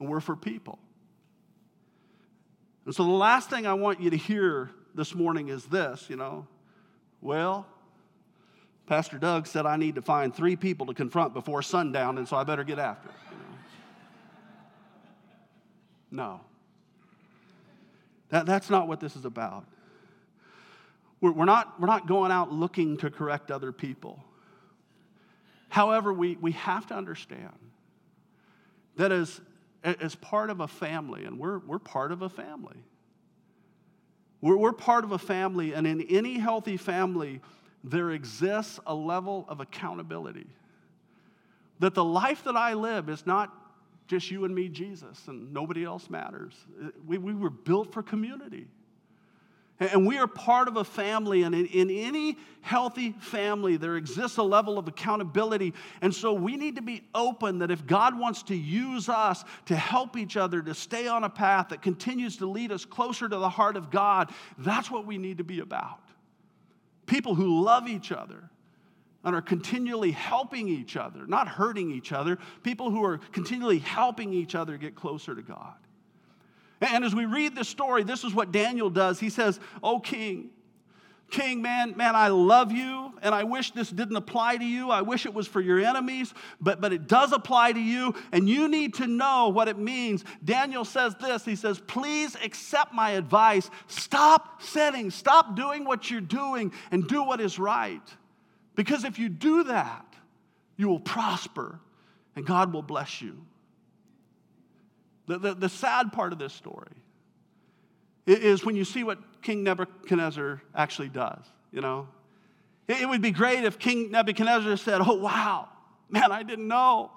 And 0.00 0.08
we're 0.08 0.20
for 0.20 0.36
people. 0.36 0.78
And 2.86 2.94
so 2.94 3.04
the 3.04 3.10
last 3.10 3.50
thing 3.50 3.66
I 3.66 3.74
want 3.74 4.00
you 4.00 4.10
to 4.10 4.16
hear 4.16 4.70
this 4.94 5.14
morning 5.14 5.48
is 5.48 5.64
this, 5.66 6.06
you 6.08 6.16
know, 6.16 6.46
well, 7.20 7.66
Pastor 8.86 9.18
Doug 9.18 9.46
said 9.46 9.66
I 9.66 9.76
need 9.76 9.96
to 9.96 10.02
find 10.02 10.34
three 10.34 10.56
people 10.56 10.86
to 10.86 10.94
confront 10.94 11.34
before 11.34 11.60
sundown, 11.60 12.16
and 12.16 12.26
so 12.26 12.36
I 12.36 12.44
better 12.44 12.64
get 12.64 12.78
after 12.78 13.10
it. 13.10 13.14
No. 16.10 16.40
That, 18.30 18.46
that's 18.46 18.70
not 18.70 18.88
what 18.88 19.00
this 19.00 19.16
is 19.16 19.24
about. 19.24 19.64
We're, 21.20 21.32
we're, 21.32 21.44
not, 21.44 21.80
we're 21.80 21.86
not 21.86 22.06
going 22.06 22.30
out 22.30 22.52
looking 22.52 22.96
to 22.98 23.10
correct 23.10 23.50
other 23.50 23.72
people. 23.72 24.22
However, 25.68 26.12
we, 26.12 26.36
we 26.40 26.52
have 26.52 26.86
to 26.88 26.94
understand 26.94 27.52
that 28.96 29.12
as, 29.12 29.40
as 29.84 30.14
part 30.14 30.50
of 30.50 30.60
a 30.60 30.68
family, 30.68 31.24
and 31.24 31.38
we're, 31.38 31.58
we're 31.58 31.78
part 31.78 32.12
of 32.12 32.22
a 32.22 32.28
family, 32.28 32.76
we're, 34.40 34.56
we're 34.56 34.72
part 34.72 35.04
of 35.04 35.12
a 35.12 35.18
family, 35.18 35.72
and 35.74 35.86
in 35.86 36.02
any 36.02 36.38
healthy 36.38 36.76
family, 36.76 37.40
there 37.84 38.10
exists 38.10 38.80
a 38.86 38.94
level 38.94 39.44
of 39.48 39.60
accountability. 39.60 40.46
That 41.80 41.94
the 41.94 42.04
life 42.04 42.44
that 42.44 42.56
I 42.56 42.74
live 42.74 43.08
is 43.08 43.24
not 43.26 43.54
just 44.08 44.30
you 44.30 44.44
and 44.46 44.54
me, 44.54 44.68
Jesus, 44.68 45.28
and 45.28 45.52
nobody 45.52 45.84
else 45.84 46.10
matters. 46.10 46.54
We, 47.06 47.18
we 47.18 47.34
were 47.34 47.50
built 47.50 47.92
for 47.92 48.02
community. 48.02 48.66
And 49.80 50.08
we 50.08 50.18
are 50.18 50.26
part 50.26 50.66
of 50.66 50.76
a 50.76 50.82
family, 50.82 51.44
and 51.44 51.54
in, 51.54 51.66
in, 51.66 51.88
any 51.88 52.36
healthy 52.62 53.12
family, 53.20 53.76
there 53.76 53.96
exists 53.96 54.36
a 54.36 54.42
level 54.42 54.76
of 54.76 54.88
accountability. 54.88 55.72
And 56.02 56.12
so 56.12 56.32
we 56.32 56.56
need 56.56 56.74
to 56.76 56.82
be 56.82 57.04
open 57.14 57.60
that 57.60 57.70
if 57.70 57.86
God 57.86 58.18
wants 58.18 58.42
to 58.44 58.56
use 58.56 59.08
us 59.08 59.44
to 59.66 59.76
help 59.76 60.16
each 60.16 60.36
other, 60.36 60.62
to 60.62 60.74
stay 60.74 61.06
on 61.06 61.22
a 61.22 61.30
path 61.30 61.68
that 61.68 61.80
continues 61.80 62.38
to 62.38 62.46
lead 62.46 62.72
us 62.72 62.84
closer 62.84 63.28
to 63.28 63.36
the 63.36 63.48
heart 63.48 63.76
of 63.76 63.90
God, 63.90 64.32
that's 64.58 64.90
what 64.90 65.06
we 65.06 65.16
need 65.16 65.38
to 65.38 65.44
be 65.44 65.60
about. 65.60 66.00
People 67.06 67.36
who 67.36 67.62
love 67.62 67.86
each 67.86 68.10
other, 68.10 68.50
and 69.24 69.34
are 69.34 69.42
continually 69.42 70.12
helping 70.12 70.68
each 70.68 70.96
other, 70.96 71.26
not 71.26 71.48
hurting 71.48 71.90
each 71.90 72.12
other, 72.12 72.38
people 72.62 72.90
who 72.90 73.04
are 73.04 73.18
continually 73.32 73.78
helping 73.78 74.32
each 74.32 74.54
other 74.54 74.76
get 74.76 74.94
closer 74.94 75.34
to 75.34 75.42
God. 75.42 75.74
And 76.80 77.04
as 77.04 77.14
we 77.14 77.24
read 77.24 77.56
this 77.56 77.68
story, 77.68 78.04
this 78.04 78.22
is 78.22 78.32
what 78.32 78.52
Daniel 78.52 78.90
does. 78.90 79.18
He 79.18 79.30
says, 79.30 79.58
Oh, 79.82 79.98
king, 79.98 80.50
king, 81.30 81.60
man, 81.60 81.96
man, 81.96 82.14
I 82.14 82.28
love 82.28 82.70
you, 82.70 83.12
and 83.20 83.34
I 83.34 83.44
wish 83.44 83.72
this 83.72 83.90
didn't 83.90 84.16
apply 84.16 84.56
to 84.58 84.64
you. 84.64 84.90
I 84.90 85.02
wish 85.02 85.26
it 85.26 85.34
was 85.34 85.48
for 85.48 85.60
your 85.60 85.80
enemies, 85.80 86.32
but, 86.60 86.80
but 86.80 86.92
it 86.92 87.08
does 87.08 87.32
apply 87.32 87.72
to 87.72 87.80
you, 87.80 88.14
and 88.30 88.48
you 88.48 88.68
need 88.68 88.94
to 88.94 89.08
know 89.08 89.48
what 89.48 89.66
it 89.66 89.78
means. 89.78 90.24
Daniel 90.44 90.84
says 90.84 91.16
this 91.16 91.44
He 91.44 91.56
says, 91.56 91.80
Please 91.80 92.36
accept 92.36 92.94
my 92.94 93.10
advice. 93.10 93.68
Stop 93.88 94.62
sinning, 94.62 95.10
stop 95.10 95.56
doing 95.56 95.84
what 95.84 96.10
you're 96.10 96.20
doing, 96.20 96.72
and 96.92 97.08
do 97.08 97.24
what 97.24 97.40
is 97.40 97.58
right. 97.58 98.02
Because 98.78 99.02
if 99.02 99.18
you 99.18 99.28
do 99.28 99.64
that, 99.64 100.06
you 100.76 100.86
will 100.86 101.00
prosper 101.00 101.80
and 102.36 102.46
God 102.46 102.72
will 102.72 102.80
bless 102.80 103.20
you. 103.20 103.44
The, 105.26 105.36
the, 105.36 105.54
the 105.54 105.68
sad 105.68 106.12
part 106.12 106.32
of 106.32 106.38
this 106.38 106.52
story 106.52 106.92
is 108.24 108.64
when 108.64 108.76
you 108.76 108.84
see 108.84 109.02
what 109.02 109.18
King 109.42 109.64
Nebuchadnezzar 109.64 110.62
actually 110.76 111.08
does, 111.08 111.44
you 111.72 111.80
know. 111.80 112.06
It, 112.86 113.00
it 113.00 113.08
would 113.08 113.20
be 113.20 113.32
great 113.32 113.64
if 113.64 113.80
King 113.80 114.12
Nebuchadnezzar 114.12 114.76
said, 114.76 115.00
Oh, 115.04 115.14
wow, 115.14 115.68
man, 116.08 116.30
I 116.30 116.44
didn't 116.44 116.68
know. 116.68 117.10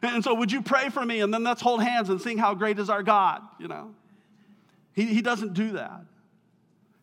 And 0.00 0.24
so, 0.24 0.32
would 0.32 0.50
you 0.50 0.62
pray 0.62 0.88
for 0.88 1.04
me? 1.04 1.20
And 1.20 1.32
then 1.32 1.44
let's 1.44 1.60
hold 1.60 1.82
hands 1.82 2.08
and 2.08 2.22
sing 2.22 2.38
how 2.38 2.54
great 2.54 2.78
is 2.78 2.88
our 2.88 3.02
God, 3.02 3.42
you 3.58 3.68
know. 3.68 3.90
He, 4.94 5.04
he 5.04 5.20
doesn't 5.20 5.52
do 5.52 5.72
that. 5.72 6.06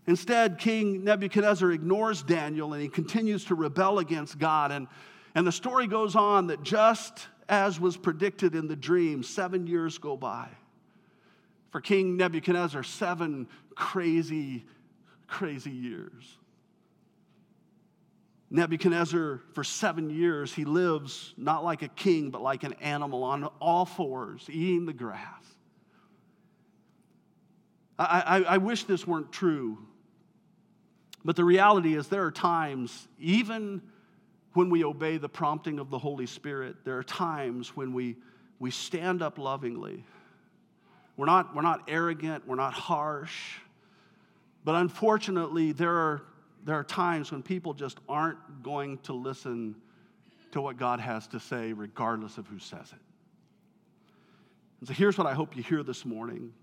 Instead, 0.10 0.57
King 0.57 1.03
Nebuchadnezzar 1.03 1.72
ignores 1.72 2.24
Daniel 2.24 2.74
and 2.74 2.82
he 2.82 2.89
continues 2.89 3.45
to 3.45 3.53
rebel 3.53 3.99
against 3.99 4.39
God. 4.39 4.72
And, 4.72 4.88
and 5.36 5.45
the 5.45 5.51
story 5.51 5.86
goes 5.86 6.16
on 6.16 6.47
that 6.47 6.64
just 6.64 7.28
as 7.47 7.80
was 7.80 7.95
predicted 7.95 8.55
in 8.55 8.68
the 8.68 8.76
dream, 8.76 9.22
seven 9.22 9.68
years 9.68 9.99
go 9.99 10.18
by. 10.18 10.49
For 11.70 11.80
King 11.80 12.18
Nebuchadnezzar, 12.18 12.82
seven 12.82 13.47
crazy, 13.76 14.66
crazy 15.28 15.70
years. 15.70 16.39
Nebuchadnezzar, 18.49 19.41
for 19.53 19.64
seven 19.64 20.10
years, 20.10 20.51
he 20.51 20.66
lives 20.66 21.36
not 21.38 21.64
like 21.64 21.84
a 21.84 21.88
king, 21.88 22.32
but 22.32 22.41
like 22.41 22.64
an 22.64 22.74
animal 22.82 23.24
on 23.24 23.43
all 23.62 23.86
fours, 23.86 24.47
eating 24.49 24.88
the 24.88 24.93
grass. 24.93 25.45
I, 27.99 28.24
I, 28.26 28.41
I 28.55 28.57
wish 28.57 28.86
this 28.86 29.05
weren't 29.05 29.32
true, 29.32 29.78
but 31.30 31.36
the 31.36 31.46
reality 31.46 31.94
is 31.94 32.08
there 32.08 32.26
are 32.26 32.32
times, 32.32 33.08
even 33.20 33.84
when 34.54 34.72
we 34.72 34.84
obey 34.84 35.18
the 35.18 35.30
prompting 35.30 35.78
of 35.78 35.92
the 35.92 36.00
Holy 36.00 36.26
Spirit, 36.26 36.78
there 36.86 36.98
are 36.98 37.04
times 37.04 37.78
when 37.78 37.94
we, 37.94 38.16
we 38.58 38.72
stand 38.72 39.22
up 39.22 39.38
lovingly. 39.38 40.04
We're 41.18 41.28
not, 41.28 41.56
we're 41.56 41.62
not 41.62 41.84
arrogant, 41.88 42.48
we're 42.48 42.56
not 42.56 42.74
harsh, 42.74 43.60
but 44.64 44.74
unfortunately, 44.74 45.72
there 45.72 45.96
are 45.96 46.24
there 46.66 46.78
are 46.78 46.84
times 46.84 47.32
when 47.32 47.44
people 47.44 47.76
just 47.76 48.00
aren't 48.10 48.64
going 48.64 48.98
to 49.04 49.14
listen 49.14 49.76
to 50.54 50.62
what 50.62 50.78
God 50.78 51.00
has 51.00 51.28
to 51.28 51.40
say, 51.40 51.74
regardless 51.74 52.40
of 52.40 52.48
who 52.48 52.58
says 52.58 52.92
it. 52.92 53.00
And 54.80 54.88
so 54.88 54.96
here's 54.96 55.16
what 55.16 55.28
I 55.28 55.36
hope 55.36 55.56
you 55.56 55.62
hear 55.62 55.84
this 55.84 56.06
morning 56.06 56.54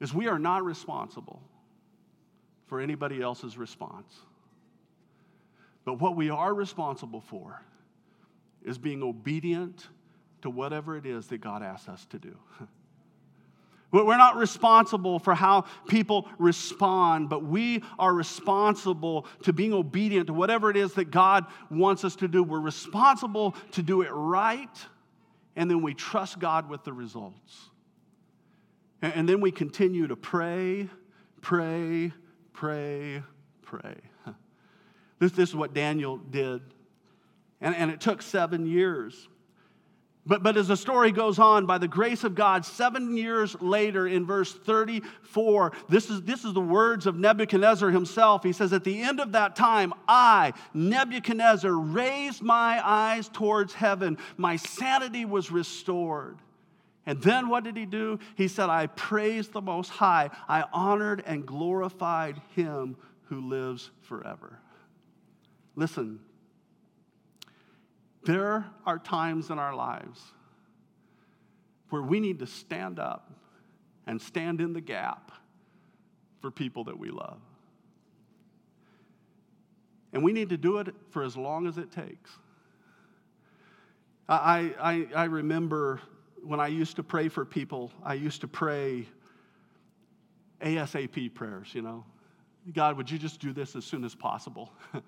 is 0.00 0.12
we 0.12 0.26
are 0.26 0.40
not 0.40 0.64
responsible 0.64 1.40
for 2.72 2.80
anybody 2.80 3.20
else's 3.20 3.58
response. 3.58 4.16
But 5.84 6.00
what 6.00 6.16
we 6.16 6.30
are 6.30 6.54
responsible 6.54 7.20
for 7.20 7.60
is 8.64 8.78
being 8.78 9.02
obedient 9.02 9.88
to 10.40 10.48
whatever 10.48 10.96
it 10.96 11.04
is 11.04 11.26
that 11.26 11.42
God 11.42 11.62
asks 11.62 11.90
us 11.90 12.06
to 12.06 12.18
do. 12.18 12.34
We're 13.92 14.16
not 14.16 14.36
responsible 14.36 15.18
for 15.18 15.34
how 15.34 15.66
people 15.86 16.26
respond, 16.38 17.28
but 17.28 17.44
we 17.44 17.84
are 17.98 18.14
responsible 18.14 19.26
to 19.42 19.52
being 19.52 19.74
obedient 19.74 20.28
to 20.28 20.32
whatever 20.32 20.70
it 20.70 20.78
is 20.78 20.94
that 20.94 21.10
God 21.10 21.44
wants 21.70 22.06
us 22.06 22.16
to 22.16 22.26
do. 22.26 22.42
We're 22.42 22.58
responsible 22.58 23.54
to 23.72 23.82
do 23.82 24.00
it 24.00 24.08
right, 24.10 24.78
and 25.56 25.70
then 25.70 25.82
we 25.82 25.92
trust 25.92 26.38
God 26.38 26.70
with 26.70 26.84
the 26.84 26.94
results. 26.94 27.68
And 29.02 29.28
then 29.28 29.42
we 29.42 29.50
continue 29.50 30.06
to 30.06 30.16
pray, 30.16 30.88
pray, 31.42 32.14
pray, 32.52 33.22
pray. 33.62 33.96
This, 35.18 35.30
this 35.30 35.50
is 35.50 35.54
what 35.54 35.72
Daniel 35.72 36.16
did. 36.16 36.62
And, 37.60 37.76
and 37.76 37.92
it 37.92 38.00
took 38.00 38.22
seven 38.22 38.66
years. 38.66 39.28
But, 40.24 40.44
but 40.44 40.56
as 40.56 40.68
the 40.68 40.76
story 40.76 41.10
goes 41.10 41.40
on, 41.40 41.66
by 41.66 41.78
the 41.78 41.88
grace 41.88 42.22
of 42.22 42.36
God, 42.36 42.64
seven 42.64 43.16
years 43.16 43.60
later, 43.60 44.06
in 44.06 44.24
verse 44.24 44.52
34, 44.52 45.72
this 45.88 46.10
is, 46.10 46.22
this 46.22 46.44
is 46.44 46.52
the 46.54 46.60
words 46.60 47.06
of 47.06 47.16
Nebuchadnezzar 47.16 47.90
himself. 47.90 48.44
He 48.44 48.52
says, 48.52 48.72
At 48.72 48.84
the 48.84 49.00
end 49.00 49.18
of 49.18 49.32
that 49.32 49.56
time, 49.56 49.92
I, 50.06 50.52
Nebuchadnezzar, 50.74 51.72
raised 51.72 52.40
my 52.40 52.80
eyes 52.84 53.28
towards 53.28 53.74
heaven. 53.74 54.16
My 54.36 54.56
sanity 54.56 55.24
was 55.24 55.50
restored. 55.50 56.38
And 57.04 57.20
then 57.20 57.48
what 57.48 57.64
did 57.64 57.76
he 57.76 57.84
do? 57.84 58.20
He 58.36 58.46
said, 58.46 58.68
I 58.68 58.86
praised 58.86 59.52
the 59.52 59.60
Most 59.60 59.88
High. 59.88 60.30
I 60.48 60.64
honored 60.72 61.22
and 61.26 61.44
glorified 61.44 62.40
him 62.54 62.96
who 63.24 63.40
lives 63.40 63.90
forever. 64.02 64.58
Listen, 65.74 66.20
there 68.24 68.66
are 68.86 68.98
times 68.98 69.50
in 69.50 69.58
our 69.58 69.74
lives 69.74 70.20
where 71.90 72.02
we 72.02 72.20
need 72.20 72.38
to 72.38 72.46
stand 72.46 72.98
up 72.98 73.32
and 74.06 74.20
stand 74.20 74.60
in 74.60 74.72
the 74.72 74.80
gap 74.80 75.32
for 76.40 76.50
people 76.50 76.84
that 76.84 76.98
we 76.98 77.10
love. 77.10 77.40
And 80.12 80.22
we 80.22 80.32
need 80.32 80.50
to 80.50 80.56
do 80.56 80.78
it 80.78 80.94
for 81.10 81.22
as 81.22 81.36
long 81.36 81.66
as 81.66 81.78
it 81.78 81.90
takes. 81.90 82.30
I, 84.28 84.74
I, 84.80 85.08
I 85.14 85.24
remember 85.24 86.00
when 86.44 86.60
I 86.60 86.68
used 86.68 86.96
to 86.96 87.02
pray 87.02 87.28
for 87.28 87.44
people, 87.44 87.92
I 88.02 88.14
used 88.14 88.40
to 88.42 88.48
pray 88.48 89.06
ASAP 90.60 91.34
prayers, 91.34 91.74
you 91.74 91.82
know. 91.82 92.04
God, 92.72 92.96
would 92.96 93.10
you 93.10 93.18
just 93.18 93.40
do 93.40 93.52
this 93.52 93.74
as 93.74 93.84
soon 93.84 94.04
as 94.04 94.14
possible? 94.14 94.72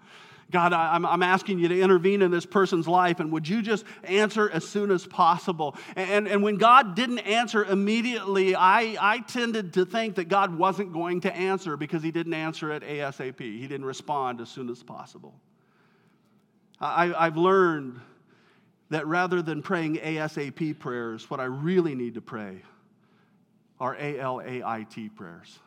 God, 0.50 0.72
I'm, 0.72 1.06
I'm 1.06 1.22
asking 1.22 1.60
you 1.60 1.68
to 1.68 1.80
intervene 1.80 2.20
in 2.20 2.30
this 2.30 2.44
person's 2.44 2.88
life, 2.88 3.20
and 3.20 3.30
would 3.32 3.48
you 3.48 3.62
just 3.62 3.84
answer 4.02 4.50
as 4.50 4.66
soon 4.66 4.90
as 4.90 5.06
possible? 5.06 5.76
And, 5.94 6.26
and 6.26 6.42
when 6.42 6.56
God 6.56 6.96
didn't 6.96 7.20
answer 7.20 7.64
immediately, 7.64 8.56
I, 8.56 8.96
I 9.00 9.20
tended 9.20 9.74
to 9.74 9.86
think 9.86 10.16
that 10.16 10.28
God 10.28 10.56
wasn't 10.58 10.92
going 10.92 11.20
to 11.22 11.34
answer 11.34 11.76
because 11.76 12.02
he 12.02 12.10
didn't 12.10 12.34
answer 12.34 12.72
it 12.72 12.82
ASAP. 12.82 13.40
He 13.40 13.66
didn't 13.66 13.86
respond 13.86 14.40
as 14.40 14.48
soon 14.48 14.68
as 14.68 14.82
possible. 14.82 15.34
I, 16.80 17.14
I've 17.14 17.36
learned 17.36 18.00
that 18.90 19.06
rather 19.06 19.42
than 19.42 19.62
praying 19.62 19.96
ASAP 19.96 20.78
prayers, 20.78 21.28
what 21.30 21.40
I 21.40 21.44
really 21.44 21.94
need 21.94 22.14
to 22.14 22.20
pray 22.20 22.62
are 23.80 23.96
A 23.98 24.18
L 24.18 24.40
A 24.44 24.62
I 24.62 24.86
T 24.88 25.08
prayers 25.08 25.58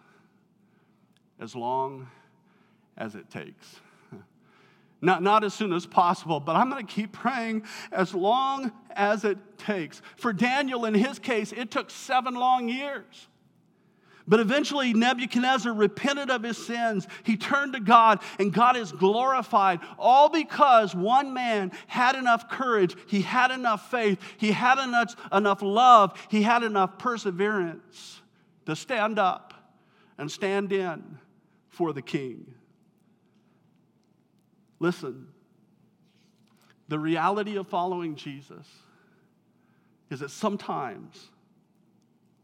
as 1.40 1.56
long 1.56 2.08
as 2.98 3.16
it 3.16 3.30
takes. 3.30 3.80
Not, 5.02 5.22
not 5.22 5.44
as 5.44 5.54
soon 5.54 5.74
as 5.74 5.86
possible, 5.86 6.40
but 6.40 6.56
I'm 6.56 6.72
going 6.72 6.84
to 6.84 6.92
keep 6.92 7.12
praying 7.12 7.64
as 7.92 8.16
long 8.16 8.72
as 8.96 9.24
it 9.24 9.38
takes. 9.60 10.02
For 10.16 10.34
Daniel, 10.34 10.86
in 10.86 10.96
his 10.96 11.20
case, 11.20 11.52
it 11.52 11.70
took 11.70 11.92
seven 11.92 12.34
long 12.34 12.68
years. 12.68 13.28
But 14.28 14.42
eventually, 14.42 14.94
Nebuchadnezzar 14.94 15.72
repented 15.72 16.30
of 16.30 16.44
his 16.44 16.58
sins. 16.58 17.08
He 17.24 17.38
turned 17.38 17.74
to 17.74 17.80
God, 17.80 18.20
and 18.40 18.54
God 18.54 18.76
is 18.76 18.92
glorified, 18.92 19.80
all 19.98 20.30
because 20.30 20.94
one 20.94 21.34
man 21.34 21.72
had 21.88 22.16
enough 22.16 22.50
courage, 22.50 22.96
he 23.08 23.22
had 23.22 23.52
enough 23.52 23.90
faith, 23.90 24.20
he 24.38 24.52
had 24.52 24.84
enough, 24.84 25.16
enough 25.32 25.62
love, 25.62 26.20
he 26.30 26.42
had 26.42 26.64
enough 26.64 27.00
perseverance 27.00 28.22
to 28.66 28.76
stand 28.76 29.18
up 29.18 29.54
and 30.18 30.30
stand 30.30 30.74
in 30.74 31.20
for 31.70 31.94
the 31.94 32.02
king. 32.02 32.54
Listen, 34.80 35.28
the 36.90 37.00
reality 37.00 37.56
of 37.56 37.68
following 37.68 38.16
Jesus 38.16 38.68
is 40.10 40.20
that 40.20 40.32
sometimes 40.32 41.30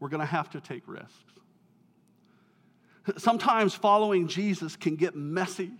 we're 0.00 0.08
going 0.08 0.20
to 0.20 0.26
have 0.26 0.50
to 0.50 0.60
take 0.60 0.82
risks. 0.86 1.33
Sometimes 3.16 3.74
following 3.74 4.28
Jesus 4.28 4.76
can 4.76 4.96
get 4.96 5.14
messy. 5.14 5.70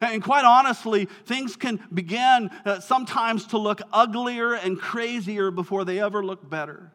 And 0.00 0.22
quite 0.22 0.44
honestly, 0.44 1.06
things 1.26 1.54
can 1.56 1.80
begin 1.92 2.50
uh, 2.64 2.80
sometimes 2.80 3.46
to 3.48 3.58
look 3.58 3.80
uglier 3.92 4.54
and 4.54 4.78
crazier 4.78 5.50
before 5.50 5.84
they 5.84 6.00
ever 6.00 6.24
look 6.24 6.48
better. 6.48 6.90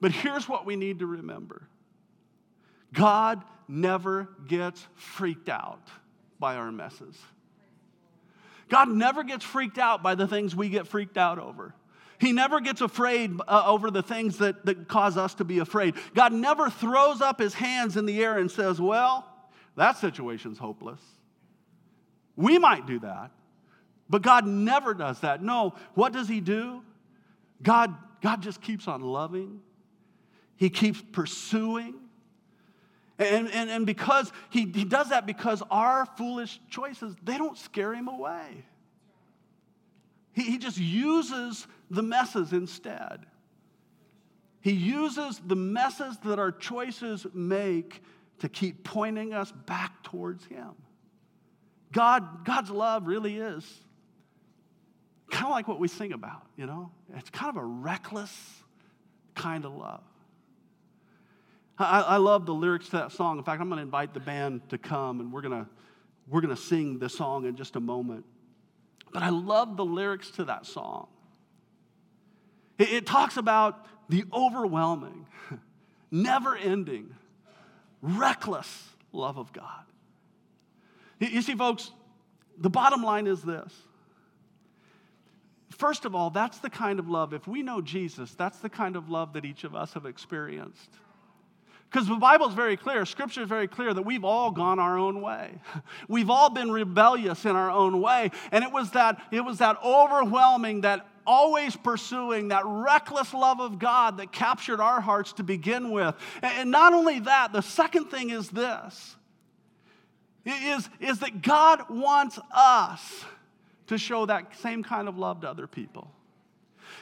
But 0.00 0.12
here's 0.12 0.48
what 0.48 0.66
we 0.66 0.76
need 0.76 0.98
to 0.98 1.06
remember 1.06 1.66
God 2.92 3.42
never 3.66 4.28
gets 4.46 4.86
freaked 4.94 5.48
out 5.48 5.88
by 6.38 6.56
our 6.56 6.70
messes. 6.70 7.18
God 8.68 8.88
never 8.88 9.24
gets 9.24 9.44
freaked 9.44 9.78
out 9.78 10.02
by 10.02 10.14
the 10.14 10.26
things 10.26 10.54
we 10.54 10.68
get 10.68 10.86
freaked 10.86 11.16
out 11.16 11.38
over. 11.38 11.74
He 12.20 12.32
never 12.32 12.60
gets 12.60 12.80
afraid 12.80 13.38
uh, 13.46 13.64
over 13.66 13.90
the 13.90 14.02
things 14.02 14.38
that, 14.38 14.64
that 14.66 14.88
cause 14.88 15.16
us 15.16 15.34
to 15.34 15.44
be 15.44 15.58
afraid. 15.58 15.94
God 16.14 16.32
never 16.32 16.70
throws 16.70 17.20
up 17.20 17.40
his 17.40 17.54
hands 17.54 17.96
in 17.96 18.06
the 18.06 18.22
air 18.22 18.38
and 18.38 18.50
says, 18.50 18.80
Well, 18.80 19.26
that 19.76 19.98
situation's 19.98 20.58
hopeless. 20.58 21.00
We 22.36 22.58
might 22.58 22.86
do 22.86 22.98
that, 23.00 23.30
but 24.08 24.22
God 24.22 24.46
never 24.46 24.94
does 24.94 25.20
that. 25.20 25.42
No, 25.42 25.74
what 25.94 26.12
does 26.12 26.28
he 26.28 26.40
do? 26.40 26.82
God, 27.62 27.94
God 28.22 28.42
just 28.42 28.60
keeps 28.60 28.88
on 28.88 29.00
loving, 29.00 29.60
he 30.56 30.70
keeps 30.70 31.02
pursuing, 31.12 31.94
And, 33.18 33.48
and, 33.50 33.70
and 33.70 33.86
because 33.86 34.32
he, 34.50 34.66
he 34.66 34.84
does 34.84 35.10
that 35.10 35.26
because 35.26 35.62
our 35.70 36.06
foolish 36.16 36.60
choices, 36.68 37.14
they 37.22 37.38
don't 37.38 37.56
scare 37.56 37.94
him 37.94 38.08
away. 38.08 38.64
He, 40.32 40.42
he 40.42 40.58
just 40.58 40.78
uses 40.78 41.66
the 41.94 42.02
messes 42.02 42.52
instead. 42.52 43.26
He 44.60 44.72
uses 44.72 45.40
the 45.44 45.56
messes 45.56 46.16
that 46.24 46.38
our 46.38 46.52
choices 46.52 47.26
make 47.34 48.02
to 48.38 48.48
keep 48.48 48.84
pointing 48.84 49.32
us 49.32 49.52
back 49.52 50.02
towards 50.02 50.44
him. 50.46 50.70
God, 51.92 52.44
God's 52.44 52.70
love 52.70 53.06
really 53.06 53.36
is 53.36 53.64
kind 55.30 55.46
of 55.46 55.52
like 55.52 55.68
what 55.68 55.78
we 55.78 55.88
sing 55.88 56.12
about, 56.12 56.46
you 56.56 56.66
know? 56.66 56.90
It's 57.16 57.30
kind 57.30 57.50
of 57.50 57.62
a 57.62 57.64
reckless 57.64 58.32
kind 59.34 59.64
of 59.64 59.74
love. 59.74 60.02
I, 61.78 62.00
I 62.00 62.16
love 62.18 62.46
the 62.46 62.54
lyrics 62.54 62.86
to 62.86 62.98
that 62.98 63.12
song. 63.12 63.38
In 63.38 63.44
fact, 63.44 63.60
I'm 63.60 63.68
going 63.68 63.78
to 63.78 63.82
invite 63.82 64.14
the 64.14 64.20
band 64.20 64.68
to 64.70 64.78
come 64.78 65.20
and 65.20 65.32
we're 65.32 65.42
going 65.42 65.64
to 65.64 65.68
we're 66.28 66.40
going 66.40 66.54
to 66.54 66.60
sing 66.60 66.98
the 66.98 67.08
song 67.08 67.44
in 67.44 67.54
just 67.54 67.76
a 67.76 67.80
moment. 67.80 68.24
But 69.12 69.22
I 69.22 69.28
love 69.28 69.76
the 69.76 69.84
lyrics 69.84 70.30
to 70.32 70.44
that 70.44 70.64
song. 70.64 71.08
It, 72.78 72.92
it 72.92 73.06
talks 73.06 73.36
about 73.36 73.86
the 74.08 74.24
overwhelming, 74.32 75.26
never 76.10 76.56
ending, 76.56 77.14
reckless 78.02 78.90
love 79.12 79.38
of 79.38 79.52
God. 79.52 79.84
You, 81.20 81.42
see, 81.42 81.54
folks, 81.54 81.90
the 82.58 82.70
bottom 82.70 83.02
line 83.02 83.26
is 83.26 83.42
this. 83.42 83.72
First 85.70 86.04
of 86.04 86.14
all, 86.14 86.30
that's 86.30 86.58
the 86.58 86.70
kind 86.70 86.98
of 86.98 87.08
love, 87.08 87.32
if 87.32 87.46
we 87.46 87.62
know 87.62 87.80
Jesus, 87.80 88.32
that's 88.34 88.58
the 88.58 88.68
kind 88.68 88.94
of 88.94 89.08
love 89.08 89.32
that 89.32 89.44
each 89.44 89.64
of 89.64 89.74
us 89.74 89.94
have 89.94 90.06
experienced. 90.06 90.90
Because 91.90 92.08
the 92.08 92.16
Bible 92.16 92.48
is 92.48 92.54
very 92.54 92.76
clear, 92.76 93.04
Scripture 93.06 93.42
is 93.42 93.48
very 93.48 93.68
clear 93.68 93.94
that 93.94 94.02
we've 94.02 94.24
all 94.24 94.50
gone 94.50 94.78
our 94.80 94.98
own 94.98 95.20
way. 95.20 95.60
We've 96.08 96.28
all 96.28 96.50
been 96.50 96.72
rebellious 96.72 97.44
in 97.44 97.54
our 97.54 97.70
own 97.70 98.00
way. 98.00 98.32
And 98.50 98.64
it 98.64 98.72
was 98.72 98.90
that, 98.92 99.22
it 99.30 99.42
was 99.42 99.58
that 99.58 99.76
overwhelming, 99.84 100.80
that 100.80 101.06
always 101.26 101.76
pursuing, 101.76 102.48
that 102.48 102.62
reckless 102.64 103.32
love 103.34 103.60
of 103.60 103.78
God 103.78 104.18
that 104.18 104.32
captured 104.32 104.80
our 104.80 105.00
hearts 105.00 105.32
to 105.34 105.42
begin 105.42 105.90
with. 105.90 106.14
And 106.42 106.70
not 106.70 106.92
only 106.92 107.20
that, 107.20 107.52
the 107.52 107.62
second 107.62 108.06
thing 108.06 108.30
is 108.30 108.50
this 108.50 109.16
is, 110.46 110.88
is 111.00 111.20
that 111.20 111.42
God 111.42 111.88
wants 111.88 112.38
us 112.54 113.24
to 113.86 113.98
show 113.98 114.26
that 114.26 114.56
same 114.58 114.82
kind 114.82 115.08
of 115.08 115.18
love 115.18 115.40
to 115.42 115.48
other 115.48 115.66
people. 115.66 116.10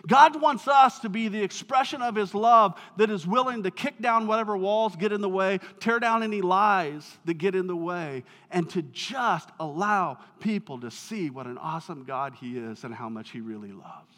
God 0.07 0.41
wants 0.41 0.67
us 0.67 1.01
to 1.01 1.09
be 1.09 1.29
the 1.29 1.43
expression 1.43 2.03
of 2.03 2.15
His 2.15 2.35
love 2.35 2.81
that 2.97 3.11
is 3.11 3.27
willing 3.27 3.63
to 3.63 3.71
kick 3.71 4.01
down 4.01 4.27
whatever 4.27 4.57
walls 4.57 4.97
get 4.97 5.13
in 5.13 5.21
the 5.21 5.29
way, 5.29 5.61
tear 5.81 6.01
down 6.01 6.23
any 6.23 6.41
lies 6.41 7.19
that 7.25 7.35
get 7.35 7.55
in 7.55 7.67
the 7.67 7.77
way, 7.77 8.25
and 8.51 8.69
to 8.71 8.83
just 8.83 9.51
allow 9.61 10.19
people 10.41 10.81
to 10.81 10.91
see 10.91 11.31
what 11.31 11.47
an 11.47 11.59
awesome 11.59 12.05
God 12.05 12.35
He 12.41 12.59
is 12.59 12.85
and 12.85 12.95
how 12.95 13.09
much 13.09 13.31
He 13.31 13.41
really 13.41 13.73
loves. 13.73 14.12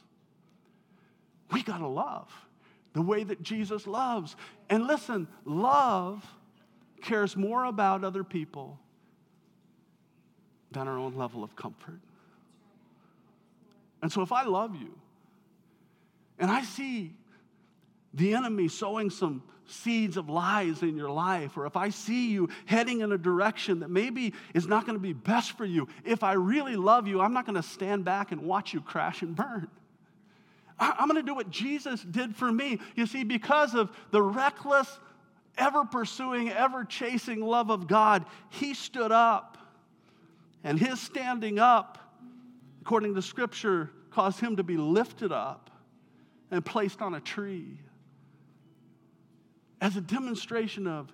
We 1.52 1.62
got 1.62 1.78
to 1.78 1.86
love 1.86 2.28
the 2.94 3.02
way 3.02 3.24
that 3.24 3.42
Jesus 3.42 3.86
loves. 3.86 4.36
And 4.70 4.86
listen, 4.86 5.28
love 5.44 6.24
cares 7.02 7.36
more 7.36 7.64
about 7.64 8.04
other 8.04 8.24
people 8.24 8.78
than 10.70 10.88
our 10.88 10.98
own 10.98 11.14
level 11.14 11.44
of 11.44 11.54
comfort. 11.54 12.00
And 14.02 14.12
so 14.12 14.22
if 14.22 14.32
I 14.32 14.44
love 14.44 14.74
you, 14.74 14.98
and 16.38 16.50
I 16.50 16.62
see 16.62 17.14
the 18.12 18.34
enemy 18.34 18.68
sowing 18.68 19.10
some 19.10 19.42
seeds 19.66 20.16
of 20.16 20.28
lies 20.28 20.82
in 20.82 20.96
your 20.96 21.10
life, 21.10 21.56
or 21.56 21.66
if 21.66 21.76
I 21.76 21.88
see 21.88 22.30
you 22.30 22.48
heading 22.66 23.00
in 23.00 23.12
a 23.12 23.18
direction 23.18 23.80
that 23.80 23.90
maybe 23.90 24.34
is 24.52 24.66
not 24.66 24.86
going 24.86 24.96
to 24.96 25.02
be 25.02 25.12
best 25.12 25.56
for 25.56 25.64
you, 25.64 25.88
if 26.04 26.22
I 26.22 26.34
really 26.34 26.76
love 26.76 27.06
you, 27.06 27.20
I'm 27.20 27.32
not 27.32 27.46
going 27.46 27.56
to 27.56 27.62
stand 27.62 28.04
back 28.04 28.30
and 28.30 28.42
watch 28.42 28.74
you 28.74 28.80
crash 28.80 29.22
and 29.22 29.34
burn. 29.34 29.68
I'm 30.98 31.08
going 31.08 31.20
to 31.20 31.26
do 31.26 31.34
what 31.34 31.50
Jesus 31.50 32.02
did 32.02 32.36
for 32.36 32.50
me. 32.50 32.80
You 32.94 33.06
see, 33.06 33.24
because 33.24 33.74
of 33.74 33.90
the 34.10 34.22
reckless, 34.22 34.98
ever 35.56 35.84
pursuing, 35.84 36.50
ever 36.50 36.84
chasing 36.84 37.40
love 37.40 37.70
of 37.70 37.86
God, 37.86 38.24
he 38.50 38.74
stood 38.74 39.12
up. 39.12 39.56
And 40.62 40.78
his 40.78 41.00
standing 41.00 41.58
up, 41.58 41.98
according 42.80 43.14
to 43.14 43.22
Scripture, 43.22 43.90
caused 44.10 44.40
him 44.40 44.56
to 44.56 44.62
be 44.62 44.76
lifted 44.76 45.32
up 45.32 45.70
and 46.50 46.64
placed 46.64 47.02
on 47.02 47.14
a 47.14 47.20
tree 47.20 47.78
as 49.80 49.96
a 49.96 50.00
demonstration 50.00 50.86
of 50.86 51.12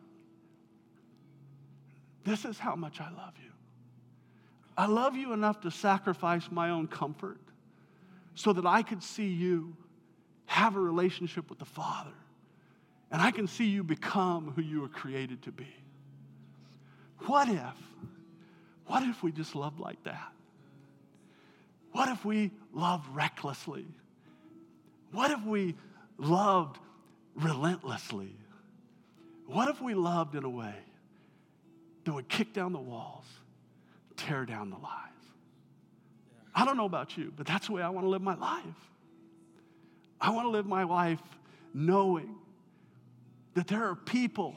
this 2.24 2.44
is 2.44 2.58
how 2.58 2.76
much 2.76 3.00
I 3.00 3.10
love 3.10 3.34
you. 3.42 3.50
I 4.76 4.86
love 4.86 5.16
you 5.16 5.32
enough 5.32 5.60
to 5.62 5.70
sacrifice 5.70 6.48
my 6.50 6.70
own 6.70 6.86
comfort 6.86 7.40
so 8.40 8.54
that 8.54 8.64
I 8.64 8.82
could 8.82 9.02
see 9.02 9.26
you 9.26 9.76
have 10.46 10.74
a 10.74 10.80
relationship 10.80 11.50
with 11.50 11.58
the 11.58 11.66
Father 11.66 12.14
and 13.10 13.20
I 13.20 13.32
can 13.32 13.46
see 13.46 13.66
you 13.66 13.84
become 13.84 14.54
who 14.56 14.62
you 14.62 14.80
were 14.80 14.88
created 14.88 15.42
to 15.42 15.52
be. 15.52 15.68
What 17.26 17.50
if, 17.50 17.76
what 18.86 19.02
if 19.02 19.22
we 19.22 19.30
just 19.30 19.54
loved 19.54 19.78
like 19.78 20.02
that? 20.04 20.32
What 21.92 22.08
if 22.08 22.24
we 22.24 22.50
loved 22.72 23.14
recklessly? 23.14 23.84
What 25.12 25.30
if 25.32 25.44
we 25.44 25.74
loved 26.16 26.78
relentlessly? 27.34 28.34
What 29.48 29.68
if 29.68 29.82
we 29.82 29.92
loved 29.92 30.34
in 30.34 30.44
a 30.44 30.50
way 30.50 30.76
that 32.04 32.14
would 32.14 32.28
kick 32.28 32.54
down 32.54 32.72
the 32.72 32.80
walls, 32.80 33.26
tear 34.16 34.46
down 34.46 34.70
the 34.70 34.78
lies? 34.78 35.19
I 36.54 36.64
don't 36.64 36.76
know 36.76 36.84
about 36.84 37.16
you, 37.16 37.32
but 37.36 37.46
that's 37.46 37.68
the 37.68 37.72
way 37.72 37.82
I 37.82 37.88
want 37.88 38.04
to 38.04 38.10
live 38.10 38.22
my 38.22 38.34
life. 38.34 38.64
I 40.20 40.30
want 40.30 40.46
to 40.46 40.50
live 40.50 40.66
my 40.66 40.84
life 40.84 41.20
knowing 41.72 42.34
that 43.54 43.66
there 43.66 43.84
are 43.84 43.94
people 43.94 44.54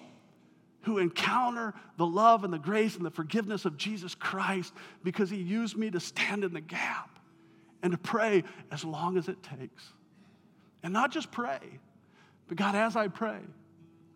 who 0.82 0.98
encounter 0.98 1.74
the 1.98 2.06
love 2.06 2.44
and 2.44 2.54
the 2.54 2.60
grace 2.60 2.96
and 2.96 3.06
the 3.06 3.12
forgiveness 3.12 3.66
of 3.66 3.78
Jesus 3.78 4.16
Christ 4.16 4.74
because 5.04 5.30
he 5.30 5.38
used 5.38 5.78
me 5.78 5.90
to 5.92 6.00
stand 6.00 6.44
in 6.44 6.54
the 6.54 6.62
gap 6.62 7.20
and 7.82 7.92
to 7.92 7.98
pray 7.98 8.44
as 8.72 8.84
long 8.84 9.18
as 9.18 9.30
it 9.30 9.42
takes. 9.42 9.84
And 10.84 10.92
not 10.92 11.12
just 11.12 11.32
pray, 11.32 11.60
but 12.48 12.58
God, 12.58 12.76
as 12.76 12.96
I 12.96 13.08
pray, 13.08 13.40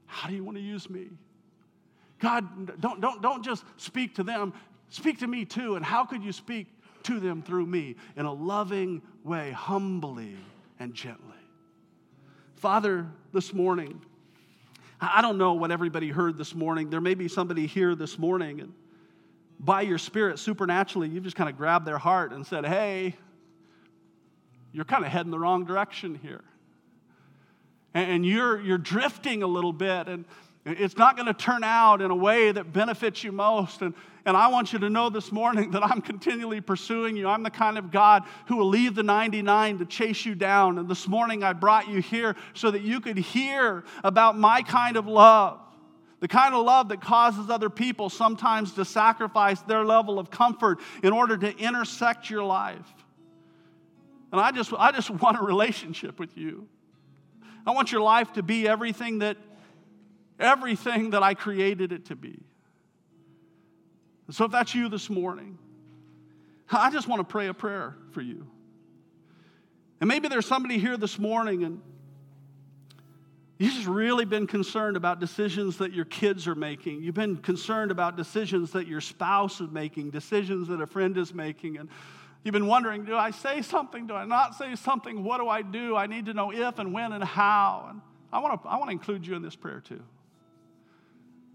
how 0.06 0.28
do 0.28 0.36
you 0.36 0.44
want 0.44 0.58
to 0.58 0.64
use 0.64 0.90
me? 0.90 1.08
God, 2.20 2.82
don't, 2.82 3.00
don't, 3.00 3.22
don't 3.22 3.44
just 3.44 3.64
speak 3.78 4.16
to 4.16 4.24
them, 4.24 4.54
speak 4.90 5.20
to 5.20 5.28
me 5.28 5.46
too. 5.46 5.76
And 5.76 5.86
how 5.86 6.06
could 6.06 6.24
you 6.24 6.34
speak 6.34 6.68
to 7.08 7.20
them 7.20 7.42
through 7.42 7.66
me 7.66 7.96
in 8.16 8.26
a 8.26 8.34
loving 8.34 9.02
way, 9.24 9.52
humbly 9.52 10.36
and 10.80 10.94
gently? 10.94 11.36
Father, 12.56 13.06
this 13.34 13.54
morning, 13.54 14.02
I 15.00 15.22
don't 15.22 15.38
know 15.38 15.54
what 15.54 15.72
everybody 15.72 16.10
heard 16.10 16.38
this 16.38 16.56
morning. 16.56 16.90
There 16.90 17.02
may 17.02 17.14
be 17.14 17.28
somebody 17.28 17.68
here 17.68 17.94
this 17.94 18.18
morning, 18.18 18.62
and 18.62 18.74
by 19.60 19.82
your 19.82 19.98
spirit, 19.98 20.40
supernaturally, 20.40 21.10
you've 21.10 21.24
just 21.24 21.36
kind 21.36 21.50
of 21.50 21.58
grabbed 21.58 21.86
their 21.86 21.98
heart 21.98 22.32
and 22.32 22.46
said, 22.46 22.66
Hey, 22.66 23.16
you're 24.72 24.86
kind 24.86 25.06
of 25.06 25.12
heading 25.12 25.32
the 25.32 25.40
wrong 25.40 25.66
direction 25.66 26.16
here 26.16 26.44
and 27.98 28.26
you're, 28.26 28.62
you're 28.62 28.78
drifting 28.78 29.44
a 29.44 29.48
little 29.48 29.74
bit, 29.74 30.08
and 30.08 30.26
it's 30.66 30.98
not 30.98 31.16
going 31.16 31.28
to 31.28 31.34
turn 31.34 31.64
out 31.64 32.02
in 32.02 32.12
a 32.12 32.16
way 32.16 32.52
that 32.52 32.74
benefits 32.74 33.24
you 33.24 33.32
most. 33.32 33.82
And, 33.82 33.94
and 34.26 34.36
I 34.36 34.48
want 34.50 34.74
you 34.74 34.80
to 34.80 34.90
know 34.90 35.10
this 35.10 35.32
morning 35.32 35.72
that 35.72 35.84
I'm 35.84 36.02
continually 36.02 36.62
pursuing 36.62 37.16
you. 37.16 37.28
I'm 37.28 37.44
the 37.44 37.50
kind 37.50 37.78
of 37.78 37.92
God 37.92 38.24
who 38.48 38.58
will 38.58 38.68
leave 38.68 38.94
the 38.94 39.04
99 39.04 39.80
to 39.80 39.86
chase 39.86 40.26
you 40.26 40.36
down. 40.36 40.78
And 40.78 40.90
this 40.90 41.08
morning 41.08 41.44
I 41.44 41.54
brought 41.54 41.88
you 41.88 42.02
here 42.02 42.36
so 42.54 42.70
that 42.72 42.82
you 42.82 43.00
could 43.00 43.18
hear 43.18 43.84
about 44.04 44.38
my 44.38 44.62
kind 44.62 44.98
of 44.98 45.08
love. 45.08 45.60
The 46.20 46.28
kind 46.28 46.54
of 46.54 46.66
love 46.66 46.90
that 46.90 47.00
causes 47.00 47.50
other 47.50 47.70
people 47.70 48.10
sometimes 48.10 48.74
to 48.74 48.86
sacrifice 48.86 49.62
their 49.62 49.86
level 49.86 50.20
of 50.20 50.30
comfort 50.30 50.80
in 51.04 51.14
order 51.14 51.38
to 51.38 51.58
intersect 51.58 52.30
your 52.30 52.44
life. 52.44 52.88
And 54.32 54.42
I 54.42 54.52
just, 54.52 54.74
I 54.78 54.92
just 54.92 55.10
want 55.22 55.38
a 55.38 55.42
relationship 55.42 56.20
with 56.20 56.36
you. 56.38 56.68
I 57.68 57.72
want 57.72 57.92
your 57.92 58.02
life 58.02 58.34
to 58.34 58.44
be 58.44 58.68
everything 58.68 59.20
that 59.20 59.38
everything 60.40 61.12
that 61.12 61.22
I 61.22 61.34
created 61.34 61.92
it 61.92 62.06
to 62.06 62.16
be. 62.16 62.40
So 64.30 64.46
if 64.46 64.52
that's 64.52 64.74
you 64.74 64.88
this 64.88 65.10
morning, 65.10 65.58
I 66.72 66.90
just 66.90 67.08
want 67.08 67.20
to 67.20 67.24
pray 67.24 67.48
a 67.48 67.54
prayer 67.54 67.96
for 68.12 68.22
you. 68.22 68.48
And 70.00 70.08
maybe 70.08 70.28
there's 70.28 70.46
somebody 70.46 70.78
here 70.78 70.98
this 70.98 71.18
morning 71.20 71.64
and 71.64 71.82
You've 73.58 73.74
just 73.74 73.88
really 73.88 74.26
been 74.26 74.46
concerned 74.46 74.98
about 74.98 75.20
decisions 75.20 75.78
that 75.78 75.92
your 75.92 76.06
kids 76.06 76.48
are 76.48 76.54
making. 76.54 77.02
You've 77.02 77.16
been 77.16 77.38
concerned 77.38 77.90
about 77.90 78.16
decisions 78.16 78.72
that 78.74 78.86
your 78.86 79.02
spouse 79.02 79.60
is 79.60 79.72
making, 79.72 80.12
decisions 80.12 80.68
that 80.68 80.80
a 80.80 80.86
friend 80.86 81.18
is 81.18 81.34
making. 81.34 81.78
And 81.78 81.90
You've 82.48 82.54
been 82.54 82.68
wondering, 82.68 83.04
do 83.04 83.14
I 83.14 83.32
say 83.32 83.62
something? 83.62 84.08
Do 84.08 84.14
I 84.14 84.24
not 84.24 84.56
say 84.56 84.74
something? 84.76 85.22
What 85.26 85.40
do 85.40 85.50
I 85.50 85.62
do? 85.62 85.98
I 85.98 86.08
need 86.08 86.28
to 86.28 86.34
know 86.34 86.54
if 86.54 86.80
and 86.80 86.94
when 86.94 87.12
and 87.12 87.22
how. 87.22 87.88
And 87.90 88.02
I 88.32 88.40
want 88.40 88.64
to, 88.64 88.70
I 88.70 88.78
want 88.78 88.88
to 88.88 88.94
include 88.94 89.28
you 89.28 89.36
in 89.36 89.42
this 89.42 89.58
prayer 89.58 89.82
too. 89.82 90.02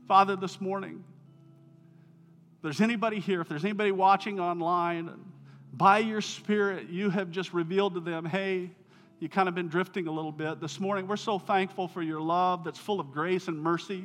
Father, 0.06 0.36
this 0.36 0.60
morning, 0.60 1.02
there's 2.60 2.82
anybody 2.82 3.20
here, 3.20 3.40
if 3.40 3.48
there's 3.48 3.64
anybody 3.64 3.90
watching 3.90 4.38
online, 4.38 5.10
by 5.72 5.96
your 5.96 6.20
Spirit, 6.20 6.90
you 6.90 7.08
have 7.08 7.30
just 7.30 7.54
revealed 7.54 7.94
to 7.94 8.00
them, 8.00 8.26
hey, 8.26 8.70
you 9.18 9.30
kind 9.30 9.48
of 9.48 9.54
been 9.54 9.68
drifting 9.68 10.08
a 10.08 10.12
little 10.12 10.30
bit. 10.30 10.60
This 10.60 10.78
morning, 10.78 11.08
we're 11.08 11.16
so 11.16 11.38
thankful 11.38 11.88
for 11.88 12.02
your 12.02 12.20
love 12.20 12.64
that's 12.64 12.78
full 12.78 13.00
of 13.00 13.12
grace 13.12 13.48
and 13.48 13.58
mercy 13.58 14.04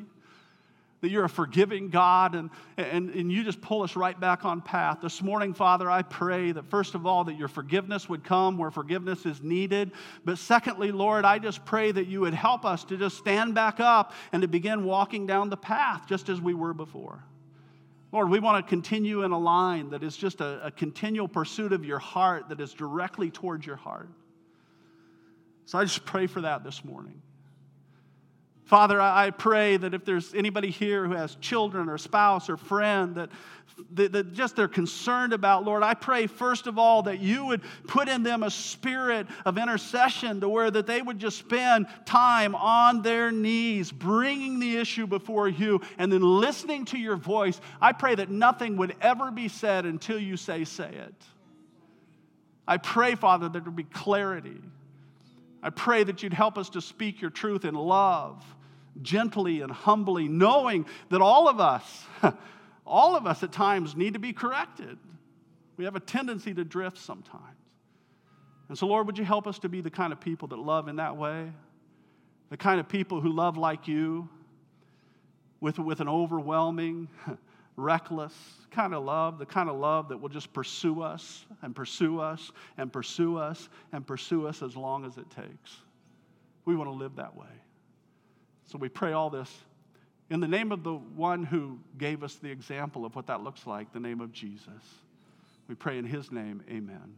that 1.01 1.09
you're 1.09 1.25
a 1.25 1.29
forgiving 1.29 1.89
God 1.89 2.33
and, 2.33 2.49
and, 2.75 3.11
and 3.11 3.31
you 3.31 3.43
just 3.43 3.61
pull 3.61 3.83
us 3.83 3.95
right 3.95 4.19
back 4.19 4.45
on 4.45 4.61
path. 4.61 4.99
This 5.01 5.21
morning, 5.21 5.53
Father, 5.53 5.89
I 5.89 6.01
pray 6.01 6.51
that 6.51 6.65
first 6.65 6.95
of 6.95 7.05
all, 7.05 7.23
that 7.25 7.37
your 7.37 7.47
forgiveness 7.47 8.09
would 8.09 8.23
come 8.23 8.57
where 8.57 8.71
forgiveness 8.71 9.25
is 9.25 9.41
needed. 9.41 9.91
But 10.25 10.39
secondly, 10.39 10.91
Lord, 10.91 11.23
I 11.23 11.37
just 11.37 11.63
pray 11.65 11.91
that 11.91 12.07
you 12.07 12.21
would 12.21 12.33
help 12.33 12.65
us 12.65 12.83
to 12.85 12.97
just 12.97 13.17
stand 13.17 13.53
back 13.53 13.79
up 13.79 14.13
and 14.31 14.41
to 14.41 14.47
begin 14.47 14.85
walking 14.85 15.27
down 15.27 15.49
the 15.49 15.57
path 15.57 16.07
just 16.07 16.29
as 16.29 16.41
we 16.41 16.55
were 16.55 16.73
before. 16.73 17.23
Lord, 18.11 18.29
we 18.29 18.39
want 18.39 18.65
to 18.65 18.67
continue 18.67 19.23
in 19.23 19.31
a 19.31 19.39
line 19.39 19.91
that 19.91 20.01
is 20.01 20.17
just 20.17 20.41
a, 20.41 20.65
a 20.65 20.71
continual 20.71 21.27
pursuit 21.27 21.73
of 21.73 21.85
your 21.85 21.99
heart 21.99 22.49
that 22.49 22.59
is 22.59 22.73
directly 22.73 23.29
towards 23.29 23.65
your 23.65 23.75
heart. 23.75 24.09
So 25.65 25.77
I 25.77 25.83
just 25.83 26.05
pray 26.05 26.25
for 26.27 26.41
that 26.41 26.63
this 26.63 26.83
morning. 26.83 27.21
Father, 28.67 28.99
I 28.99 29.29
pray 29.29 29.77
that 29.77 29.93
if 29.93 30.03
there's 30.03 30.33
anybody 30.33 30.69
here 30.69 31.05
who 31.05 31.13
has 31.13 31.35
children 31.35 31.87
or 31.87 31.97
spouse 31.97 32.49
or 32.49 32.57
friend 32.57 33.15
that, 33.15 33.29
that, 33.93 34.11
that, 34.11 34.33
just 34.33 34.57
they're 34.57 34.67
concerned 34.67 35.31
about, 35.31 35.63
Lord, 35.63 35.83
I 35.83 35.93
pray 35.93 36.27
first 36.27 36.67
of 36.67 36.77
all 36.77 37.03
that 37.03 37.21
you 37.21 37.45
would 37.45 37.61
put 37.87 38.09
in 38.09 38.23
them 38.23 38.43
a 38.43 38.51
spirit 38.51 39.25
of 39.45 39.57
intercession 39.57 40.41
to 40.41 40.49
where 40.49 40.69
that 40.69 40.85
they 40.85 41.01
would 41.01 41.17
just 41.17 41.37
spend 41.37 41.87
time 42.05 42.55
on 42.55 43.03
their 43.03 43.31
knees, 43.31 43.89
bringing 43.89 44.59
the 44.59 44.75
issue 44.75 45.07
before 45.07 45.47
you 45.47 45.79
and 45.97 46.11
then 46.11 46.21
listening 46.21 46.83
to 46.85 46.97
your 46.97 47.15
voice. 47.15 47.61
I 47.81 47.93
pray 47.93 48.15
that 48.15 48.29
nothing 48.29 48.75
would 48.75 48.97
ever 48.99 49.31
be 49.31 49.47
said 49.47 49.85
until 49.85 50.19
you 50.19 50.35
say, 50.35 50.65
say 50.65 50.89
it. 50.89 51.15
I 52.67 52.75
pray, 52.75 53.15
Father, 53.15 53.45
that 53.47 53.53
there 53.53 53.61
would 53.61 53.77
be 53.77 53.83
clarity. 53.83 54.59
I 55.63 55.69
pray 55.69 56.03
that 56.03 56.21
you'd 56.21 56.33
help 56.33 56.57
us 56.57 56.71
to 56.71 56.81
speak 56.81 57.21
your 57.21 57.31
truth 57.31 57.63
in 57.63 57.73
love 57.73 58.43
gently 59.01 59.61
and 59.61 59.71
humbly, 59.71 60.27
knowing 60.27 60.85
that 61.09 61.21
all 61.21 61.47
of 61.47 61.59
us, 61.59 62.05
all 62.85 63.15
of 63.15 63.25
us 63.27 63.43
at 63.43 63.51
times 63.51 63.95
need 63.95 64.13
to 64.13 64.19
be 64.19 64.33
corrected. 64.33 64.97
We 65.77 65.85
have 65.85 65.95
a 65.95 65.99
tendency 65.99 66.53
to 66.53 66.63
drift 66.63 66.97
sometimes. 66.97 67.43
And 68.69 68.77
so, 68.77 68.87
Lord, 68.87 69.05
would 69.07 69.17
you 69.17 69.25
help 69.25 69.47
us 69.47 69.59
to 69.59 69.69
be 69.69 69.81
the 69.81 69.89
kind 69.89 70.11
of 70.11 70.19
people 70.19 70.47
that 70.49 70.59
love 70.59 70.87
in 70.87 70.97
that 70.97 71.15
way? 71.15 71.51
The 72.49 72.57
kind 72.57 72.79
of 72.79 72.89
people 72.89 73.21
who 73.21 73.31
love 73.31 73.57
like 73.57 73.87
you 73.87 74.27
with, 75.61 75.79
with 75.79 76.01
an 76.01 76.09
overwhelming, 76.09 77.07
reckless 77.77 78.33
kind 78.71 78.93
of 78.93 79.03
love, 79.03 79.37
the 79.37 79.45
kind 79.45 79.69
of 79.69 79.77
love 79.77 80.09
that 80.09 80.17
will 80.17 80.29
just 80.29 80.51
pursue 80.51 81.01
us 81.01 81.45
and 81.61 81.75
pursue 81.75 82.19
us 82.19 82.51
and 82.77 82.91
pursue 82.91 83.37
us 83.37 83.69
and 83.91 84.05
pursue 84.05 84.47
us 84.47 84.61
as 84.61 84.75
long 84.75 85.05
as 85.05 85.17
it 85.17 85.29
takes. 85.29 85.77
We 86.65 86.75
want 86.75 86.89
to 86.89 86.95
live 86.95 87.15
that 87.15 87.35
way. 87.35 87.47
So 88.67 88.77
we 88.77 88.89
pray 88.89 89.13
all 89.13 89.29
this 89.29 89.51
in 90.29 90.41
the 90.41 90.47
name 90.47 90.71
of 90.71 90.83
the 90.83 90.93
one 90.93 91.43
who 91.43 91.79
gave 91.97 92.23
us 92.23 92.35
the 92.35 92.49
example 92.49 93.05
of 93.05 93.15
what 93.15 93.27
that 93.27 93.41
looks 93.41 93.65
like, 93.65 93.93
the 93.93 93.99
name 93.99 94.19
of 94.19 94.31
Jesus. 94.31 94.83
We 95.67 95.75
pray 95.75 95.97
in 95.97 96.05
his 96.05 96.31
name, 96.31 96.61
amen. 96.69 97.15